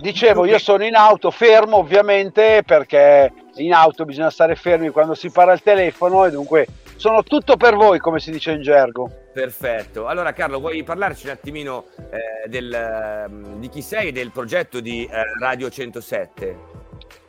Dicevo, 0.00 0.46
io 0.46 0.58
sono 0.58 0.84
in 0.84 0.94
auto, 0.94 1.30
fermo 1.30 1.76
ovviamente 1.76 2.62
perché 2.66 3.32
in 3.56 3.72
auto 3.72 4.04
bisogna 4.04 4.30
stare 4.30 4.56
fermi 4.56 4.88
quando 4.90 5.14
si 5.14 5.30
parla 5.30 5.52
al 5.52 5.62
telefono 5.62 6.24
e 6.24 6.30
dunque 6.30 6.66
sono 6.96 7.22
tutto 7.22 7.56
per 7.56 7.74
voi, 7.74 7.98
come 7.98 8.20
si 8.20 8.30
dice 8.30 8.52
in 8.52 8.62
gergo. 8.62 9.10
Perfetto. 9.32 10.06
Allora 10.06 10.32
Carlo, 10.32 10.60
vuoi 10.60 10.82
parlarci 10.84 11.26
un 11.26 11.32
attimino 11.32 11.86
eh, 12.10 12.48
del, 12.48 13.26
mm, 13.28 13.60
di 13.60 13.68
chi 13.68 13.82
sei 13.82 14.08
e 14.08 14.12
del 14.12 14.30
progetto 14.30 14.80
di 14.80 15.04
eh, 15.04 15.22
Radio 15.40 15.68
107? 15.68 16.80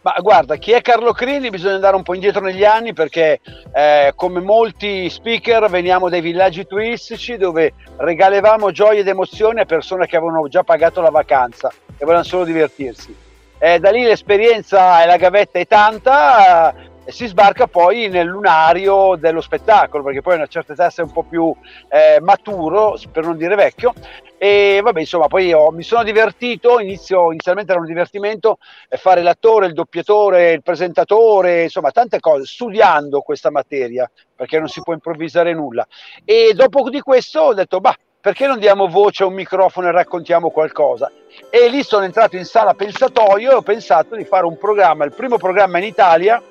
Ma 0.02 0.16
guarda, 0.20 0.58
chi 0.58 0.72
è 0.74 0.82
Carlo 0.82 1.14
Crini 1.14 1.50
bisogna 1.50 1.76
andare 1.76 1.96
un 1.96 2.04
po' 2.04 2.14
indietro 2.14 2.42
negli 2.42 2.66
anni 2.66 2.94
perché 2.94 3.40
eh, 3.74 4.12
come 4.16 4.42
molti 4.42 5.10
speaker 5.10 5.70
veniamo 5.70 6.10
dai 6.10 6.20
villaggi 6.20 6.68
turistici 6.68 7.38
dove 7.38 7.74
regalevamo 7.98 8.72
gioie 8.72 9.00
ed 9.00 9.08
emozioni 9.08 9.62
a 9.62 9.66
persone 9.66 10.06
che 10.06 10.18
avevano 10.18 10.48
già 10.50 10.64
pagato 10.64 11.00
la 11.00 11.10
vacanza 11.10 11.72
e 11.98 12.06
volevano 12.06 12.24
solo 12.24 12.44
divertirsi. 12.44 13.16
Eh, 13.58 13.80
da 13.80 13.92
lì 13.92 14.04
l'esperienza 14.04 15.02
e 15.02 15.06
la 15.06 15.18
gavetta 15.18 15.58
è 15.58 15.66
tanta, 15.66 16.74
e 17.06 17.12
si 17.12 17.28
sbarca 17.28 17.68
poi 17.68 18.08
nel 18.08 18.28
lunario 18.28 19.16
dello 19.18 19.42
spettacolo, 19.42 20.04
perché 20.04 20.22
poi 20.22 20.34
a 20.34 20.38
una 20.38 20.48
certa 20.48 20.74
età 20.74 20.90
sei 20.90 21.06
un 21.06 21.12
po' 21.12 21.24
più 21.24 21.54
eh, 21.90 22.20
maturo, 22.22 22.98
per 23.12 23.26
non 23.26 23.38
dire 23.38 23.56
vecchio, 23.56 23.94
e 24.38 24.82
vabbè 24.84 25.00
insomma 25.00 25.28
poi 25.28 25.48
io 25.48 25.72
mi 25.72 25.84
sono 25.84 26.04
divertito, 26.04 26.80
inizio, 26.80 27.32
inizialmente 27.32 27.72
era 27.72 27.80
un 27.80 27.88
divertimento 27.88 28.58
eh, 28.90 28.98
fare 28.98 29.22
l'attore, 29.22 29.68
il 29.68 29.74
doppiatore, 29.74 30.52
il 30.52 30.62
presentatore, 30.62 31.64
insomma 31.64 31.92
tante 31.92 32.20
cose, 32.20 32.46
studiando 32.46 33.22
questa 33.22 33.50
materia, 33.50 34.10
perché 34.36 34.60
non 34.60 34.68
si 34.68 34.82
può 34.82 34.94
improvvisare 34.94 35.54
nulla. 35.54 35.88
E 36.26 36.52
dopo 36.54 36.90
di 36.90 37.00
questo 37.00 37.40
ho 37.40 37.54
detto, 37.54 37.80
bah, 37.80 37.96
perché 38.24 38.48
non 38.48 38.58
diamo 38.58 38.88
voce 38.88 39.24
a 39.24 39.26
un 39.26 39.34
microfono 39.34 39.90
e 39.90 39.92
raccontiamo 39.92 40.50
qualcosa? 40.50 41.12
E 41.50 41.68
lì 41.68 41.84
sono 41.84 42.06
entrato 42.06 42.38
in 42.38 42.46
sala 42.46 42.74
pensatoio 42.74 43.52
e 43.52 43.54
ho 43.54 43.62
pensato 43.62 44.16
di 44.16 44.24
fare 44.24 44.46
un 44.46 44.58
programma, 44.58 45.04
il 45.04 45.12
primo 45.12 45.36
programma 45.36 45.80
in 45.80 45.84
Italia, 45.84 46.42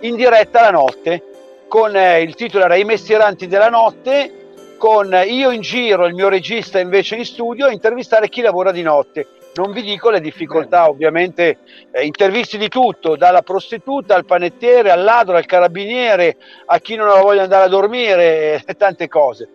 in 0.00 0.16
diretta 0.16 0.62
la 0.62 0.72
notte, 0.72 1.22
con 1.68 1.94
eh, 1.94 2.22
il 2.22 2.34
titolo 2.34 2.64
era 2.64 2.74
I 2.74 2.82
mestieranti 2.82 3.46
della 3.46 3.68
notte, 3.68 4.74
con 4.76 5.16
io 5.24 5.52
in 5.52 5.60
giro, 5.60 6.06
il 6.06 6.14
mio 6.14 6.28
regista 6.28 6.80
invece 6.80 7.14
in 7.14 7.24
studio, 7.24 7.66
a 7.66 7.70
intervistare 7.72 8.28
chi 8.28 8.40
lavora 8.40 8.72
di 8.72 8.82
notte. 8.82 9.28
Non 9.54 9.70
vi 9.70 9.82
dico 9.82 10.10
le 10.10 10.20
difficoltà, 10.20 10.88
ovviamente 10.88 11.58
eh, 11.92 12.04
intervisti 12.04 12.58
di 12.58 12.66
tutto, 12.66 13.14
dalla 13.14 13.42
prostituta 13.42 14.16
al 14.16 14.24
panettiere, 14.24 14.90
al 14.90 15.04
ladro, 15.04 15.36
al 15.36 15.46
carabiniere, 15.46 16.36
a 16.66 16.80
chi 16.80 16.96
non 16.96 17.06
ha 17.06 17.20
voglia 17.20 17.46
di 17.46 17.52
andare 17.52 17.66
a 17.66 17.68
dormire 17.68 18.64
tante 18.76 19.06
cose. 19.06 19.50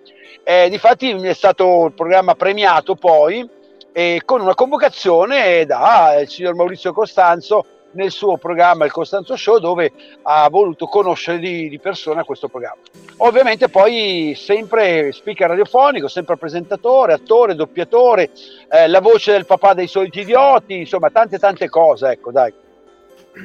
Eh, 0.49 0.69
difatti 0.69 1.13
mi 1.13 1.27
è 1.27 1.33
stato 1.33 1.87
il 1.87 1.91
programma 1.91 2.33
premiato 2.33 2.95
poi 2.95 3.45
eh, 3.91 4.21
con 4.23 4.39
una 4.39 4.55
convocazione 4.55 5.65
da 5.65 6.17
il 6.21 6.29
signor 6.29 6.55
Maurizio 6.55 6.93
Costanzo 6.93 7.65
nel 7.91 8.11
suo 8.11 8.37
programma 8.37 8.85
Il 8.85 8.93
Costanzo 8.93 9.35
Show 9.35 9.59
dove 9.59 9.91
ha 10.21 10.47
voluto 10.49 10.85
conoscere 10.85 11.39
di, 11.39 11.67
di 11.67 11.79
persona 11.79 12.23
questo 12.23 12.47
programma. 12.47 12.79
Ovviamente 13.17 13.67
poi 13.67 14.35
sempre 14.37 15.11
speaker 15.11 15.49
radiofonico, 15.49 16.07
sempre 16.07 16.37
presentatore, 16.37 17.11
attore, 17.11 17.53
doppiatore, 17.53 18.29
eh, 18.69 18.87
la 18.87 19.01
voce 19.01 19.33
del 19.33 19.45
papà 19.45 19.73
dei 19.73 19.87
soliti 19.87 20.21
idioti, 20.21 20.77
insomma 20.77 21.09
tante 21.09 21.37
tante 21.39 21.67
cose, 21.67 22.11
ecco 22.11 22.31
dai. 22.31 22.53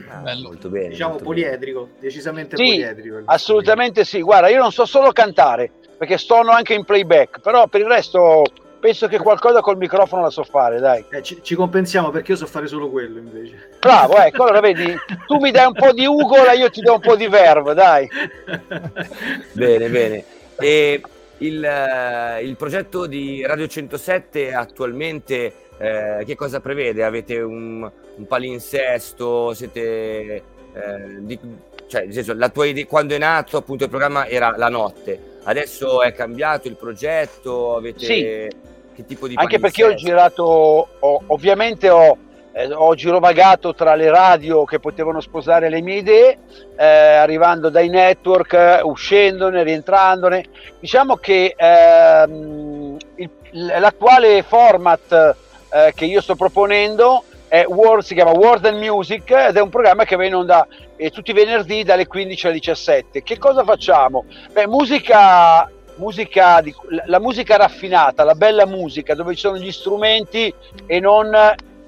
Ah, 0.09 0.37
molto 0.41 0.69
bene. 0.69 0.91
Diciamo 0.91 1.11
molto 1.11 1.25
poliedrico, 1.25 1.81
bene. 1.81 1.97
decisamente 1.99 2.57
sì, 2.57 2.63
poliedrico. 2.63 3.23
Assolutamente 3.25 4.05
sì, 4.05 4.23
guarda, 4.23 4.49
io 4.49 4.61
non 4.61 4.71
so 4.71 4.87
solo 4.87 5.11
cantare, 5.11 5.73
perché 6.03 6.19
suono 6.19 6.51
anche 6.51 6.75
in 6.75 6.83
playback, 6.83 7.39
però 7.39 7.69
per 7.69 7.83
il 7.83 7.87
resto 7.87 8.43
penso 8.81 9.07
che 9.07 9.19
qualcosa 9.19 9.61
col 9.61 9.77
microfono 9.77 10.23
la 10.23 10.31
so 10.31 10.43
fare, 10.43 10.81
dai. 10.81 11.05
Eh, 11.11 11.23
ci, 11.23 11.39
ci, 11.43 11.55
compensiamo 11.55 12.11
perché 12.11 12.33
io 12.33 12.39
so 12.39 12.47
fare 12.47 12.67
solo 12.67 12.91
quello 12.91 13.19
invece. 13.19 13.69
Bravo, 13.79 14.17
ecco, 14.17 14.43
allora 14.43 14.59
vedi, 14.67 14.93
tu 15.29 15.37
mi 15.37 15.53
dai 15.53 15.67
un 15.67 15.75
po' 15.75 15.93
di 15.93 16.05
Ugola, 16.05 16.55
io 16.55 16.71
ti 16.71 16.81
do 16.81 16.95
un 16.95 17.01
po' 17.01 17.15
di 17.15 17.29
Verve, 17.29 17.75
dai. 17.75 18.09
bene, 19.55 19.89
bene. 19.89 20.25
E 20.59 21.01
il, 21.39 21.63
uh, 21.63 22.45
il, 22.45 22.57
progetto 22.57 23.07
di 23.07 23.47
Radio 23.47 23.69
107 23.69 24.53
attualmente 24.53 25.55
eh, 25.79 26.25
che 26.27 26.35
cosa 26.35 26.59
prevede? 26.59 27.05
Avete 27.05 27.41
un, 27.41 27.89
un 28.17 28.27
palinsesto? 28.27 29.55
Siete... 29.55 30.43
Eh, 30.73 31.19
di, 31.21 31.39
cioè, 31.87 32.07
nel 32.07 32.13
senso, 32.15 32.35
la 32.35 32.49
tua 32.49 32.67
idea, 32.67 32.87
quando 32.87 33.15
è 33.15 33.19
nato 33.19 33.57
appunto 33.57 33.85
il 33.85 33.91
programma 33.91 34.27
era 34.27 34.55
la 34.57 34.69
notte, 34.69 35.31
adesso 35.45 36.03
è 36.03 36.13
cambiato 36.13 36.69
il 36.69 36.77
progetto, 36.77 37.77
avete... 37.77 38.05
Sì 38.05 38.71
che 38.95 39.07
tipo 39.07 39.27
di 39.27 39.35
Anche 39.37 39.59
perché 39.59 39.85
ho 39.85 39.95
girato, 39.95 40.89
ho, 40.99 41.23
ovviamente 41.29 41.89
ho, 41.89 42.17
eh, 42.53 42.73
ho, 42.73 42.95
girovagato 42.95 43.75
tra 43.75 43.95
le 43.95 44.11
radio 44.11 44.65
che 44.65 44.79
potevano 44.79 45.21
sposare 45.21 45.69
le 45.69 45.81
mie 45.81 45.97
idee, 45.97 46.39
eh, 46.77 46.85
arrivando 46.85 47.69
dai 47.71 47.89
network, 47.89 48.81
uscendone, 48.85 49.63
rientrandone. 49.63 50.45
Diciamo 50.79 51.17
che 51.17 51.55
ehm, 51.57 52.97
il, 53.17 53.31
l'attuale 53.53 54.43
format 54.43 55.37
eh, 55.73 55.93
che 55.95 56.05
io 56.05 56.21
sto 56.21 56.35
proponendo 56.35 57.25
World, 57.67 58.03
si 58.03 58.15
chiama 58.15 58.33
World 58.33 58.65
and 58.65 58.79
Music 58.79 59.31
ed 59.31 59.57
è 59.57 59.61
un 59.61 59.69
programma 59.69 60.05
che 60.05 60.17
va 60.17 60.25
in 60.25 60.35
onda 60.35 60.67
eh, 60.97 61.11
tutti 61.11 61.33
i 61.33 61.35
venerdì 61.35 61.83
dalle 61.83 62.07
15 62.07 62.47
alle 62.47 62.55
17. 62.55 63.23
Che 63.23 63.39
cosa 63.39 63.63
facciamo? 63.63 64.25
Beh, 64.53 64.67
musica 64.67 65.71
musica 65.97 66.63
di, 66.63 66.75
la 67.07 67.21
musica 67.21 67.57
raffinata, 67.57 68.25
la 68.25 68.35
bella 68.35 68.67
musica 68.67 69.15
dove 69.15 69.35
ci 69.35 69.41
sono 69.41 69.59
gli 69.59 69.71
strumenti 69.71 70.53
e 70.87 71.01
non, 71.01 71.31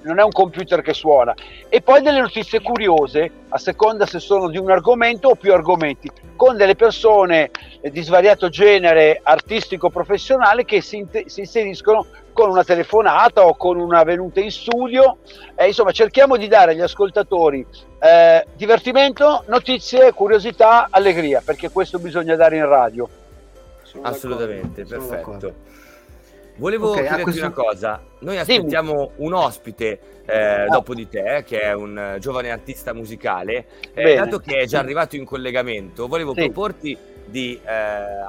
non, 0.05 0.19
è 0.19 0.23
un 0.23 0.31
computer 0.31 0.81
che 0.81 0.93
suona. 0.93 1.33
E 1.69 1.81
poi 1.81 2.01
delle 2.01 2.19
notizie 2.19 2.61
curiose, 2.61 3.31
a 3.49 3.57
seconda 3.57 4.05
se 4.05 4.19
sono 4.19 4.49
di 4.49 4.57
un 4.57 4.69
argomento 4.71 5.29
o 5.29 5.35
più 5.35 5.53
argomenti, 5.53 6.09
con 6.35 6.57
delle 6.57 6.75
persone 6.75 7.51
di 7.81 8.01
svariato 8.01 8.49
genere 8.49 9.19
artistico-professionale 9.21 10.65
che 10.65 10.81
si, 10.81 11.05
si 11.25 11.41
inseriscono 11.41 12.05
con 12.33 12.49
una 12.49 12.63
telefonata 12.63 13.45
o 13.45 13.55
con 13.55 13.79
una 13.79 14.03
venuta 14.03 14.39
in 14.39 14.51
studio. 14.51 15.17
Eh, 15.55 15.67
insomma, 15.67 15.91
cerchiamo 15.91 16.35
di 16.37 16.47
dare 16.47 16.71
agli 16.71 16.81
ascoltatori 16.81 17.65
eh, 17.99 18.45
divertimento, 18.55 19.43
notizie, 19.47 20.11
curiosità, 20.11 20.87
allegria, 20.89 21.41
perché 21.43 21.69
questo 21.69 21.97
bisogna 21.97 22.35
dare 22.35 22.57
in 22.57 22.67
radio. 22.67 23.07
Sono 23.83 24.03
Assolutamente, 24.03 24.83
d'accordo. 24.83 25.07
perfetto. 25.07 25.53
Volevo 26.57 26.91
okay, 26.91 27.01
chiederti 27.01 27.23
questo... 27.23 27.45
una 27.45 27.53
cosa, 27.53 28.01
noi 28.19 28.37
aspettiamo 28.37 28.91
Dimmi. 28.91 29.27
un 29.27 29.33
ospite 29.33 29.99
eh, 30.25 30.63
oh. 30.63 30.69
dopo 30.69 30.93
di 30.93 31.07
te, 31.09 31.43
che 31.45 31.59
è 31.59 31.73
un 31.73 32.17
giovane 32.19 32.49
artista 32.49 32.93
musicale, 32.93 33.65
eh, 33.93 34.15
dato 34.15 34.39
che 34.39 34.59
è 34.59 34.65
già 34.65 34.79
arrivato 34.79 35.15
in 35.17 35.25
collegamento, 35.25 36.07
volevo 36.07 36.33
sì. 36.33 36.41
proporti 36.41 36.97
di 37.25 37.59
eh, 37.65 37.73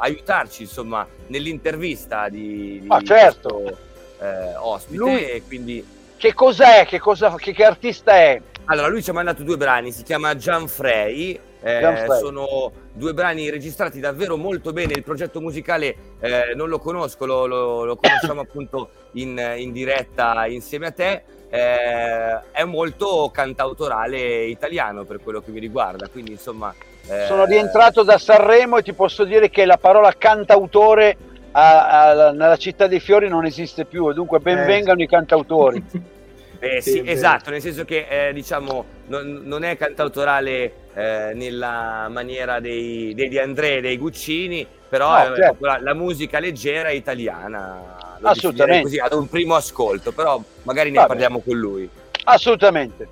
aiutarci 0.01 0.63
insomma 0.63 1.07
nell'intervista 1.29 2.29
di, 2.29 2.81
di 2.81 2.87
ah, 2.89 3.01
certo. 3.03 3.55
questo 3.55 3.79
eh, 4.21 4.57
ospite 4.57 4.99
Lui... 4.99 5.25
e 5.25 5.43
quindi... 5.47 5.87
Che 6.17 6.33
cos'è? 6.33 6.87
Che, 6.87 6.99
cosa, 6.99 7.35
che, 7.37 7.53
che 7.53 7.65
artista 7.65 8.13
è? 8.17 8.41
Allora, 8.65 8.89
lui 8.89 9.03
ci 9.03 9.11
ha 9.11 9.13
mandato 9.13 9.43
due 9.43 9.57
brani, 9.57 9.93
si 9.93 10.03
chiama 10.03 10.35
Gian 10.35 10.67
Frey 10.67 11.39
Eh, 11.63 12.07
sono 12.21 12.71
due 12.93 13.13
brani 13.13 13.51
registrati 13.51 14.01
davvero 14.01 14.37
molto 14.37 14.73
bene. 14.73 14.93
Il 14.95 15.03
progetto 15.03 15.41
musicale 15.41 15.97
eh, 16.21 16.53
non 16.55 16.69
lo 16.69 16.79
conosco, 16.79 17.27
lo, 17.27 17.47
lo, 17.47 17.85
lo 17.85 17.97
conosciamo 18.01 18.41
appunto 18.41 18.91
in, 19.13 19.41
in, 19.57 19.73
diretta 19.73 20.47
insieme 20.47 20.87
a 20.87 20.93
te. 20.93 21.23
Eh, 21.49 22.41
è 22.53 22.65
molto 22.65 23.31
cantautorale 23.33 24.45
italiano 24.45 25.05
per 25.05 25.21
quello 25.23 25.41
che 25.41 25.51
mi 25.51 25.61
riguarda. 25.61 26.09
Quindi, 26.09 26.33
insomma, 26.33 26.75
eh, 27.09 27.27
sono 27.27 27.45
rientrato 27.45 28.03
da 28.03 28.19
Sanremo 28.19 28.79
e 28.79 28.83
ti 28.83 28.93
posso 28.93 29.25
dire 29.25 29.51
che 29.51 29.65
la 29.65 29.77
parola 29.77 30.13
cantautore 30.17 31.17
a, 31.53 32.11
a, 32.11 32.31
nella 32.33 32.57
città 32.57 32.87
dei 32.87 33.01
fiori 33.01 33.29
non 33.29 33.45
esiste 33.45 33.85
più. 33.85 34.13
Dunque, 34.13 34.41
benvengano 34.41 35.03
i 35.03 35.07
cantautori. 35.07 35.85
Eh, 36.59 36.81
sì, 36.81 37.03
esatto, 37.05 37.51
nel 37.51 37.61
senso 37.61 37.85
che 37.85 38.07
eh, 38.09 38.33
diciamo 38.33 38.85
non, 39.07 39.43
non, 39.45 39.65
è 39.65 39.77
cantautorale 39.77 40.73
eh, 40.95 41.33
nella 41.35 42.09
maniera 42.11 42.61
dei, 42.61 43.15
dei 43.15 43.29
Di 43.29 43.39
André, 43.39 43.81
dei 43.81 43.97
Guccini, 43.97 44.67
però 44.89 45.11
no, 45.11 45.35
è 45.35 45.37
certo. 45.37 45.65
la, 45.65 45.79
la, 45.81 45.95
musica 45.95 46.39
leggera 46.39 46.91
italiana. 46.91 48.19
Assolutamente. 48.23 48.83
Così, 48.83 48.99
ad 48.99 49.13
un 49.13 49.29
primo 49.29 49.55
ascolto, 49.55 50.13
però 50.13 50.43
magari 50.63 50.91
ne 50.91 50.97
Vabbè. 50.97 51.09
parliamo 51.09 51.41
con 51.41 51.57
lui. 51.59 51.89
Assolutamente. 52.25 53.09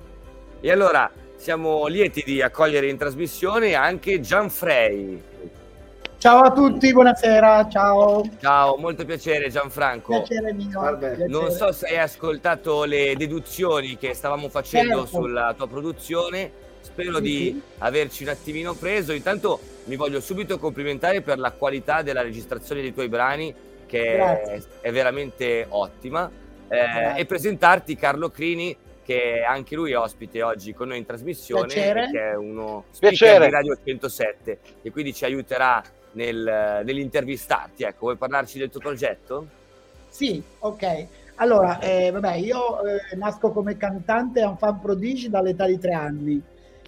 E 0.61 0.71
allora 0.71 1.09
siamo 1.35 1.85
lieti 1.87 2.23
di 2.25 2.41
accogliere 2.41 2.89
in 2.89 2.97
trasmissione 2.97 3.75
anche 3.75 4.19
Gianfrey. 4.19 5.33
Ciao 6.25 6.39
a 6.39 6.51
tutti, 6.51 6.91
buonasera, 6.91 7.67
ciao. 7.69 8.27
Ciao, 8.41 8.77
molto 8.77 9.05
piacere 9.05 9.47
Gianfranco. 9.51 10.23
Piacere 10.23 10.53
mio. 10.53 10.97
Piacere. 10.97 11.27
Non 11.27 11.51
so 11.51 11.71
se 11.71 11.85
hai 11.85 11.99
ascoltato 11.99 12.83
le 12.83 13.13
deduzioni 13.15 13.95
che 13.95 14.15
stavamo 14.15 14.49
facendo 14.49 15.03
certo. 15.03 15.21
sulla 15.21 15.53
tua 15.55 15.67
produzione, 15.67 16.51
spero 16.81 17.17
sì, 17.17 17.21
di 17.21 17.37
sì. 17.37 17.61
averci 17.77 18.23
un 18.23 18.29
attimino 18.29 18.73
preso. 18.73 19.13
Intanto 19.13 19.59
mi 19.83 19.95
voglio 19.95 20.19
subito 20.19 20.57
complimentare 20.57 21.21
per 21.21 21.37
la 21.37 21.51
qualità 21.51 22.01
della 22.01 22.23
registrazione 22.23 22.81
dei 22.81 22.91
tuoi 22.91 23.07
brani, 23.07 23.53
che 23.85 24.17
è, 24.17 24.61
è, 24.81 24.91
veramente 24.91 25.67
ottima, 25.69 26.27
eh, 26.67 27.19
e 27.19 27.25
presentarti 27.27 27.95
Carlo 27.95 28.31
Crini, 28.31 28.75
che 29.03 29.43
anche 29.47 29.75
lui 29.75 29.91
è 29.91 29.97
ospite 29.99 30.41
oggi 30.41 30.73
con 30.73 30.87
noi 30.87 30.97
in 30.97 31.05
trasmissione, 31.05 31.67
che 31.71 32.31
è 32.31 32.35
uno 32.35 32.85
speaker 32.89 33.43
di 33.43 33.51
Radio 33.51 33.77
107 33.85 34.59
e 34.81 34.89
quindi 34.89 35.13
ci 35.13 35.23
aiuterà 35.23 35.83
nel, 36.15 36.81
nell'intervistarti. 36.83 37.83
Ecco, 37.83 37.99
vuoi 38.01 38.17
parlarci 38.17 38.57
del 38.57 38.69
tuo 38.69 38.79
progetto? 38.79 39.47
Sì, 40.09 40.41
ok. 40.59 41.07
Allora, 41.35 41.79
eh, 41.79 42.11
vabbè, 42.11 42.35
io 42.35 42.83
eh, 42.85 43.15
nasco 43.15 43.51
come 43.51 43.77
cantante 43.77 44.39
e 44.39 44.45
un 44.45 44.57
fan 44.57 44.79
prodigi 44.79 45.29
dall'età 45.29 45.65
di 45.65 45.77
tre 45.77 45.93
anni 45.93 46.41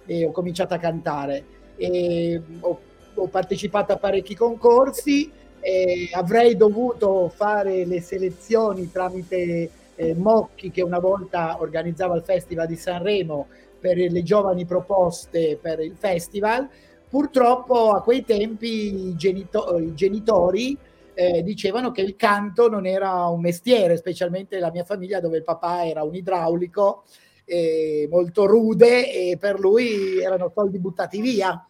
e 0.06 0.24
ho 0.24 0.32
cominciato 0.32 0.74
a 0.74 0.78
cantare. 0.78 1.44
E 1.76 2.40
ho, 2.60 2.80
ho 3.14 3.26
partecipato 3.28 3.92
a 3.92 3.96
parecchi 3.98 4.34
concorsi 4.34 5.30
e 5.60 6.08
avrei 6.12 6.56
dovuto 6.56 7.28
fare 7.34 7.84
le 7.84 8.00
selezioni 8.00 8.90
tramite 8.90 9.70
eh, 9.94 10.14
Mocchi 10.14 10.70
che 10.70 10.82
una 10.82 10.98
volta 10.98 11.60
organizzava 11.60 12.16
il 12.16 12.22
Festival 12.22 12.66
di 12.66 12.76
Sanremo 12.76 13.48
per 13.78 13.96
le 13.96 14.22
giovani 14.22 14.64
proposte 14.64 15.58
per 15.60 15.80
il 15.80 15.94
festival 15.96 16.68
Purtroppo 17.08 17.92
a 17.92 18.02
quei 18.02 18.24
tempi 18.24 19.08
i, 19.08 19.16
genito- 19.16 19.78
i 19.78 19.94
genitori 19.94 20.76
eh, 21.14 21.42
dicevano 21.42 21.90
che 21.90 22.02
il 22.02 22.16
canto 22.16 22.68
non 22.68 22.86
era 22.86 23.26
un 23.26 23.40
mestiere, 23.40 23.96
specialmente 23.96 24.58
la 24.58 24.70
mia 24.70 24.84
famiglia 24.84 25.20
dove 25.20 25.38
il 25.38 25.42
papà 25.42 25.86
era 25.86 26.02
un 26.04 26.14
idraulico 26.14 27.04
eh, 27.44 28.06
molto 28.10 28.46
rude 28.46 29.12
e 29.12 29.36
per 29.38 29.58
lui 29.58 30.18
erano 30.20 30.52
soldi 30.54 30.78
buttati 30.78 31.20
via 31.20 31.66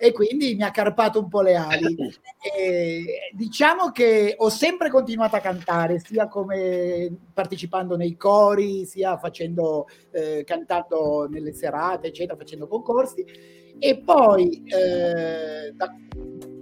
e 0.00 0.12
quindi 0.12 0.54
mi 0.54 0.62
ha 0.62 0.70
carpato 0.70 1.20
un 1.20 1.28
po' 1.28 1.42
le 1.42 1.56
ali. 1.56 1.96
E 2.40 3.32
diciamo 3.32 3.90
che 3.90 4.36
ho 4.38 4.48
sempre 4.48 4.90
continuato 4.90 5.34
a 5.34 5.40
cantare, 5.40 5.98
sia 5.98 6.28
come 6.28 7.12
partecipando 7.34 7.96
nei 7.96 8.16
cori, 8.16 8.86
sia 8.86 9.18
facendo, 9.18 9.88
eh, 10.12 10.44
cantando 10.44 11.26
nelle 11.28 11.52
serate, 11.52 12.06
eccetera, 12.06 12.36
facendo 12.36 12.68
concorsi 12.68 13.24
e 13.78 14.02
poi 14.04 14.62
eh, 14.64 15.72
da, 15.74 15.94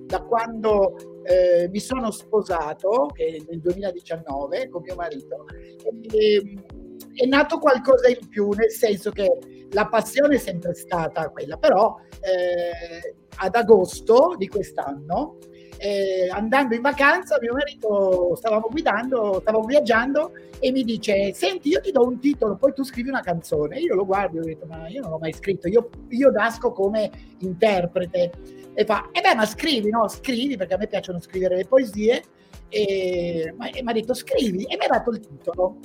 da, 0.06 0.22
quando 0.22 0.96
eh, 1.24 1.68
mi 1.68 1.80
sono 1.80 2.10
sposato, 2.10 3.10
che 3.12 3.42
nel 3.48 3.60
2019 3.60 4.68
con 4.68 4.82
mio 4.82 4.94
marito, 4.94 5.46
è, 5.48 7.22
è 7.22 7.26
nato 7.26 7.58
qualcosa 7.58 8.08
in 8.08 8.28
più, 8.28 8.50
nel 8.50 8.70
senso 8.70 9.10
che 9.10 9.66
la 9.70 9.88
passione 9.88 10.36
è 10.36 10.38
sempre 10.38 10.74
stata 10.74 11.28
quella, 11.30 11.56
però 11.56 11.96
eh, 12.20 13.14
ad 13.36 13.54
agosto 13.54 14.34
di 14.36 14.48
quest'anno 14.48 15.38
eh, 15.78 16.28
andando 16.30 16.74
in 16.74 16.80
vacanza, 16.80 17.38
mio 17.40 17.52
marito 17.52 18.34
stavamo 18.36 18.68
guidando, 18.70 19.40
stavamo 19.40 19.64
viaggiando 19.64 20.32
e 20.58 20.70
mi 20.70 20.84
dice: 20.84 21.32
Senti, 21.34 21.68
io 21.68 21.80
ti 21.80 21.92
do 21.92 22.06
un 22.06 22.18
titolo, 22.18 22.56
poi 22.56 22.72
tu 22.72 22.84
scrivi 22.84 23.08
una 23.08 23.20
canzone. 23.20 23.78
Io 23.78 23.94
lo 23.94 24.06
guardo 24.06 24.38
e 24.38 24.40
ho 24.40 24.44
detto: 24.44 24.66
Ma 24.66 24.88
io 24.88 25.02
non 25.02 25.10
l'ho 25.10 25.18
mai 25.18 25.32
scritto, 25.32 25.68
io, 25.68 25.88
io 26.08 26.30
nasco 26.30 26.72
come 26.72 27.10
interprete. 27.38 28.32
E 28.74 28.84
fa: 28.84 29.08
E 29.12 29.18
eh 29.18 29.22
beh, 29.22 29.34
ma 29.34 29.46
scrivi, 29.46 29.90
no? 29.90 30.08
Scrivi 30.08 30.56
perché 30.56 30.74
a 30.74 30.78
me 30.78 30.86
piacciono 30.86 31.20
scrivere 31.20 31.56
le 31.56 31.66
poesie. 31.66 32.22
E 32.68 33.54
mi 33.56 33.82
ha 33.84 33.92
detto: 33.92 34.14
Scrivi, 34.14 34.64
e 34.64 34.76
mi 34.76 34.84
ha 34.84 34.88
dato 34.88 35.10
il 35.10 35.20
titolo. 35.20 35.76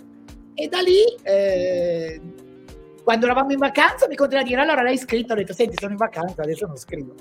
E 0.53 0.67
da 0.67 0.81
lì. 0.81 1.03
Eh, 1.23 2.21
quando 3.03 3.25
eravamo 3.25 3.51
in 3.51 3.57
vacanza 3.57 4.07
mi 4.07 4.15
continua 4.15 4.43
a 4.43 4.45
dire 4.45 4.61
allora 4.61 4.81
l'hai 4.81 4.97
scritto, 4.97 5.33
ho 5.33 5.35
detto 5.35 5.53
senti 5.53 5.75
sono 5.77 5.91
in 5.91 5.97
vacanza, 5.97 6.43
adesso 6.43 6.67
non 6.67 6.77
scrivo. 6.77 7.13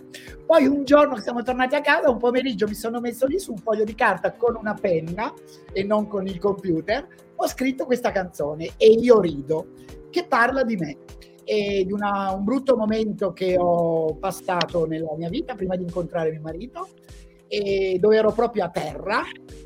Poi 0.44 0.66
un 0.66 0.84
giorno 0.84 1.14
che 1.14 1.22
siamo 1.22 1.42
tornati 1.42 1.74
a 1.74 1.80
casa, 1.80 2.10
un 2.10 2.18
pomeriggio 2.18 2.66
mi 2.66 2.74
sono 2.74 3.00
messo 3.00 3.26
lì 3.26 3.38
su 3.38 3.52
un 3.52 3.58
foglio 3.58 3.84
di 3.84 3.94
carta 3.94 4.32
con 4.32 4.56
una 4.56 4.74
penna 4.74 5.32
e 5.72 5.82
non 5.82 6.06
con 6.06 6.26
il 6.26 6.38
computer, 6.38 7.06
ho 7.34 7.46
scritto 7.48 7.86
questa 7.86 8.12
canzone 8.12 8.72
e 8.76 8.88
io 8.88 9.20
rido, 9.20 9.68
che 10.10 10.24
parla 10.24 10.64
di 10.64 10.76
me 10.76 10.96
e 11.44 11.84
di 11.86 11.92
una, 11.92 12.32
un 12.32 12.44
brutto 12.44 12.76
momento 12.76 13.32
che 13.32 13.56
ho 13.58 14.14
passato 14.16 14.86
nella 14.86 15.14
mia 15.16 15.28
vita 15.28 15.54
prima 15.54 15.76
di 15.76 15.82
incontrare 15.82 16.30
mio 16.30 16.40
marito 16.42 16.88
dove 17.98 18.16
ero 18.16 18.30
proprio 18.30 18.62
a 18.64 18.68
terra, 18.68 19.22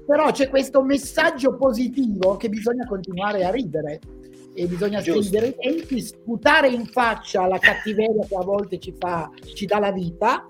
però 0.07 0.31
c'è 0.31 0.49
questo 0.49 0.83
messaggio 0.83 1.55
positivo 1.55 2.37
che 2.37 2.49
bisogna 2.49 2.87
continuare 2.87 3.45
a 3.45 3.51
ridere 3.51 4.01
e 4.55 4.67
bisogna 4.67 5.01
stringere 5.01 5.49
i 5.49 5.55
tempi, 5.59 6.01
sputare 6.01 6.69
in 6.69 6.87
faccia 6.87 7.47
la 7.47 7.59
cattiveria 7.59 8.25
che 8.27 8.37
a 8.37 8.43
volte 8.45 8.79
ci, 8.79 8.95
fa, 8.97 9.31
ci 9.55 9.67
dà 9.67 9.79
la 9.79 9.93
vita, 9.93 10.49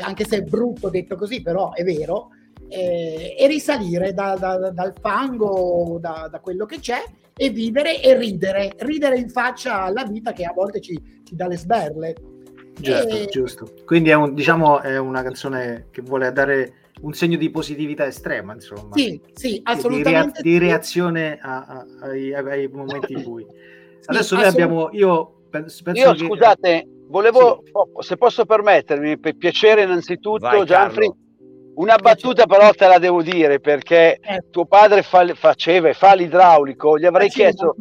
anche 0.00 0.24
se 0.24 0.38
è 0.38 0.42
brutto 0.42 0.90
detto 0.90 1.16
così, 1.16 1.42
però 1.42 1.72
è 1.72 1.82
vero, 1.82 2.28
eh, 2.68 3.34
e 3.38 3.46
risalire 3.46 4.12
da, 4.12 4.36
da, 4.38 4.70
dal 4.70 4.92
fango, 5.00 5.98
da, 6.00 6.28
da, 6.30 6.40
quello 6.40 6.66
che 6.66 6.78
c'è, 6.78 7.02
e 7.34 7.50
vivere 7.50 8.02
e 8.02 8.16
ridere, 8.16 8.74
ridere 8.78 9.18
in 9.18 9.30
faccia 9.30 9.82
alla 9.82 10.04
vita 10.04 10.32
che 10.32 10.44
a 10.44 10.52
volte 10.52 10.80
ci, 10.80 11.00
ci 11.24 11.34
dà 11.34 11.46
le 11.46 11.56
sberle. 11.56 12.14
Giusto, 12.78 13.08
e... 13.08 13.26
giusto. 13.26 13.74
Quindi 13.84 14.10
è, 14.10 14.14
un, 14.14 14.34
diciamo, 14.34 14.80
è 14.80 14.98
una 14.98 15.22
canzone 15.22 15.86
che 15.90 16.02
vuole 16.02 16.30
dare 16.32 16.74
un 17.00 17.12
segno 17.12 17.36
di 17.36 17.50
positività 17.50 18.06
estrema, 18.06 18.54
insomma. 18.54 18.94
Sì, 18.94 19.20
sì, 19.32 19.60
assolutamente. 19.62 20.42
Di, 20.42 20.50
rea- 20.50 20.58
di 20.58 20.66
reazione 20.66 21.38
a, 21.40 21.64
a, 21.64 21.86
ai, 22.00 22.34
ai, 22.34 22.68
momenti 22.68 23.12
in 23.12 23.22
cui. 23.22 23.44
Adesso 24.06 24.34
sì, 24.34 24.40
noi 24.40 24.50
abbiamo. 24.50 24.88
Io 24.92 25.42
penso, 25.50 25.82
penso 25.82 26.00
io 26.00 26.12
che... 26.12 26.24
scusate, 26.24 26.88
volevo, 27.08 27.62
sì. 27.64 27.72
se 28.08 28.16
posso 28.16 28.44
permettermi, 28.44 29.18
per 29.18 29.36
piacere 29.36 29.82
innanzitutto, 29.82 30.64
Gianfri 30.64 31.26
una 31.78 31.96
battuta 31.96 32.46
però 32.46 32.70
te 32.72 32.86
la 32.86 32.98
devo 32.98 33.22
dire 33.22 33.60
perché 33.60 34.18
eh. 34.20 34.44
tuo 34.50 34.66
padre 34.66 35.02
fa, 35.02 35.26
faceva 35.34 35.88
e 35.88 35.94
fa 35.94 36.14
l'idraulico, 36.14 36.98
gli 36.98 37.04
avrei 37.04 37.28
chiesto... 37.28 37.76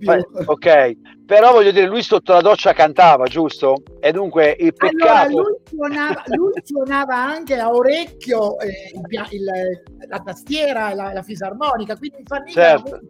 Fa, 0.00 0.18
ok, 0.44 1.24
però 1.24 1.52
voglio 1.52 1.70
dire, 1.70 1.86
lui 1.86 2.02
sotto 2.02 2.32
la 2.32 2.40
doccia 2.40 2.74
cantava, 2.74 3.24
giusto? 3.24 3.82
E 4.00 4.12
dunque 4.12 4.54
il 4.58 4.74
peccato... 4.74 5.26
Allora, 5.26 5.48
lui, 5.48 5.56
suonava, 5.64 6.22
lui 6.26 6.52
suonava 6.62 7.16
anche 7.16 7.58
a 7.58 7.70
orecchio 7.70 8.58
eh, 8.58 8.92
il, 8.92 9.26
il, 9.30 9.44
la 10.08 10.18
tastiera, 10.18 10.92
la, 10.94 11.12
la 11.12 11.22
fisarmonica, 11.22 11.96
quindi 11.96 12.22
famiglia 12.24 12.76
certo. 12.76 13.00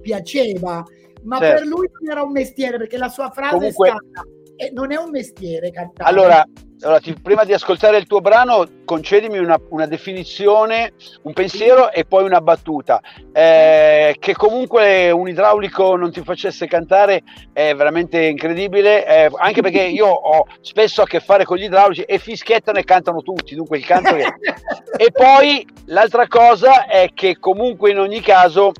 piaceva, 0.00 0.84
ma 1.22 1.38
certo. 1.38 1.58
per 1.58 1.66
lui 1.66 1.88
non 2.00 2.10
era 2.10 2.22
un 2.22 2.30
mestiere 2.30 2.78
perché 2.78 2.98
la 2.98 3.08
sua 3.08 3.30
frase 3.30 3.56
Comunque... 3.56 3.88
è 3.88 3.90
stata 3.90 4.28
eh, 4.58 4.70
non 4.72 4.92
è 4.92 4.96
un 4.96 5.10
mestiere 5.10 5.70
cantare. 5.70 6.10
Allora, 6.10 6.44
allora 6.82 7.00
ti, 7.00 7.14
prima 7.14 7.44
di 7.44 7.52
ascoltare 7.52 7.96
il 7.96 8.06
tuo 8.06 8.20
brano, 8.20 8.64
concedimi 8.84 9.38
una, 9.38 9.60
una 9.70 9.86
definizione, 9.86 10.92
un 11.22 11.32
pensiero 11.32 11.90
e 11.90 12.04
poi 12.04 12.24
una 12.24 12.40
battuta. 12.40 13.00
Eh, 13.32 14.16
che 14.18 14.34
comunque 14.34 15.10
un 15.10 15.28
idraulico 15.28 15.96
non 15.96 16.12
ti 16.12 16.22
facesse 16.22 16.66
cantare 16.66 17.22
è 17.52 17.74
veramente 17.74 18.24
incredibile, 18.24 19.06
eh, 19.06 19.30
anche 19.36 19.60
perché 19.60 19.82
io 19.82 20.06
ho 20.06 20.46
spesso 20.60 21.02
a 21.02 21.06
che 21.06 21.20
fare 21.20 21.44
con 21.44 21.56
gli 21.56 21.64
idraulici 21.64 22.02
e 22.02 22.18
fischiettano 22.18 22.78
e 22.78 22.84
cantano 22.84 23.22
tutti, 23.22 23.54
dunque 23.54 23.78
il 23.78 23.84
canto 23.84 24.14
che... 24.14 24.26
e 24.96 25.10
poi 25.10 25.66
l'altra 25.86 26.28
cosa 26.28 26.86
è 26.86 27.10
che 27.12 27.38
comunque 27.38 27.90
in 27.90 27.98
ogni 27.98 28.20
caso 28.20 28.72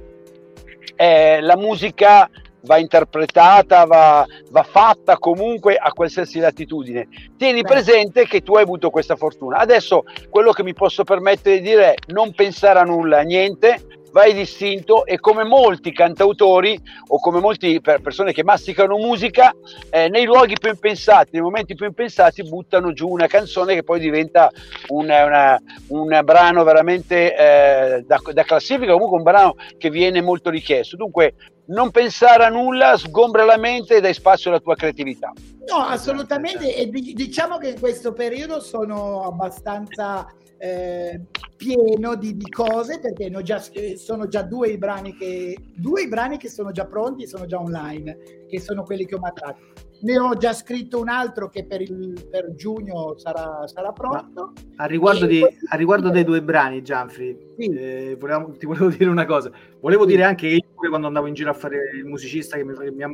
eh, 0.95 1.41
la 1.41 1.57
musica 1.57 2.29
va 2.69 2.77
interpretata, 2.77 3.87
va, 3.87 4.27
va, 4.51 4.63
fatta 4.63 5.17
comunque 5.17 5.77
a 5.77 5.91
qualsiasi 5.91 6.39
latitudine. 6.39 7.09
Tieni 7.39 7.63
Beh. 7.63 7.69
presente 7.69 8.27
che 8.27 8.43
tu 8.43 8.57
hai 8.57 8.63
avuto 8.63 8.91
questa 8.91 9.17
fortuna. 9.17 9.57
Adesso 9.57 10.05
quello 10.29 10.53
che 10.53 10.63
mi 10.63 10.75
posso 10.75 11.03
permettere 11.03 11.57
di 11.57 11.63
dire 11.63 11.95
è 11.95 12.13
non 12.13 12.35
pensare 12.35 12.79
a 12.79 12.85
nulla, 12.85 13.21
a 13.21 13.23
niente, 13.23 13.81
vai 14.11 14.33
distinto 14.33 15.05
e 15.05 15.19
come 15.19 15.45
molti 15.45 15.93
cantautori 15.93 16.81
o 17.09 17.19
come 17.19 17.41
molte 17.41 17.81
persone 17.81 18.33
che 18.33 18.45
masticano 18.45 18.97
musica, 18.97 19.55
eh, 19.91 20.09
nei 20.09 20.25
luoghi 20.25 20.55
più 20.59 20.71
impensati, 20.71 21.31
nei 21.33 21.43
momenti 21.43 21.75
più 21.75 21.87
impensati, 21.87 22.43
buttano 22.43 22.93
giù 22.93 23.09
una 23.09 23.27
canzone 23.27 23.75
che 23.75 23.83
poi 23.83 24.01
diventa 24.01 24.51
una, 24.89 25.25
una, 25.25 25.63
un 25.89 26.21
brano 26.25 26.65
veramente 26.65 27.37
eh, 27.37 28.05
da, 28.07 28.21
da 28.33 28.43
classifica, 28.45 28.93
comunque 28.93 29.19
un 29.19 29.25
brano 29.25 29.55
che 29.77 29.91
viene 29.91 30.21
molto 30.21 30.51
richiesto. 30.51 30.97
Dunque, 30.97 31.35
non 31.69 31.91
pensare 31.91 32.45
a 32.45 32.49
nulla, 32.49 32.97
sgombra 32.97 33.45
la 33.45 33.59
mente 33.59 33.97
e 33.97 34.01
dai 34.01 34.15
spazio 34.15 34.51
alla 34.51 34.61
tua 34.61 34.75
creatività. 34.75 35.33
No, 35.69 35.77
assolutamente. 35.77 36.75
E 36.75 36.89
diciamo 36.89 37.59
che 37.59 37.69
in 37.71 37.81
questo 37.81 38.13
periodo 38.13 38.61
sono 38.61 39.25
abbastanza 39.25 40.27
eh, 40.59 41.21
pieno 41.57 42.17
di, 42.17 42.37
di, 42.37 42.49
cose 42.51 43.01
perché 43.01 43.31
già, 43.43 43.63
sono 43.97 44.27
già 44.27 44.43
due 44.43 44.69
i 44.69 44.79
brani 44.79 45.15
che 45.17 45.57
due 45.75 46.03
i 46.03 46.09
brani 46.09 46.37
che 46.37 46.49
sono 46.49 46.73
già 46.73 46.85
pronti 46.85 47.27
sono 47.27 47.47
già 47.47 47.61
online 47.61 48.47
che 48.49 48.61
sono 48.61 48.83
quelli 48.83 49.07
che 49.07 49.15
ho 49.15 49.19
mandato 49.19 49.57
ne 50.01 50.19
ho 50.19 50.37
già 50.37 50.53
scritto 50.53 51.01
un 51.01 51.09
altro 51.09 51.49
che 51.49 51.65
per, 51.65 51.81
il, 51.81 52.27
per 52.31 52.55
giugno 52.55 53.19
sarà, 53.19 53.67
sarà 53.67 53.93
pronto 53.93 54.53
a 54.77 54.87
riguardo, 54.87 55.27
di, 55.27 55.43
a 55.43 55.77
riguardo, 55.77 56.11
dei 56.11 56.25
due 56.25 56.43
brani 56.43 56.83
Gianfri 56.83 57.37
sì. 57.57 57.67
eh, 57.71 58.17
volevamo, 58.19 58.53
ti 58.53 58.67
volevo 58.67 58.89
dire 58.89 59.11
una 59.11 59.27
cosa 59.27 59.51
volevo 59.81 60.05
sì. 60.05 60.11
dire 60.11 60.25
anche 60.25 60.49
che 60.49 60.55
io 60.55 60.89
quando 60.89 61.07
andavo 61.07 61.27
in 61.27 61.35
giro 61.35 61.51
a 61.51 61.55
fare 61.55 61.91
il 61.95 62.05
musicista 62.05 62.57
che 62.57 62.65
mi, 62.65 62.75
mia, 62.93 63.09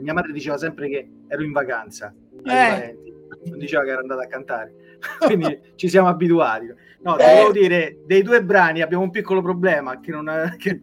mia, 0.00 0.12
madre 0.12 0.32
diceva 0.32 0.58
sempre 0.58 0.88
che 0.88 1.08
ero 1.28 1.42
in 1.42 1.52
vacanza 1.52 2.14
eh. 2.44 2.96
non 3.44 3.58
diceva 3.58 3.82
che 3.82 3.90
era 3.90 4.00
andata 4.00 4.22
a 4.22 4.26
cantare 4.26 4.74
quindi 5.18 5.58
ci 5.76 5.88
siamo 5.88 6.08
abituati. 6.08 6.66
No, 7.02 7.16
eh. 7.18 7.24
devo 7.24 7.52
dire, 7.52 7.98
dei 8.06 8.22
due 8.22 8.42
brani 8.42 8.82
abbiamo 8.82 9.04
un 9.04 9.10
piccolo 9.10 9.40
problema 9.42 10.00
che 10.00 10.10
non... 10.10 10.54
Che, 10.58 10.82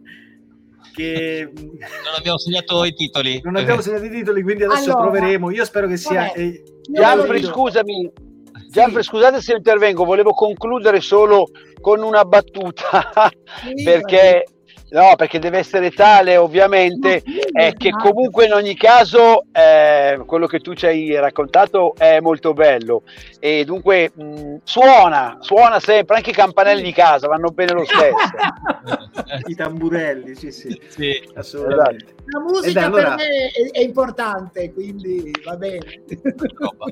che... 0.94 1.50
non 1.54 2.14
abbiamo 2.16 2.38
segnato 2.38 2.84
i 2.84 2.92
titoli. 2.92 3.40
Non 3.42 3.56
abbiamo 3.56 3.80
segnato 3.80 4.04
i 4.04 4.10
titoli, 4.10 4.42
quindi 4.42 4.64
adesso 4.64 4.90
allora, 4.92 5.10
proveremo. 5.10 5.50
Io 5.50 5.64
spero 5.64 5.86
che 5.86 5.96
sia... 5.96 6.32
Eh, 6.32 6.62
Gianfri, 6.90 7.42
scusami, 7.42 8.10
Gianfri, 8.70 9.02
sì. 9.02 9.08
scusate 9.08 9.40
se 9.40 9.54
intervengo, 9.54 10.04
volevo 10.04 10.32
concludere 10.32 11.00
solo 11.00 11.48
con 11.80 12.02
una 12.02 12.24
battuta, 12.24 13.12
sì, 13.74 13.82
perché 13.84 14.44
No, 14.90 15.14
perché 15.16 15.38
deve 15.38 15.58
essere 15.58 15.90
tale 15.90 16.36
ovviamente 16.36 17.22
è 17.52 17.74
che 17.74 17.90
comunque 17.90 18.46
in 18.46 18.52
ogni 18.52 18.74
caso 18.74 19.44
eh, 19.52 20.20
quello 20.24 20.46
che 20.46 20.60
tu 20.60 20.74
ci 20.74 20.86
hai 20.86 21.14
raccontato 21.14 21.94
è 21.96 22.20
molto 22.20 22.54
bello 22.54 23.02
e 23.38 23.64
dunque 23.64 24.10
mh, 24.14 24.56
suona, 24.64 25.36
suona 25.40 25.78
sempre, 25.78 26.16
anche 26.16 26.30
i 26.30 26.34
campanelli 26.34 26.82
di 26.82 26.92
casa 26.92 27.28
vanno 27.28 27.50
bene 27.50 27.72
lo 27.72 27.84
stesso. 27.84 28.16
I 29.46 29.54
tamburelli, 29.54 30.34
sì 30.34 30.50
sì, 30.50 30.80
sì 30.88 31.28
assolutamente. 31.34 32.04
Esatto. 32.04 32.17
La 32.30 32.40
musica 32.40 32.86
allora... 32.86 33.14
per 33.14 33.16
me 33.16 33.48
è, 33.48 33.70
è, 33.70 33.80
importante, 33.80 34.72
quindi 34.72 35.30
va 35.44 35.56
bene. 35.56 36.02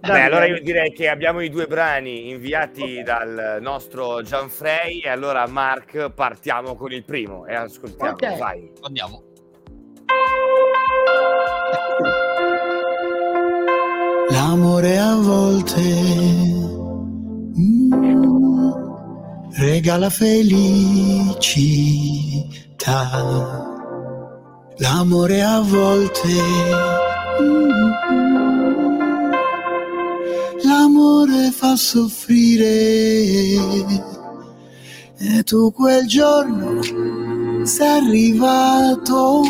Beh, 0.00 0.20
allora 0.22 0.46
io 0.46 0.60
direi 0.62 0.92
che 0.92 1.08
abbiamo 1.08 1.40
i 1.40 1.50
due 1.50 1.66
brani 1.66 2.30
inviati 2.30 3.00
okay. 3.00 3.02
dal 3.02 3.58
nostro 3.60 4.22
Gianfrey 4.22 5.00
e 5.00 5.08
allora 5.08 5.46
Mark 5.46 6.10
partiamo 6.10 6.74
con 6.74 6.92
il 6.92 7.04
primo 7.04 7.46
e 7.46 7.54
ascoltiamo 7.54 7.86
ascoltiamo, 7.86 8.34
okay. 8.34 8.38
vai. 8.38 8.70
Andiamo. 8.82 9.22
L'amore 14.30 14.98
a 14.98 15.14
volte 15.16 15.80
mm, 17.58 17.92
regala 19.58 20.10
felicità. 20.10 20.64
L'amore 24.78 25.42
a 25.42 25.60
volte. 25.60 26.34
L'amore 30.62 31.50
fa 31.50 31.76
soffrire. 31.76 32.66
E 35.18 35.42
tu 35.44 35.72
quel 35.72 36.06
giorno 36.06 36.82
sei 37.64 37.88
arrivato 37.88 39.42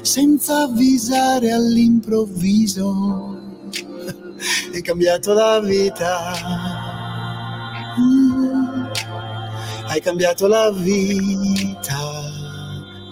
senza 0.00 0.62
avvisare 0.62 1.52
all'improvviso, 1.52 3.38
hai 4.72 4.80
cambiato 4.80 5.34
la 5.34 5.60
vita, 5.60 6.32
hai 9.88 10.00
cambiato 10.00 10.46
la 10.46 10.70
vita 10.70 12.13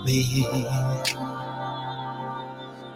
mia. 0.05 1.03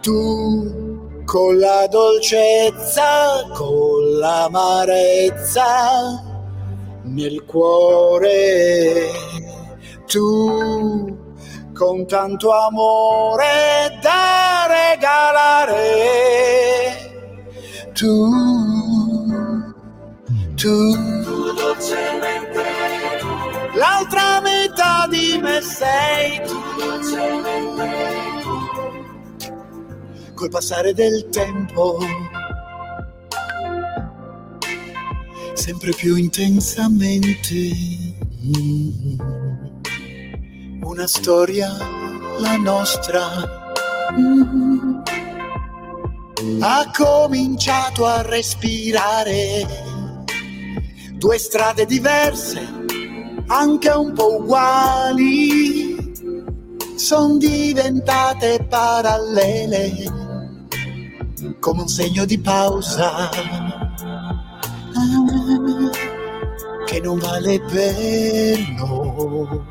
Tu 0.01 1.23
con 1.25 1.57
la 1.57 1.87
dolcezza, 1.87 3.49
con 3.53 4.17
l'amarezza 4.19 5.65
nel 7.07 7.43
cuore 7.45 9.09
tu 10.07 11.17
con 11.73 12.05
tanto 12.07 12.51
amore 12.51 13.97
da 14.01 14.67
regalare 14.67 15.75
tu 17.93 18.29
tu, 20.55 20.91
tu 21.23 21.53
dolcemente 21.53 22.63
l'altra 23.75 24.41
metà 24.41 25.07
di 25.09 25.39
me 25.41 25.61
sei 25.61 26.41
tu 26.45 26.66
col 30.33 30.49
passare 30.49 30.93
del 30.93 31.29
tempo 31.29 31.97
sempre 35.53 35.91
più 35.91 36.15
intensamente 36.15 37.71
una 40.81 41.07
storia 41.07 41.75
la 42.39 42.55
nostra. 42.57 43.25
Ha 46.59 46.91
cominciato 46.95 48.05
a 48.05 48.21
respirare 48.21 49.65
due 51.13 51.37
strade 51.37 51.85
diverse, 51.85 52.85
anche 53.47 53.89
un 53.89 54.13
po' 54.13 54.35
uguali, 54.41 55.86
sono 56.97 57.37
diventate 57.37 58.65
parallele 58.67 60.25
come 61.59 61.81
un 61.81 61.87
segno 61.87 62.25
di 62.25 62.39
pausa 62.39 63.29
che 66.85 66.99
non 66.99 67.19
vale 67.19 67.59
per 67.61 68.57
noi. 68.79 69.61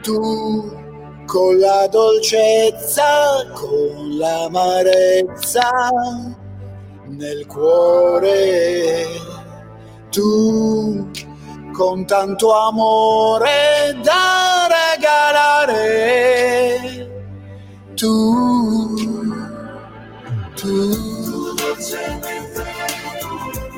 Tu 0.00 0.80
con 1.26 1.58
la 1.58 1.86
dolcezza, 1.90 3.46
con 3.52 4.16
l'amarezza 4.16 5.70
nel 7.08 7.46
cuore, 7.46 9.06
tu 10.10 11.10
con 11.72 12.06
tanto 12.06 12.54
amore 12.54 13.96
da 14.02 14.68
regalare, 14.68 15.80
tu, 17.94 18.94
tu, 20.54 21.54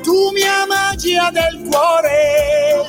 tu 0.03 0.31
mia 0.31 0.65
magia 0.67 1.31
del 1.31 1.67
cuore. 1.69 2.83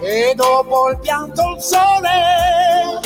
E 0.00 0.34
dopo 0.34 0.90
il 0.90 0.98
pianto 0.98 1.54
il 1.56 1.62
sole 1.62 3.00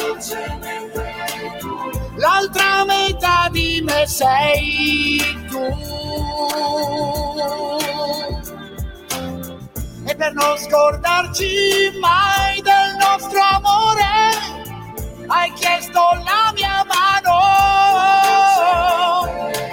l'altra 2.16 2.84
metà 2.84 3.48
di 3.50 3.80
me 3.84 4.04
sei 4.06 5.20
tu 5.48 5.62
per 10.18 10.34
non 10.34 10.58
scordarci 10.58 11.96
mai 12.00 12.60
del 12.60 12.96
nostro 12.98 13.40
amore 13.40 14.02
hai 15.28 15.52
chiesto 15.52 16.00
la 16.24 16.52
mia 16.54 16.84
mano 16.92 17.36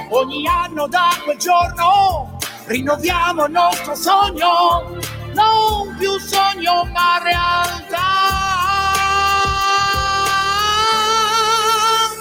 ogni 0.09 0.45
anno 0.47 0.87
da 0.87 1.09
quel 1.23 1.37
giorno 1.37 2.37
rinnoviamo 2.65 3.45
il 3.45 3.51
nostro 3.51 3.95
sogno 3.95 4.99
non 5.33 5.95
più 5.97 6.11
sogno 6.19 6.83
ma 6.93 7.19
realtà. 7.23 8.13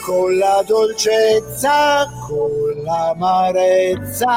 con 0.05 0.37
la 0.37 0.62
dolcezza, 0.66 2.11
con 2.27 2.51
l'amarezza 2.83 4.37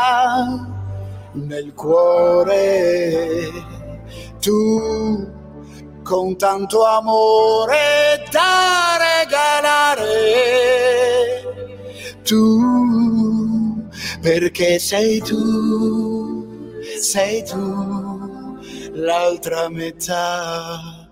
nel 1.33 1.73
cuore. 1.73 3.76
Tu 4.39 5.35
con 6.03 6.37
tanto 6.37 6.85
amore 6.85 8.23
da 8.31 8.97
regalare. 8.97 10.05
Tu, 12.23 13.83
perché 14.21 14.79
sei 14.79 15.19
tu, 15.19 16.73
sei 16.99 17.43
tu 17.43 18.59
l'altra 18.93 19.69
metà 19.69 21.09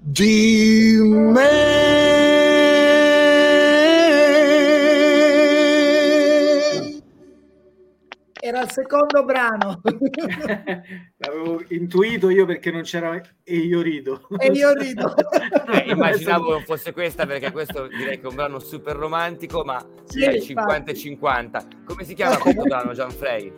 di 0.00 0.98
me. 1.02 2.57
Era 8.48 8.62
il 8.62 8.70
secondo 8.70 9.24
brano. 9.24 9.80
L'avevo 11.18 11.62
intuito 11.68 12.30
io 12.30 12.46
perché 12.46 12.70
non 12.70 12.82
c'era 12.82 13.20
e 13.44 13.56
io 13.56 13.80
rido. 13.82 14.26
E 14.38 14.50
io 14.52 14.72
rido. 14.72 15.14
Eh, 15.68 15.90
immaginavo 15.90 16.52
non 16.52 16.62
fosse 16.62 16.92
questa 16.92 17.26
perché 17.26 17.52
questo 17.52 17.88
direi 17.88 18.18
che 18.18 18.22
è 18.22 18.26
un 18.26 18.34
brano 18.34 18.58
super 18.58 18.96
romantico, 18.96 19.62
ma 19.64 19.78
sì, 20.04 20.22
è 20.24 20.40
50 20.40 20.90
e 20.90 20.94
50. 20.94 21.66
Come 21.84 22.04
si 22.04 22.14
chiama 22.14 22.38
questo 22.38 22.62
brano, 22.64 22.92
Gianfrey? 22.92 23.52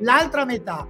L'altra 0.00 0.44
metà. 0.44 0.86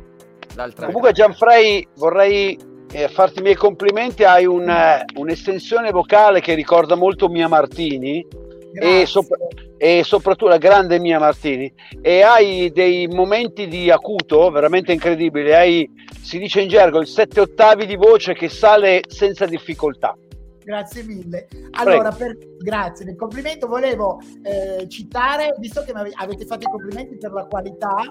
L'altra 0.54 0.86
Comunque 0.86 1.10
metà. 1.10 1.22
Gianfrey 1.22 1.88
vorrei 1.96 2.58
eh, 2.92 3.08
farti 3.08 3.38
i 3.38 3.42
miei 3.42 3.54
complimenti, 3.54 4.24
hai 4.24 4.44
un, 4.44 4.68
eh, 4.68 5.04
un'estensione 5.16 5.90
vocale 5.90 6.40
che 6.40 6.54
ricorda 6.54 6.94
molto 6.94 7.28
Mia 7.28 7.48
Martini 7.48 8.26
e, 8.72 9.06
sopra- 9.06 9.38
e, 9.76 10.02
soprattutto 10.04 10.48
la 10.48 10.58
grande 10.58 10.98
Mia 10.98 11.18
Martini. 11.18 11.72
E 12.00 12.22
hai 12.22 12.70
dei 12.72 13.06
momenti 13.06 13.68
di 13.68 13.90
acuto 13.90 14.50
veramente 14.50 14.92
incredibili. 14.92 15.52
Hai, 15.52 15.90
si 16.22 16.38
dice 16.38 16.60
in 16.60 16.68
gergo 16.68 17.00
il 17.00 17.06
sette 17.06 17.40
ottavi 17.40 17.86
di 17.86 17.96
voce 17.96 18.34
che 18.34 18.48
sale 18.48 19.02
senza 19.08 19.46
difficoltà. 19.46 20.16
Grazie 20.62 21.02
mille. 21.02 21.48
Allora 21.78 22.10
per, 22.10 22.36
grazie 22.58 23.06
del 23.06 23.16
complimento. 23.16 23.66
Volevo 23.66 24.20
eh, 24.42 24.86
citare 24.88 25.54
visto 25.58 25.82
che 25.82 25.92
avete 25.92 26.44
fatto 26.44 26.66
i 26.66 26.70
complimenti 26.70 27.16
per 27.16 27.32
la 27.32 27.46
qualità 27.46 28.06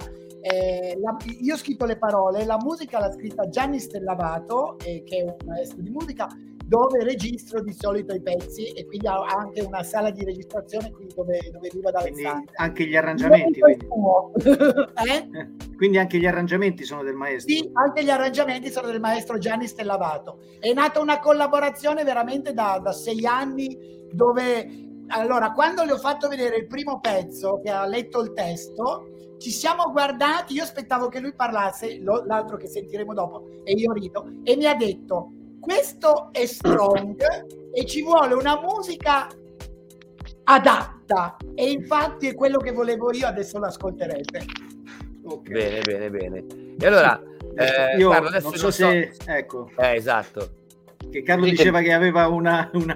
eh, 0.49 0.97
la, 0.99 1.15
io 1.39 1.53
ho 1.53 1.57
scritto 1.57 1.85
le 1.85 1.97
parole, 1.97 2.45
la 2.45 2.57
musica 2.61 2.99
l'ha 2.99 3.11
scritta 3.11 3.49
Gianni 3.49 3.79
Stellavato, 3.79 4.77
eh, 4.79 5.03
che 5.03 5.17
è 5.17 5.23
un 5.23 5.35
maestro 5.45 5.81
di 5.81 5.89
musica, 5.89 6.27
dove 6.67 7.01
registro 7.03 7.61
di 7.61 7.71
solito 7.71 8.13
i 8.13 8.21
pezzi 8.21 8.65
e 8.71 8.85
quindi 8.85 9.07
ho 9.07 9.21
anche 9.21 9.61
una 9.61 9.83
sala 9.83 10.11
di 10.11 10.25
registrazione 10.25 10.91
qui 10.91 11.07
dove, 11.15 11.39
dove 11.51 11.69
vivo 11.71 11.89
Alessandro. 11.89 12.51
Anche 12.55 12.85
gli 12.85 12.95
arrangiamenti. 12.95 13.59
Quindi. 13.59 13.85
eh? 15.07 15.49
quindi. 15.77 15.97
anche 15.97 16.17
gli 16.17 16.25
arrangiamenti 16.25 16.83
sono 16.83 17.03
del 17.03 17.15
maestro. 17.15 17.53
Sì, 17.53 17.69
anche 17.71 18.03
gli 18.03 18.09
arrangiamenti 18.09 18.69
sono 18.69 18.87
del 18.87 18.99
maestro 18.99 19.37
Gianni 19.37 19.65
Stellavato. 19.65 20.39
È 20.59 20.71
nata 20.73 20.99
una 20.99 21.19
collaborazione 21.19 22.03
veramente 22.03 22.53
da, 22.53 22.79
da 22.83 22.91
sei 22.91 23.25
anni 23.25 23.95
dove 24.11 24.86
allora 25.07 25.51
quando 25.51 25.83
le 25.83 25.93
ho 25.93 25.97
fatto 25.97 26.27
vedere 26.27 26.57
il 26.57 26.67
primo 26.67 26.99
pezzo 26.99 27.59
che 27.63 27.69
ha 27.69 27.85
letto 27.85 28.21
il 28.21 28.33
testo 28.33 29.35
ci 29.37 29.51
siamo 29.51 29.91
guardati 29.91 30.53
io 30.53 30.63
aspettavo 30.63 31.09
che 31.09 31.19
lui 31.19 31.33
parlasse 31.33 31.99
l'altro 32.01 32.57
che 32.57 32.67
sentiremo 32.67 33.13
dopo 33.13 33.47
e 33.63 33.73
io 33.73 33.91
rido 33.93 34.25
e 34.43 34.55
mi 34.55 34.65
ha 34.65 34.75
detto 34.75 35.31
questo 35.59 36.29
è 36.31 36.45
strong 36.45 37.17
e 37.73 37.85
ci 37.85 38.01
vuole 38.01 38.33
una 38.33 38.59
musica 38.59 39.27
adatta. 40.49 41.37
E 41.55 41.69
infatti 41.69 42.27
è 42.27 42.35
quello 42.35 42.57
che 42.57 42.71
volevo 42.71 43.11
io 43.13 43.27
adesso 43.27 43.59
l'ascolterete. 43.59 44.45
Okay. 45.23 45.53
bene 45.53 45.81
bene 45.81 46.09
bene. 46.09 46.45
E 46.79 46.85
allora 46.87 47.21
eh, 47.55 47.97
io 47.97 48.09
Carlo, 48.09 48.29
adesso 48.29 48.49
non 48.49 48.57
so, 48.57 48.71
se 48.71 49.11
so... 49.13 49.29
ecco. 49.29 49.69
Eh, 49.77 49.95
esatto. 49.95 50.49
Che 51.09 51.21
Carlo 51.23 51.45
diceva 51.45 51.81
che 51.81 51.91
aveva 51.91 52.27
una, 52.27 52.69
una, 52.73 52.95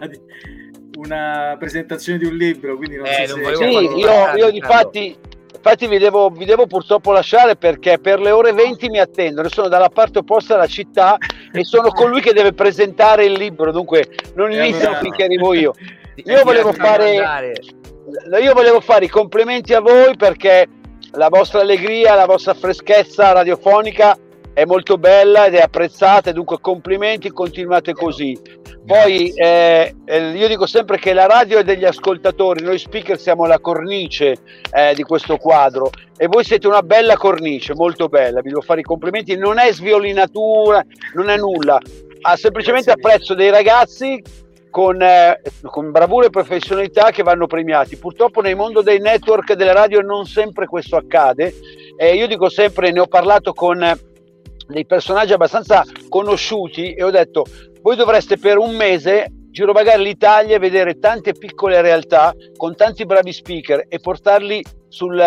una, 1.03 1.55
presentazione 1.57 2.19
di 2.19 2.25
un 2.25 2.35
libro 2.35 2.77
quindi 2.77 2.97
non 2.97 3.05
eh, 3.05 3.27
so 3.27 3.37
non 3.37 3.55
se... 3.55 3.55
sì, 3.55 3.97
io, 3.97 4.35
io 4.35 4.51
di 4.51 4.61
fatti 4.61 5.17
Infatti 5.63 5.85
vi 5.85 5.99
devo, 5.99 6.31
vi 6.31 6.45
devo, 6.45 6.65
purtroppo 6.65 7.11
lasciare 7.11 7.55
perché 7.55 7.99
per 7.99 8.19
le 8.19 8.31
ore 8.31 8.51
20 8.51 8.89
mi 8.89 8.99
attendono, 8.99 9.47
sono 9.47 9.67
dalla 9.67 9.89
parte 9.89 10.17
opposta 10.17 10.55
della 10.55 10.65
città 10.65 11.17
e 11.51 11.63
sono 11.63 11.89
colui 11.93 12.19
che 12.19 12.33
deve 12.33 12.53
presentare 12.53 13.25
il 13.25 13.33
libro, 13.33 13.71
dunque 13.71 14.09
non 14.33 14.51
iniziano 14.51 14.95
finché 14.95 15.25
arrivo 15.25 15.53
io. 15.53 15.73
Io 16.25 16.43
volevo, 16.43 16.73
fare, 16.73 17.53
io 18.41 18.53
volevo 18.53 18.81
fare 18.81 19.05
i 19.05 19.07
complimenti 19.07 19.73
a 19.73 19.79
voi 19.79 20.15
perché 20.17 20.67
la 21.13 21.29
vostra 21.29 21.61
allegria, 21.61 22.15
la 22.15 22.25
vostra 22.25 22.53
freschezza 22.53 23.31
radiofonica 23.31 24.15
è 24.53 24.65
molto 24.65 24.97
bella 24.97 25.45
ed 25.45 25.55
è 25.55 25.61
apprezzata 25.61 26.31
dunque 26.31 26.57
complimenti, 26.59 27.31
continuate 27.31 27.93
così. 27.93 28.37
Poi 28.85 29.31
eh, 29.35 29.95
eh, 30.05 30.31
io 30.31 30.47
dico 30.47 30.65
sempre 30.65 30.97
che 30.97 31.13
la 31.13 31.27
radio 31.27 31.59
è 31.59 31.63
degli 31.63 31.85
ascoltatori, 31.85 32.63
noi 32.63 32.79
speaker 32.79 33.17
siamo 33.17 33.45
la 33.45 33.59
cornice 33.59 34.37
eh, 34.73 34.95
di 34.95 35.03
questo 35.03 35.37
quadro 35.37 35.91
e 36.17 36.25
voi 36.27 36.43
siete 36.43 36.67
una 36.67 36.81
bella 36.81 37.15
cornice, 37.15 37.75
molto 37.75 38.07
bella, 38.07 38.41
vi 38.41 38.49
devo 38.49 38.61
fare 38.61 38.79
i 38.79 38.83
complimenti, 38.83 39.37
non 39.37 39.59
è 39.59 39.71
sviolinatura, 39.71 40.83
non 41.13 41.29
è 41.29 41.37
nulla, 41.37 41.79
ha 42.21 42.35
semplicemente 42.35 42.91
apprezzo 42.91 43.35
dei 43.35 43.51
ragazzi 43.51 44.21
con, 44.71 44.99
eh, 44.99 45.41
con, 45.61 45.91
bravura 45.91 46.25
e 46.25 46.31
professionalità 46.31 47.11
che 47.11 47.21
vanno 47.21 47.45
premiati. 47.45 47.97
Purtroppo 47.97 48.41
nel 48.41 48.55
mondo 48.55 48.81
dei 48.81 48.99
network 48.99 49.53
delle 49.53 49.73
radio 49.73 50.01
non 50.01 50.25
sempre 50.25 50.65
questo 50.65 50.95
accade. 50.95 51.53
Eh, 51.97 52.15
io 52.15 52.25
dico 52.25 52.49
sempre, 52.49 52.91
ne 52.91 53.01
ho 53.01 53.07
parlato 53.07 53.53
con 53.53 54.09
dei 54.71 54.85
personaggi 54.85 55.33
abbastanza 55.33 55.83
conosciuti 56.09 56.93
e 56.93 57.03
ho 57.03 57.11
detto 57.11 57.45
voi 57.81 57.95
dovreste 57.95 58.37
per 58.37 58.57
un 58.57 58.75
mese 58.75 59.31
girovagare 59.51 60.01
l'Italia 60.01 60.55
e 60.55 60.59
vedere 60.59 60.97
tante 60.97 61.33
piccole 61.33 61.81
realtà 61.81 62.33
con 62.55 62.75
tanti 62.75 63.05
bravi 63.05 63.33
speaker 63.33 63.85
e 63.87 63.99
portarli 63.99 64.63
sul, 64.87 65.21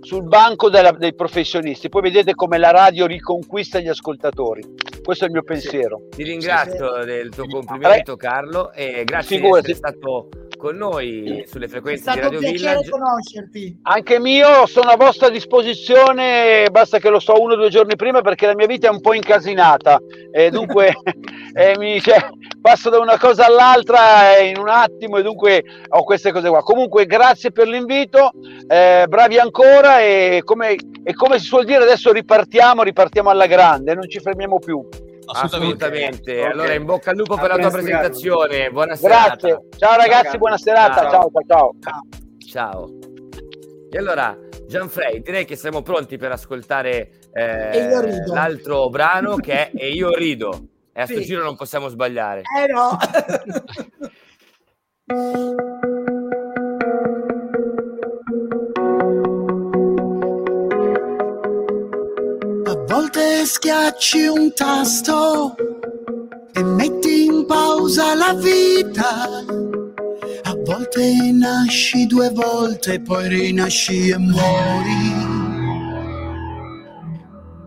sul 0.00 0.24
banco 0.24 0.68
della, 0.68 0.90
dei 0.92 1.14
professionisti. 1.14 1.88
Poi 1.88 2.02
vedete 2.02 2.34
come 2.34 2.58
la 2.58 2.70
radio 2.70 3.06
riconquista 3.06 3.78
gli 3.78 3.88
ascoltatori. 3.88 4.62
Questo 5.02 5.24
è 5.24 5.26
il 5.28 5.32
mio 5.32 5.42
pensiero. 5.42 6.02
Ti 6.10 6.22
ringrazio 6.22 7.04
del 7.04 7.30
tuo 7.30 7.46
complimento, 7.46 8.16
Carlo, 8.16 8.72
e 8.72 9.04
grazie 9.04 9.36
Figurati. 9.36 9.66
di 9.66 9.72
essere 9.72 9.94
stato 9.94 10.28
con 10.58 10.76
noi 10.76 11.44
sulle 11.46 11.68
frequenze 11.68 12.10
di 12.12 12.20
Radio 12.20 12.40
Village. 12.40 12.90
conoscerti. 12.90 13.78
Anche 13.82 14.18
mio, 14.18 14.66
sono 14.66 14.90
a 14.90 14.96
vostra 14.96 15.30
disposizione, 15.30 16.68
basta 16.70 16.98
che 16.98 17.08
lo 17.08 17.20
so 17.20 17.40
uno 17.40 17.54
o 17.54 17.56
due 17.56 17.70
giorni 17.70 17.96
prima 17.96 18.20
perché 18.20 18.46
la 18.46 18.54
mia 18.54 18.66
vita 18.66 18.88
è 18.88 18.90
un 18.90 19.00
po' 19.00 19.14
incasinata 19.14 19.98
e 20.30 20.50
dunque 20.50 20.92
eh, 21.54 21.78
mi, 21.78 22.00
cioè, 22.00 22.28
passo 22.60 22.90
da 22.90 22.98
una 22.98 23.18
cosa 23.18 23.46
all'altra 23.46 24.38
in 24.38 24.58
un 24.58 24.68
attimo 24.68 25.16
e 25.16 25.22
dunque 25.22 25.64
ho 25.88 26.02
queste 26.02 26.32
cose 26.32 26.48
qua. 26.48 26.62
Comunque 26.62 27.06
grazie 27.06 27.52
per 27.52 27.68
l'invito, 27.68 28.32
eh, 28.66 29.06
bravi 29.08 29.38
ancora 29.38 30.00
e 30.00 30.42
come, 30.44 30.76
e 31.02 31.14
come 31.14 31.38
si 31.38 31.46
suol 31.46 31.64
dire 31.64 31.84
adesso 31.84 32.12
ripartiamo, 32.12 32.82
ripartiamo 32.82 33.30
alla 33.30 33.46
grande, 33.46 33.94
non 33.94 34.08
ci 34.08 34.18
fermiamo 34.18 34.58
più. 34.58 34.86
Assolutamente. 35.30 35.84
Assolutamente. 35.84 36.32
Okay. 36.32 36.50
Allora, 36.50 36.74
in 36.74 36.84
bocca 36.84 37.10
al 37.10 37.16
lupo 37.16 37.36
per 37.36 37.48
la 37.48 37.58
tua 37.58 37.70
presentazione. 37.70 38.70
Buona 38.70 38.94
Grazie. 38.94 39.68
Ciao 39.76 39.96
ragazzi, 39.96 40.30
ciao, 40.30 40.38
buona 40.38 40.58
serata. 40.58 41.10
Ciao. 41.10 41.10
Ciao, 41.10 41.30
ciao, 41.46 41.74
ciao. 41.80 42.02
Ciao. 42.46 42.98
E 43.90 43.98
allora, 43.98 44.36
Gianfrey, 44.66 45.22
direi 45.22 45.44
che 45.44 45.56
siamo 45.56 45.82
pronti 45.82 46.16
per 46.16 46.32
ascoltare 46.32 47.10
eh, 47.32 48.24
l'altro 48.26 48.88
brano 48.88 49.36
che 49.36 49.52
è 49.52 49.70
E 49.74 49.90
io 49.90 50.14
rido. 50.14 50.68
E 50.92 51.00
a 51.02 51.06
sì. 51.06 51.14
sto 51.14 51.22
giro 51.22 51.42
non 51.42 51.56
possiamo 51.56 51.88
sbagliare. 51.88 52.42
Eh 52.58 52.66
no. 52.72 52.98
volte 63.08 63.46
schiacci 63.46 64.26
un 64.26 64.52
tasto 64.52 65.54
e 66.52 66.62
metti 66.62 67.24
in 67.24 67.46
pausa 67.46 68.14
la 68.14 68.34
vita. 68.34 69.44
A 70.42 70.54
volte 70.64 71.30
nasci 71.32 72.06
due 72.06 72.30
volte, 72.30 73.00
poi 73.00 73.28
rinasci 73.28 74.10
e 74.10 74.18
muori. 74.18 75.26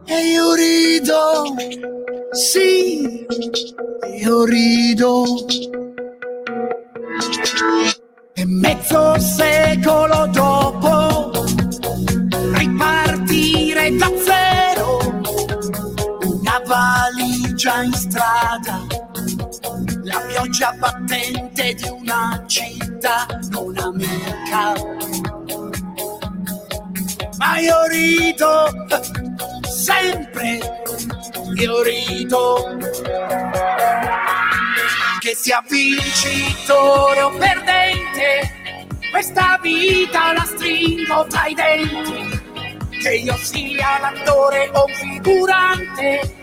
E 0.06 0.28
io 0.28 0.54
rido, 0.54 1.56
sì, 2.32 3.26
io 4.20 4.44
rido. 4.44 5.24
E 8.34 8.46
mezzo 8.46 9.20
secolo 9.20 10.28
dopo 10.32 11.32
ripartire 12.54 13.96
da 13.96 14.12
valigia 17.62 17.84
in 17.84 17.94
strada, 17.94 18.88
la 20.04 20.20
pioggia 20.28 20.72
battente 20.80 21.74
di 21.76 21.90
una 21.90 22.44
città 22.48 23.28
non 23.50 23.78
amica. 23.78 24.74
Ma 27.38 27.60
io 27.60 27.86
rido 27.88 28.88
sempre, 29.68 30.60
io 31.56 31.84
rido. 31.84 32.78
Che 35.20 35.36
sia 35.36 35.64
vincitore 35.70 37.22
o 37.22 37.30
perdente, 37.38 38.50
questa 39.12 39.60
vita 39.62 40.34
la 40.34 40.44
stringo 40.46 41.28
tra 41.28 41.46
i 41.46 41.54
denti, 41.54 42.42
che 43.04 43.16
io 43.18 43.36
sia 43.38 44.00
l'attore 44.00 44.72
o 44.74 44.88
figurante, 44.88 46.41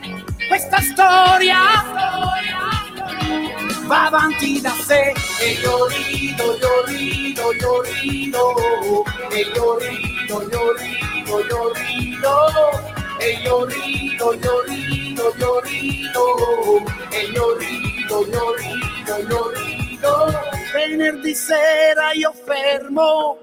questa 0.48 0.80
storia 0.80 1.58
va 3.86 4.06
avanti 4.06 4.60
da 4.60 4.70
sé. 4.70 5.12
E 5.40 5.52
io 5.62 5.86
rido, 5.86 6.44
io 6.56 6.84
rido, 6.86 7.52
io 7.52 7.82
rido, 7.82 9.04
e 9.30 9.40
io 9.54 9.78
rido, 9.78 10.42
io 10.50 10.72
rido, 10.72 11.38
io 11.48 11.72
rido, 11.72 12.34
e 13.18 13.30
io 13.42 13.64
rido, 13.64 14.32
io 14.32 14.62
rido, 14.66 15.34
io 15.38 15.60
rido, 15.60 16.24
e 17.10 17.20
io 17.32 17.56
rido, 17.56 18.26
io 18.26 18.54
rido, 18.56 19.16
io 19.28 19.50
rido. 19.52 20.46
Venerdì 20.72 21.34
sera 21.34 22.12
io 22.12 22.32
fermo 22.44 23.38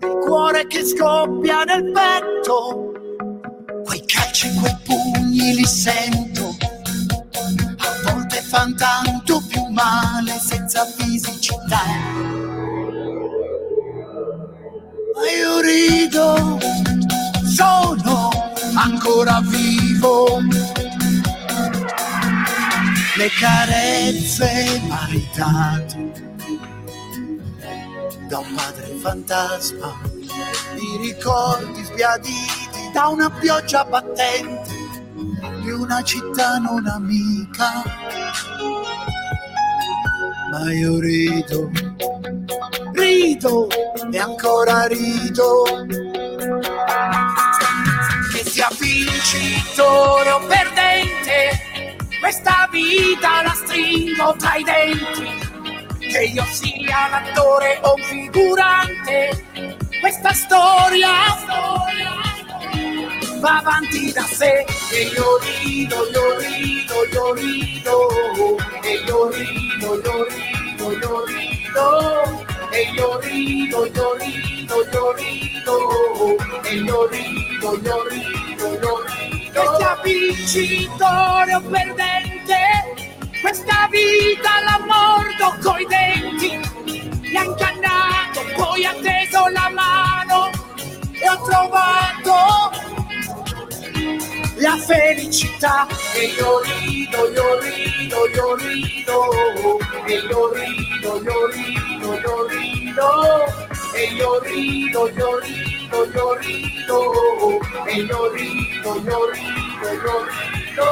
il 0.00 0.18
cuore 0.24 0.66
che 0.66 0.84
scoppia 0.84 1.64
nel 1.64 1.90
petto, 1.90 2.92
quei 3.88 4.04
calci, 4.04 4.52
quei 4.52 4.76
pugni 4.84 5.54
li 5.54 5.64
sento 5.64 6.54
a 7.78 8.12
volte 8.12 8.42
fan 8.42 8.76
tanto 8.76 9.42
più 9.48 9.64
male 9.70 10.38
senza 10.38 10.84
fisicità. 10.84 11.84
Ma 15.14 15.30
io 15.40 15.60
rido, 15.60 16.58
sono 17.46 18.30
ancora 18.74 19.40
vivo. 19.42 20.42
Le 23.16 23.30
carezze 23.40 24.82
maritate 24.86 26.12
da 28.28 28.38
un 28.38 28.54
padre 28.54 28.94
fantasma, 29.00 29.98
i 30.76 30.98
ricordi 31.00 31.82
sbiaditi 31.84 32.57
da 32.92 33.08
una 33.08 33.30
pioggia 33.30 33.84
battente 33.84 34.76
di 35.62 35.70
una 35.70 36.02
città 36.02 36.58
non 36.58 36.86
amica. 36.86 37.82
Ma 40.50 40.72
io 40.72 40.98
rido, 40.98 41.70
rido 42.92 43.68
e 44.10 44.18
ancora 44.18 44.86
rido. 44.86 45.64
Che 48.32 48.44
sia 48.44 48.68
vincitore 48.78 50.30
o 50.30 50.40
perdente, 50.46 51.96
questa 52.20 52.68
vita 52.70 53.42
la 53.42 53.54
stringo 53.54 54.34
tra 54.38 54.54
i 54.54 54.64
denti. 54.64 55.46
Che 55.98 56.24
io 56.24 56.44
sia 56.50 57.08
l'attore 57.10 57.78
o 57.82 57.94
un 57.94 58.02
figurante, 58.02 59.44
questa 60.00 60.32
storia, 60.32 61.10
storia 61.42 62.27
va 63.38 63.58
avanti 63.58 64.12
da 64.12 64.22
sé. 64.22 64.64
E 64.92 65.02
io 65.14 65.38
rido, 65.38 65.96
io 66.10 66.38
rido, 66.38 66.94
io 67.12 67.34
rido. 67.34 68.08
E 68.82 68.94
io 69.06 69.28
rido, 69.30 69.94
io 70.02 70.26
rido, 70.28 70.92
io 70.92 71.24
rido. 71.24 72.46
E 72.70 72.82
io 72.94 73.18
rido, 73.20 73.86
io 73.86 74.16
rido, 74.16 74.76
io 74.92 75.12
rido. 75.12 76.36
E 76.64 76.74
io 76.74 77.06
rido, 77.06 77.80
io 77.82 78.08
rido, 78.08 78.66
io 78.72 79.04
rido. 79.06 79.50
Che 79.52 79.64
sia 79.76 80.00
vincitore 80.02 81.54
o 81.54 81.60
perdente. 81.60 82.56
Questa 83.40 83.88
vita 83.90 84.50
la 84.64 84.84
mordo 84.84 85.56
coi 85.62 85.86
denti. 85.86 86.60
Mi 86.84 87.36
ha 87.36 87.44
incannato 87.44 88.44
poi 88.56 88.84
ha 88.84 88.94
teso 88.94 89.48
la 89.48 89.70
mano. 89.70 90.50
E 91.12 91.28
ho 91.28 91.42
trovato 91.42 92.97
la 94.60 94.76
felicità. 94.76 95.86
E 96.14 96.26
io 96.26 96.60
rido, 96.60 97.28
io 97.28 97.60
rido, 97.60 98.26
io 98.34 98.54
rido. 98.56 99.18
E 100.06 100.14
io 100.14 100.52
rido, 100.52 101.22
io 101.22 101.46
rido, 101.46 102.14
io 102.14 102.46
rido. 102.46 103.08
E 103.94 104.04
io 104.14 104.40
rido, 104.40 105.08
io 105.08 105.38
rido, 105.38 106.04
io 106.04 106.34
rido. 106.34 106.98
E 107.86 107.92
io 108.00 108.32
rido, 108.32 108.94
io 109.04 109.30
rido, 109.30 109.88
io 109.92 110.24
rido. 110.24 110.86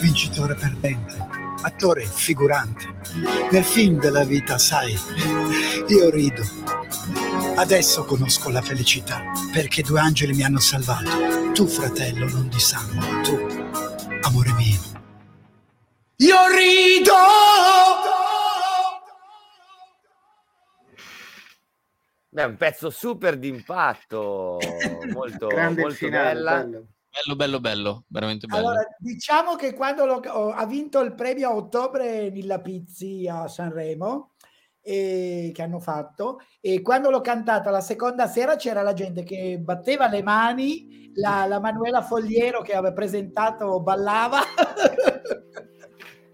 Vincitore 0.00 0.54
perdente, 0.54 1.16
attore 1.62 2.04
figurante. 2.04 3.00
Nel 3.50 3.64
film 3.64 3.98
della 4.00 4.24
vita, 4.24 4.56
sai, 4.56 4.98
io 5.88 6.10
rido. 6.10 6.42
Adesso 7.56 8.04
conosco 8.04 8.48
la 8.48 8.62
felicità 8.62 9.22
perché 9.52 9.82
due 9.82 10.00
angeli 10.00 10.32
mi 10.32 10.42
hanno 10.42 10.60
salvato. 10.60 11.52
Tu, 11.52 11.66
fratello, 11.66 12.26
non 12.28 12.48
di 12.48 12.58
sangue, 12.58 13.20
tu, 13.22 13.36
amore 14.22 14.52
mio. 14.52 14.80
Io 16.16 16.36
rido! 16.56 17.12
Beh, 22.30 22.44
un 22.44 22.56
pezzo 22.56 22.88
super 22.88 23.36
d'impatto, 23.36 24.58
molto, 25.12 25.48
molto 25.50 25.90
finale, 25.90 26.32
bella. 26.32 26.56
bello. 26.62 26.86
Bello, 27.12 27.36
bello, 27.36 27.60
bello, 27.60 28.04
veramente 28.08 28.46
bello. 28.46 28.68
Allora, 28.68 28.86
diciamo 28.98 29.54
che 29.54 29.74
quando 29.74 30.06
lo- 30.06 30.22
ho- 30.28 30.50
ha 30.50 30.64
vinto 30.64 31.00
il 31.00 31.14
premio 31.14 31.50
a 31.50 31.54
ottobre 31.54 32.30
Nilla 32.30 32.58
Pizzi 32.60 33.28
a 33.30 33.46
Sanremo, 33.48 34.30
e- 34.80 35.50
che 35.54 35.62
hanno 35.62 35.78
fatto, 35.78 36.40
e 36.60 36.80
quando 36.80 37.10
l'ho 37.10 37.20
cantata 37.20 37.70
la 37.70 37.82
seconda 37.82 38.26
sera 38.26 38.56
c'era 38.56 38.80
la 38.82 38.94
gente 38.94 39.24
che 39.24 39.58
batteva 39.58 40.08
le 40.08 40.22
mani, 40.22 41.10
la, 41.16 41.44
la 41.46 41.60
Manuela 41.60 42.00
Fogliero 42.00 42.62
che 42.62 42.72
aveva 42.74 42.94
presentato 42.94 43.80
ballava. 43.80 44.40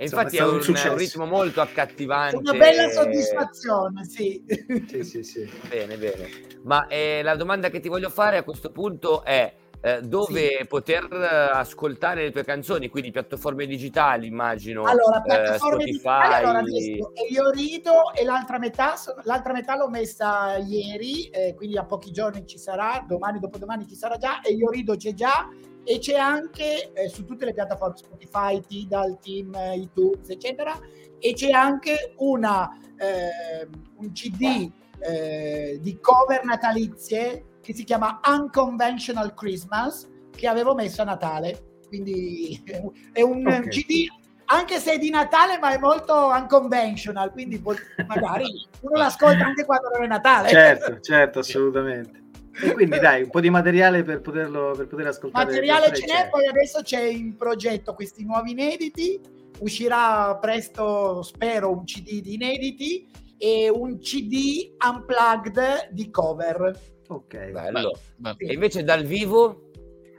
E 0.01 0.05
Insomma, 0.05 0.23
infatti 0.23 0.37
è 0.37 0.43
è 0.43 0.45
un, 0.47 0.91
un 0.93 0.97
ritmo 0.97 1.27
molto 1.27 1.61
accattivante. 1.61 2.37
Una 2.37 2.53
bella 2.53 2.89
soddisfazione, 2.89 4.05
sì. 4.05 4.45
Sì, 4.87 5.03
sì, 5.03 5.25
sì. 5.25 5.51
Bene, 5.69 5.97
bene. 5.97 6.29
Ma 6.63 6.87
eh, 6.87 7.21
la 7.23 7.35
domanda 7.35 7.69
che 7.69 7.81
ti 7.81 7.89
voglio 7.89 8.09
fare 8.09 8.37
a 8.37 8.45
questo 8.45 8.71
punto 8.71 9.25
è 9.25 9.53
eh, 9.81 10.01
dove 10.03 10.65
poter 10.69 11.09
eh, 11.13 11.57
ascoltare 11.57 12.25
le 12.25 12.31
tue 12.31 12.45
canzoni, 12.45 12.89
quindi 12.89 13.11
piattaforme 13.11 13.67
digitali, 13.67 14.27
immagino, 14.27 14.85
Allora, 14.85 15.19
eh, 15.19 15.23
piattaforme 15.23 15.83
Spotify. 15.83 15.93
digitali, 15.93 16.35
allora 16.35 16.59
adesso 16.59 17.15
e 17.15 17.27
io 17.31 17.51
rido 17.51 18.13
e 18.15 18.25
l'altra 18.25 18.59
metà, 18.59 18.95
l'altra 19.23 19.53
metà 19.53 19.77
l'ho 19.77 19.89
messa 19.89 20.57
ieri, 20.57 21.29
eh, 21.29 21.55
quindi 21.55 21.77
a 21.77 21.85
pochi 21.85 22.11
giorni 22.11 22.47
ci 22.47 22.59
sarà, 22.59 23.05
domani, 23.07 23.39
dopodomani 23.39 23.87
ci 23.87 23.95
sarà 23.95 24.17
già, 24.17 24.41
e 24.41 24.53
io 24.53 24.69
rido 24.71 24.97
c'è 24.97 25.15
già, 25.15 25.49
e 25.85 25.99
c'è 25.99 26.17
anche 26.17 26.93
eh, 26.93 27.09
su 27.09 27.25
tutte 27.25 27.45
le 27.45 27.55
piattaforme 27.55 27.97
Spotify, 27.97 28.61
Tidal, 28.61 29.19
Team, 29.21 29.55
eh, 29.55 29.77
iTunes, 29.77 30.29
eccetera, 30.29 30.77
e 31.19 31.33
c'è 31.35 31.51
anche 31.51 32.15
una, 32.17 32.69
eh, 32.97 33.69
un 33.97 34.13
CD 34.13 34.71
eh, 35.01 35.79
di 35.81 35.99
cover 36.01 36.45
natalizie 36.45 37.45
che 37.69 37.75
si 37.75 37.85
chiama 37.85 38.19
Unconventional 38.27 39.35
Christmas, 39.35 40.09
che 40.35 40.49
avevo 40.49 40.75
messo 40.75 41.03
a 41.03 41.05
Natale, 41.05 41.81
quindi 41.87 42.59
è 43.13 43.21
un 43.21 43.47
Ok. 43.47 43.69
CD 43.69 44.07
anche 44.47 44.79
se 44.79 44.93
è 44.93 44.99
di 44.99 45.11
Natale, 45.11 45.59
ma 45.59 45.75
è 45.75 45.79
molto 45.79 46.29
unconventional, 46.29 47.31
quindi 47.31 47.63
magari 48.07 48.47
uno 48.81 48.97
l'ascolta 48.97 49.45
anche 49.45 49.67
quando 49.67 49.91
non 49.93 50.05
è 50.05 50.07
Natale. 50.07 50.49
Certo, 50.49 51.01
certo, 51.01 51.39
assolutamente. 51.45 52.23
E 52.63 52.73
quindi 52.73 52.99
dai, 52.99 53.25
un 53.25 53.29
po' 53.29 53.41
di 53.41 53.51
materiale 53.51 54.03
per 54.03 54.23
poterlo 54.23 54.73
per 54.75 54.87
poter 54.87 55.09
ascoltare. 55.09 55.45
Materiale 55.45 55.95
ce 55.95 56.07
n'è, 56.07 56.31
poi 56.31 56.47
adesso 56.47 56.81
c'è 56.81 57.03
in 57.03 57.37
progetto 57.37 57.93
questi 57.93 58.25
nuovi 58.25 58.53
inediti, 58.53 59.21
uscirà 59.59 60.39
presto, 60.41 61.21
spero, 61.21 61.71
un 61.71 61.85
CD 61.85 62.23
di 62.23 62.33
inediti 62.33 63.07
e 63.37 63.69
un 63.69 63.99
CD 63.99 64.75
unplugged 64.83 65.91
di 65.91 66.11
cover. 66.11 66.97
Ok. 67.09 67.51
Bello. 67.51 67.93
Beh, 68.17 68.35
E 68.39 68.53
invece 68.53 68.85
dal 68.85 69.05
vivo? 69.05 69.71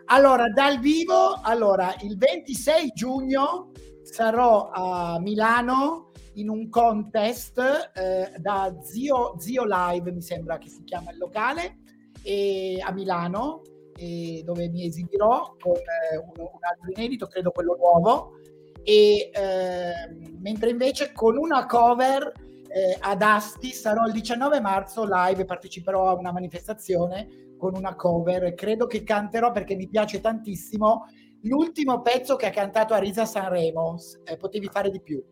Allora, 0.06 0.50
dal 0.50 0.80
vivo, 0.80 1.40
allora, 1.42 1.96
il 2.02 2.18
26 2.18 2.92
giugno 2.96 3.72
sarò 4.02 4.70
a 4.72 5.20
Milano 5.20 6.12
in 6.34 6.50
un 6.50 6.70
contest 6.70 7.60
eh, 7.94 8.32
da 8.38 8.76
Zio, 8.82 9.36
Zio 9.38 9.66
Live, 9.66 10.12
mi 10.12 10.22
sembra 10.22 10.58
che 10.58 10.68
si 10.68 10.84
chiama 10.84 11.12
il 11.12 11.18
locale, 11.18 11.80
e 12.24 12.82
a 12.84 12.92
Milano, 12.92 13.62
e 13.96 14.42
dove 14.44 14.68
mi 14.70 14.86
esibirò 14.86 15.56
con 15.60 15.74
eh, 15.74 16.18
un, 16.18 16.32
un 16.38 16.60
altro 16.62 16.92
inedito, 16.96 17.28
credo 17.28 17.52
quello 17.52 17.76
nuovo. 17.76 18.40
e 18.84 19.30
eh, 19.32 19.94
mentre 20.40 20.70
invece 20.70 21.12
con 21.12 21.38
una 21.38 21.66
cover 21.68 22.32
eh, 22.72 22.98
ad 23.00 23.22
Asti 23.22 23.72
sarò 23.72 24.06
il 24.06 24.14
19 24.14 24.62
marzo 24.62 25.06
live 25.06 25.46
parteciperò 25.46 26.10
a 26.10 26.14
una 26.14 26.32
manifestazione 26.32 27.56
con 27.58 27.76
una 27.76 27.96
cover 27.96 28.54
credo 28.54 28.86
che 28.86 29.04
canterò 29.04 29.52
perché 29.52 29.76
mi 29.76 29.88
piace 29.88 30.22
tantissimo 30.22 31.06
l'ultimo 31.44 32.02
pezzo 32.02 32.36
che 32.36 32.46
ha 32.46 32.52
cantato 32.52 32.94
a 32.94 32.98
Risa 32.98 33.26
Sanremo 33.26 33.98
eh, 34.24 34.38
potevi 34.38 34.70
fare 34.72 34.92
di 34.92 35.02
più 35.02 35.24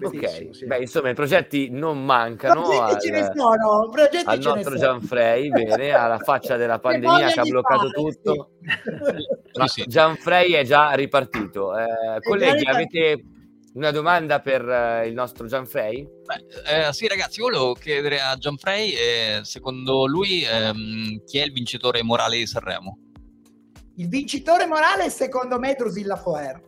ok, 0.00 0.54
sì. 0.54 0.66
beh, 0.66 0.78
insomma, 0.78 1.10
i 1.10 1.14
progetti 1.14 1.70
non 1.70 2.04
mancano. 2.04 2.62
Progetti 2.62 2.92
al, 2.94 3.00
ce 3.00 3.10
ne 3.10 3.32
sono, 3.34 3.88
progetti 3.90 4.24
al 4.26 4.40
ce 4.40 4.48
nostro 4.48 4.74
ne 4.74 4.78
Gianfrey, 4.78 5.48
bene, 5.48 5.90
alla 5.92 6.18
faccia 6.18 6.56
della 6.56 6.78
pandemia 6.80 7.28
che 7.32 7.40
ha 7.40 7.42
bloccato 7.42 7.88
fare, 7.88 7.92
tutto. 7.92 8.50
Sì. 9.66 9.82
Gianfrey 9.86 10.52
è 10.52 10.62
già 10.62 10.92
ripartito. 10.92 11.76
Eh, 11.76 12.20
colleghi, 12.20 12.62
già 12.62 12.70
avete 12.70 13.22
una 13.78 13.92
domanda 13.92 14.40
per 14.40 14.68
eh, 14.68 15.06
il 15.06 15.14
nostro 15.14 15.46
Gianfrey? 15.46 16.04
Beh, 16.24 16.88
eh, 16.88 16.92
sì, 16.92 17.06
ragazzi, 17.06 17.40
volevo 17.40 17.74
chiedere 17.74 18.20
a 18.20 18.34
Gianfrey, 18.36 18.90
eh, 18.92 19.40
secondo 19.44 20.04
lui, 20.06 20.42
ehm, 20.42 21.24
chi 21.24 21.38
è 21.38 21.44
il 21.44 21.52
vincitore 21.52 22.02
morale 22.02 22.38
di 22.38 22.46
Sanremo? 22.46 22.98
Il 23.96 24.08
vincitore 24.08 24.66
morale 24.66 25.10
secondo 25.10 25.58
me 25.60 25.72
è 25.72 25.76
Drusilla 25.76 26.16
Foer. 26.16 26.60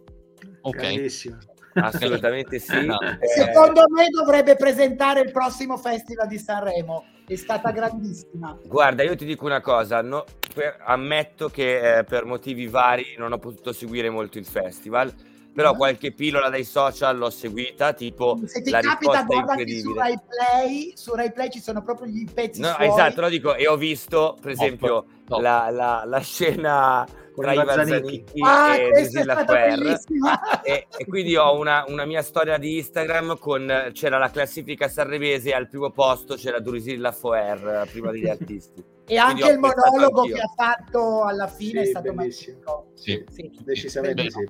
Ok. 0.63 1.35
Assolutamente 1.75 2.59
sì. 2.61 2.79
No. 2.87 3.01
Eh, 3.01 3.27
Secondo 3.27 3.85
me 3.89 4.09
dovrebbe 4.09 4.55
presentare 4.55 5.21
il 5.21 5.33
prossimo 5.33 5.77
festival 5.77 6.29
di 6.29 6.39
Sanremo. 6.39 7.05
È 7.27 7.37
stata 7.37 7.71
grandissima. 7.71 8.57
Guarda, 8.65 9.03
io 9.03 9.15
ti 9.17 9.25
dico 9.25 9.47
una 9.47 9.61
cosa, 9.61 10.01
no- 10.01 10.25
per- 10.53 10.79
ammetto 10.85 11.49
che 11.49 11.99
eh, 11.99 12.05
per 12.05 12.25
motivi 12.25 12.67
vari 12.67 13.15
non 13.19 13.33
ho 13.33 13.39
potuto 13.39 13.73
seguire 13.73 14.11
molto 14.11 14.39
il 14.39 14.47
festival, 14.47 15.13
però 15.53 15.75
qualche 15.75 16.13
pillola 16.13 16.49
dai 16.49 16.65
social 16.65 17.17
l'ho 17.19 17.31
seguita, 17.31 17.93
tipo 17.93 18.39
Se 18.47 18.63
ti 18.63 18.71
la 18.71 18.81
capita, 18.81 19.11
risposta 19.13 19.25
guarda 19.25 19.53
anche 19.53 19.79
su. 19.81 19.93
Rai 19.95 20.19
Play. 20.27 20.93
Su 20.95 21.15
Rai 21.15 21.33
Play 21.33 21.51
ci 21.51 21.61
sono 21.61 21.83
proprio 21.83 22.07
gli 22.09 22.25
pezzi 22.33 22.61
No, 22.61 22.69
suoi. 22.75 22.87
esatto, 22.89 23.21
lo 23.21 23.29
dico, 23.29 23.55
e 23.55 23.67
ho 23.67 23.77
visto, 23.77 24.37
per 24.41 24.51
esempio, 24.53 25.05
top. 25.27 25.41
La, 25.41 25.69
la- 25.71 26.05
la 26.07 26.21
scena 26.21 27.07
Con 27.33 27.45
tra 27.45 27.53
i 27.53 27.57
i 27.59 27.65
Bazzanicchi. 27.65 28.25
Varzanicchi 28.39 28.41
Ah, 28.43 28.75
e 28.77 28.89
è 28.91 29.45
Ferrer. 29.45 29.79
bellissima. 29.79 30.63
E, 30.63 30.87
e 30.97 31.05
quindi 31.07 31.37
ho 31.37 31.57
una, 31.59 31.85
una 31.89 32.05
mia 32.05 32.23
storia 32.23 32.59
di 32.59 32.79
Instagram 32.79 33.39
con 33.39 33.91
c'era 33.93 34.19
la 34.19 34.31
classifica 34.31 34.89
sanremese 34.89 35.51
e 35.51 35.55
al 35.55 35.69
primo 35.69 35.91
posto 35.91 36.35
c'era 36.37 36.61
Drusilla 36.61 37.13
Foer 37.13 37.89
prima 37.91 38.11
degli 38.11 38.27
artisti. 38.29 38.85
E 39.07 39.17
anche 39.17 39.51
il 39.51 39.59
monologo 39.59 40.21
anch'io. 40.21 40.37
che 40.37 40.41
ha 40.43 40.53
fatto 40.55 41.25
alla 41.25 41.49
fine 41.49 41.81
è 41.81 41.85
Sì, 41.85 41.91
stato 41.91 42.13
bellissimo. 42.13 42.57
magnifico. 42.59 42.87
Sì. 42.95 43.25
Sì. 43.29 43.51
Decisamente 43.65 44.23
Beh, 44.23 44.31
sì. 44.31 44.49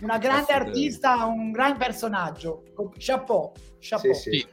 Una 0.00 0.18
grande 0.18 0.52
artista, 0.52 1.24
un 1.24 1.50
gran 1.50 1.76
personaggio. 1.76 2.62
Chapeau, 2.96 3.52
chapeau. 3.80 4.14
Sì, 4.14 4.30
sì. 4.30 4.38
Sì. 4.38 4.46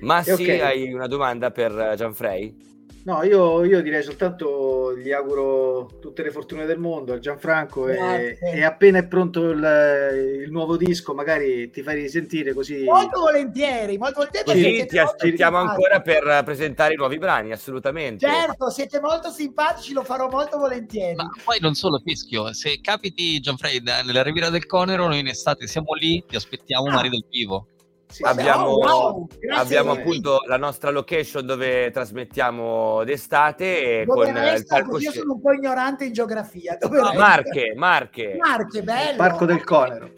Ma 0.00 0.20
E 0.20 0.24
sì, 0.24 0.50
ok. 0.50 0.60
hai 0.60 0.92
una 0.92 1.06
domanda 1.06 1.50
per 1.50 1.76
eh, 1.78 1.94
Gianfrey? 1.96 2.70
No, 3.04 3.24
io, 3.24 3.64
io 3.64 3.82
direi 3.82 4.02
soltanto 4.02 4.96
gli 4.96 5.10
auguro 5.10 5.98
tutte 6.00 6.22
le 6.22 6.30
fortune 6.30 6.66
del 6.66 6.78
mondo 6.78 7.12
a 7.12 7.18
Gianfranco 7.18 7.88
e, 7.88 8.38
e 8.40 8.62
appena 8.62 8.98
è 8.98 9.06
pronto 9.06 9.50
il, 9.50 10.42
il 10.44 10.50
nuovo 10.52 10.76
disco 10.76 11.12
magari 11.12 11.68
ti 11.70 11.82
fai 11.82 11.96
risentire 11.96 12.52
così 12.52 12.84
Molto 12.84 13.20
volentieri, 13.20 13.98
molto 13.98 14.24
volentieri. 14.44 14.60
siete 14.60 14.86
ti 14.86 14.96
molto 14.98 15.10
aspettiamo 15.10 15.56
ancora 15.56 16.00
per 16.00 16.42
presentare 16.44 16.92
i 16.94 16.96
nuovi 16.96 17.18
brani, 17.18 17.50
assolutamente. 17.50 18.24
Certo, 18.24 18.70
siete 18.70 19.00
molto 19.00 19.30
simpatici, 19.30 19.92
lo 19.92 20.04
farò 20.04 20.28
molto 20.28 20.58
volentieri. 20.58 21.16
Ma 21.16 21.28
poi 21.44 21.58
non 21.60 21.74
solo 21.74 21.98
fischio, 22.04 22.52
se 22.52 22.78
capiti 22.80 23.40
Gianfrey 23.40 23.80
da- 23.82 24.02
nella 24.02 24.22
Riviera 24.22 24.48
del 24.48 24.64
Conero, 24.66 25.08
noi 25.08 25.18
in 25.18 25.26
estate 25.26 25.66
siamo 25.66 25.94
lì, 25.94 26.22
ti 26.26 26.36
aspettiamo 26.36 26.86
Ah. 26.88 26.92
Mari 26.92 27.08
del 27.08 27.24
Vivo. 27.28 27.66
Sì, 28.12 28.22
Abbiamo, 28.24 28.66
Oh, 28.66 28.76
wow, 28.76 29.28
abbiamo 29.56 29.92
appunto 29.92 30.42
la 30.46 30.58
nostra 30.58 30.90
location 30.90 31.46
dove 31.46 31.90
trasmettiamo 31.90 33.04
d'estate 33.04 34.00
e 34.00 34.04
Dove 34.04 34.26
con 34.26 34.36
il? 34.36 34.66
Perché 34.66 34.96
io 34.98 35.12
sono 35.12 35.32
un 35.32 35.40
po' 35.40 35.52
ignorante 35.52 36.04
in 36.04 36.12
geografia. 36.12 36.76
Dove? 36.78 37.00
Marche, 37.16 37.72
Marche. 37.74 38.36
Marche, 38.38 38.82
bello. 38.82 39.10
il 39.12 39.16
Parco 39.16 39.46
del 39.46 39.64
Conero. 39.64 40.10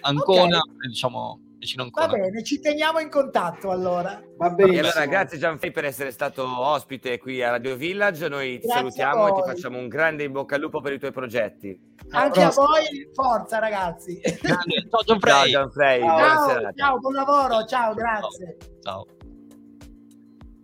Ancona, 0.00 0.60
diciamo 0.88 1.40
vicino 1.62 1.88
Va 1.92 2.02
Ancona. 2.02 2.20
bene, 2.24 2.42
ci 2.42 2.58
teniamo 2.60 2.98
in 2.98 3.08
contatto 3.08 3.70
allora. 3.70 4.20
Va 4.36 4.50
E 4.50 4.54
benissimo. 4.54 4.88
allora 4.88 5.06
grazie 5.06 5.38
Gianfrey 5.38 5.70
per 5.70 5.84
essere 5.84 6.10
stato 6.10 6.44
ospite 6.44 7.18
qui 7.18 7.40
a 7.40 7.50
Radio 7.50 7.76
Village, 7.76 8.28
noi 8.28 8.58
ti 8.58 8.66
Grazie 8.66 8.72
salutiamo 8.90 9.28
e 9.28 9.40
ti 9.40 9.48
facciamo 9.48 9.78
un 9.78 9.86
grande 9.88 10.24
in 10.24 10.32
bocca 10.32 10.56
al 10.56 10.60
lupo 10.60 10.80
per 10.80 10.92
i 10.94 10.98
tuoi 10.98 11.12
progetti. 11.12 11.78
Anche 12.10 12.42
a 12.42 12.50
voi, 12.50 13.08
forza 13.14 13.58
ragazzi. 13.60 14.20
Ciao 14.42 14.58
Ciao 14.90 15.02
Gianfrey. 15.04 15.50
Gianfrey, 15.50 16.00
Ciao. 16.00 16.16
buona 16.16 16.44
Ciao, 16.44 16.72
ciao, 16.74 16.98
buon 16.98 17.12
lavoro, 17.14 17.64
ciao, 17.64 17.94
grazie. 17.94 18.56
Ciao. 18.82 19.06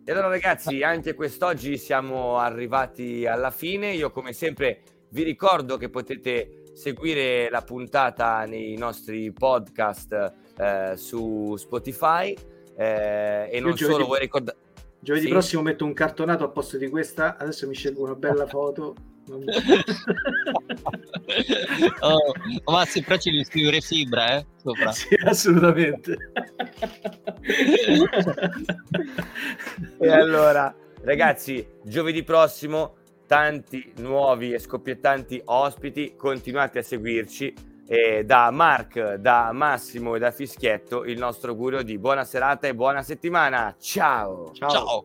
E 0.05 0.13
allora 0.13 0.29
ragazzi, 0.29 0.83
anche 0.83 1.15
quest'oggi 1.15 1.77
siamo 1.77 2.39
arrivati 2.39 3.25
alla 3.27 3.51
fine. 3.51 3.93
Io 3.93 4.11
come 4.11 4.33
sempre 4.33 4.83
vi 5.11 5.23
ricordo 5.23 5.77
che 5.77 5.91
potete 5.91 6.63
seguire 6.75 7.49
la 7.51 7.61
puntata 7.63 8.45
nei 8.47 8.75
nostri 8.77 9.33
podcast 9.33 10.33
eh, 10.59 10.93
su 10.97 11.55
Spotify 11.57 12.35
eh, 12.77 13.49
e 13.51 13.61
non 13.61 13.75
giovedì- 13.75 13.93
solo, 13.95 14.07
vuoi 14.07 14.19
ricordare... 14.21 14.57
Giovedì 15.01 15.27
Sì. 15.27 15.31
prossimo 15.31 15.63
metto 15.63 15.85
un 15.85 15.93
cartonato 15.93 16.43
a 16.45 16.49
posto 16.49 16.77
di 16.77 16.89
questa. 16.89 17.37
Adesso 17.39 17.69
mi 17.69 17.75
scelgo 17.75 18.03
una 18.03 18.15
bella 18.17 18.47
foto. 18.49 18.95
Non- 19.29 19.45
oh, 22.01 22.33
ma 22.73 22.85
se 22.87 23.03
però 23.03 23.17
ci 23.19 23.31
devi 23.31 23.45
scrivere 23.45 23.81
fibra, 23.81 24.39
eh? 24.39 24.47
Sopra. 24.57 24.91
sì, 24.93 25.15
assolutamente. 25.25 26.17
E 30.01 30.09
allora, 30.11 30.75
ragazzi, 31.03 31.67
giovedì 31.85 32.23
prossimo 32.23 32.97
tanti 33.27 33.93
nuovi 33.99 34.53
e 34.53 34.59
scoppiettanti 34.59 35.41
ospiti, 35.45 36.15
continuate 36.17 36.79
a 36.79 36.83
seguirci. 36.83 37.55
E 37.91 38.23
da 38.23 38.51
Mark, 38.51 39.15
da 39.15 39.51
Massimo 39.53 40.15
e 40.15 40.19
da 40.19 40.31
Fischietto 40.31 41.05
il 41.07 41.19
nostro 41.19 41.53
augurio 41.53 41.83
di 41.83 41.97
buona 41.99 42.25
serata 42.25 42.69
e 42.69 42.75
buona 42.75 43.03
settimana. 43.03 43.75
Ciao! 43.79 44.53
Ciao. 44.53 44.71
Ciao. 44.71 45.05